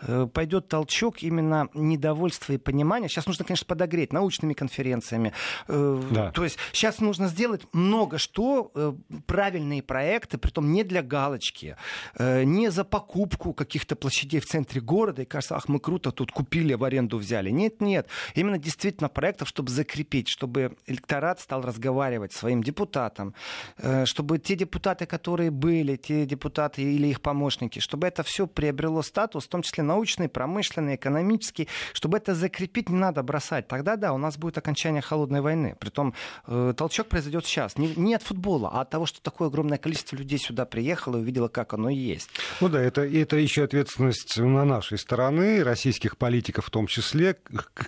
э, 0.00 0.26
пойдет 0.32 0.68
толчок 0.68 1.22
именно 1.22 1.68
недовольства 1.74 2.52
и 2.52 2.58
понимания. 2.58 3.08
Сейчас 3.08 3.26
нужно, 3.26 3.44
конечно, 3.44 3.66
подогреть 3.66 4.12
научными 4.12 4.54
конференциями. 4.54 5.32
Э, 5.68 6.02
да. 6.10 6.30
То 6.32 6.44
есть 6.44 6.58
сейчас 6.72 7.00
нужно 7.00 7.28
сделать 7.28 7.62
много 7.72 8.18
что, 8.18 8.70
э, 8.74 8.92
правильные 9.26 9.82
проекты, 9.82 10.38
притом 10.38 10.72
не 10.72 10.84
для 10.84 11.02
галочки, 11.02 11.76
не 12.18 12.70
за 12.70 12.84
покупку 12.84 13.52
каких-то 13.52 13.96
площадей 13.96 14.40
в 14.40 14.46
центре 14.46 14.80
города, 14.80 15.22
и 15.22 15.24
кажется, 15.24 15.56
ах, 15.56 15.68
мы 15.68 15.80
круто 15.80 16.10
тут 16.10 16.32
купили, 16.32 16.74
в 16.74 16.84
аренду 16.84 17.18
взяли. 17.18 17.50
Нет, 17.50 17.80
нет. 17.80 18.08
Именно 18.34 18.58
действительно 18.58 19.08
проектов, 19.08 19.48
чтобы 19.48 19.70
закрепить, 19.70 20.28
чтобы 20.28 20.76
электорат 20.86 21.40
стал 21.40 21.62
разговаривать 21.62 22.32
своим 22.32 22.62
депутатам, 22.62 23.34
чтобы 24.04 24.38
те 24.38 24.56
депутаты, 24.56 25.06
которые 25.06 25.50
были, 25.50 25.96
те 25.96 26.26
депутаты 26.26 26.82
или 26.82 27.08
их 27.08 27.20
помощники, 27.20 27.78
чтобы 27.80 28.06
это 28.06 28.22
все 28.22 28.46
приобрело 28.46 29.02
статус, 29.02 29.19
в 29.28 29.48
том 29.48 29.62
числе 29.62 29.82
научный, 29.82 30.28
промышленный, 30.28 30.94
экономический, 30.96 31.68
чтобы 31.92 32.18
это 32.18 32.34
закрепить, 32.34 32.88
не 32.88 32.96
надо 32.96 33.22
бросать. 33.22 33.68
Тогда 33.68 33.96
да, 33.96 34.12
у 34.12 34.18
нас 34.18 34.38
будет 34.38 34.58
окончание 34.58 35.02
холодной 35.02 35.40
войны. 35.40 35.76
Притом 35.78 36.14
э, 36.46 36.74
толчок 36.76 37.08
произойдет 37.08 37.44
сейчас. 37.46 37.76
Не, 37.76 37.94
не 37.96 38.14
от 38.14 38.22
футбола, 38.22 38.70
а 38.72 38.80
от 38.82 38.90
того, 38.90 39.06
что 39.06 39.20
такое 39.22 39.48
огромное 39.48 39.78
количество 39.78 40.16
людей 40.16 40.38
сюда 40.38 40.64
приехало 40.64 41.16
и 41.16 41.20
увидело, 41.20 41.48
как 41.48 41.74
оно 41.74 41.88
есть. 41.88 42.30
Ну 42.60 42.68
да, 42.68 42.80
это, 42.80 43.02
это 43.02 43.36
еще 43.36 43.64
ответственность 43.64 44.38
на 44.38 44.64
нашей 44.64 44.98
стороны, 44.98 45.62
российских 45.64 46.16
политиков 46.16 46.66
в 46.66 46.70
том 46.70 46.86
числе 46.86 47.36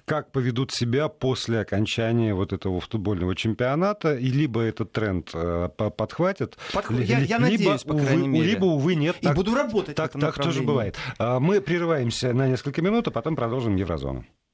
как 0.04 0.32
поведут 0.32 0.72
себя 0.72 1.08
после 1.08 1.60
окончания 1.60 2.34
вот 2.34 2.52
этого 2.52 2.80
футбольного 2.80 3.34
чемпионата, 3.36 4.14
и 4.14 4.26
либо 4.26 4.60
этот 4.60 4.92
тренд 4.92 5.30
э, 5.34 5.68
подхватят, 5.76 6.56
Подход... 6.72 6.98
я, 7.00 7.18
я 7.18 7.38
либо, 7.38 7.50
надеюсь, 7.50 7.82
по 7.82 7.92
увы, 7.92 8.16
мере. 8.16 8.46
либо, 8.46 8.64
увы, 8.64 8.94
нет. 8.94 9.16
И 9.20 9.26
так, 9.26 9.36
буду 9.36 9.54
работать 9.54 9.96
Так, 9.96 10.12
так 10.12 10.34
тоже 10.34 10.62
бывает. 10.62 10.96
А, 11.24 11.38
мы 11.38 11.60
прерываемся 11.60 12.32
на 12.32 12.48
несколько 12.48 12.82
минут, 12.82 13.06
а 13.06 13.12
потом 13.12 13.36
продолжим 13.36 13.76
Еврозону. 13.76 14.26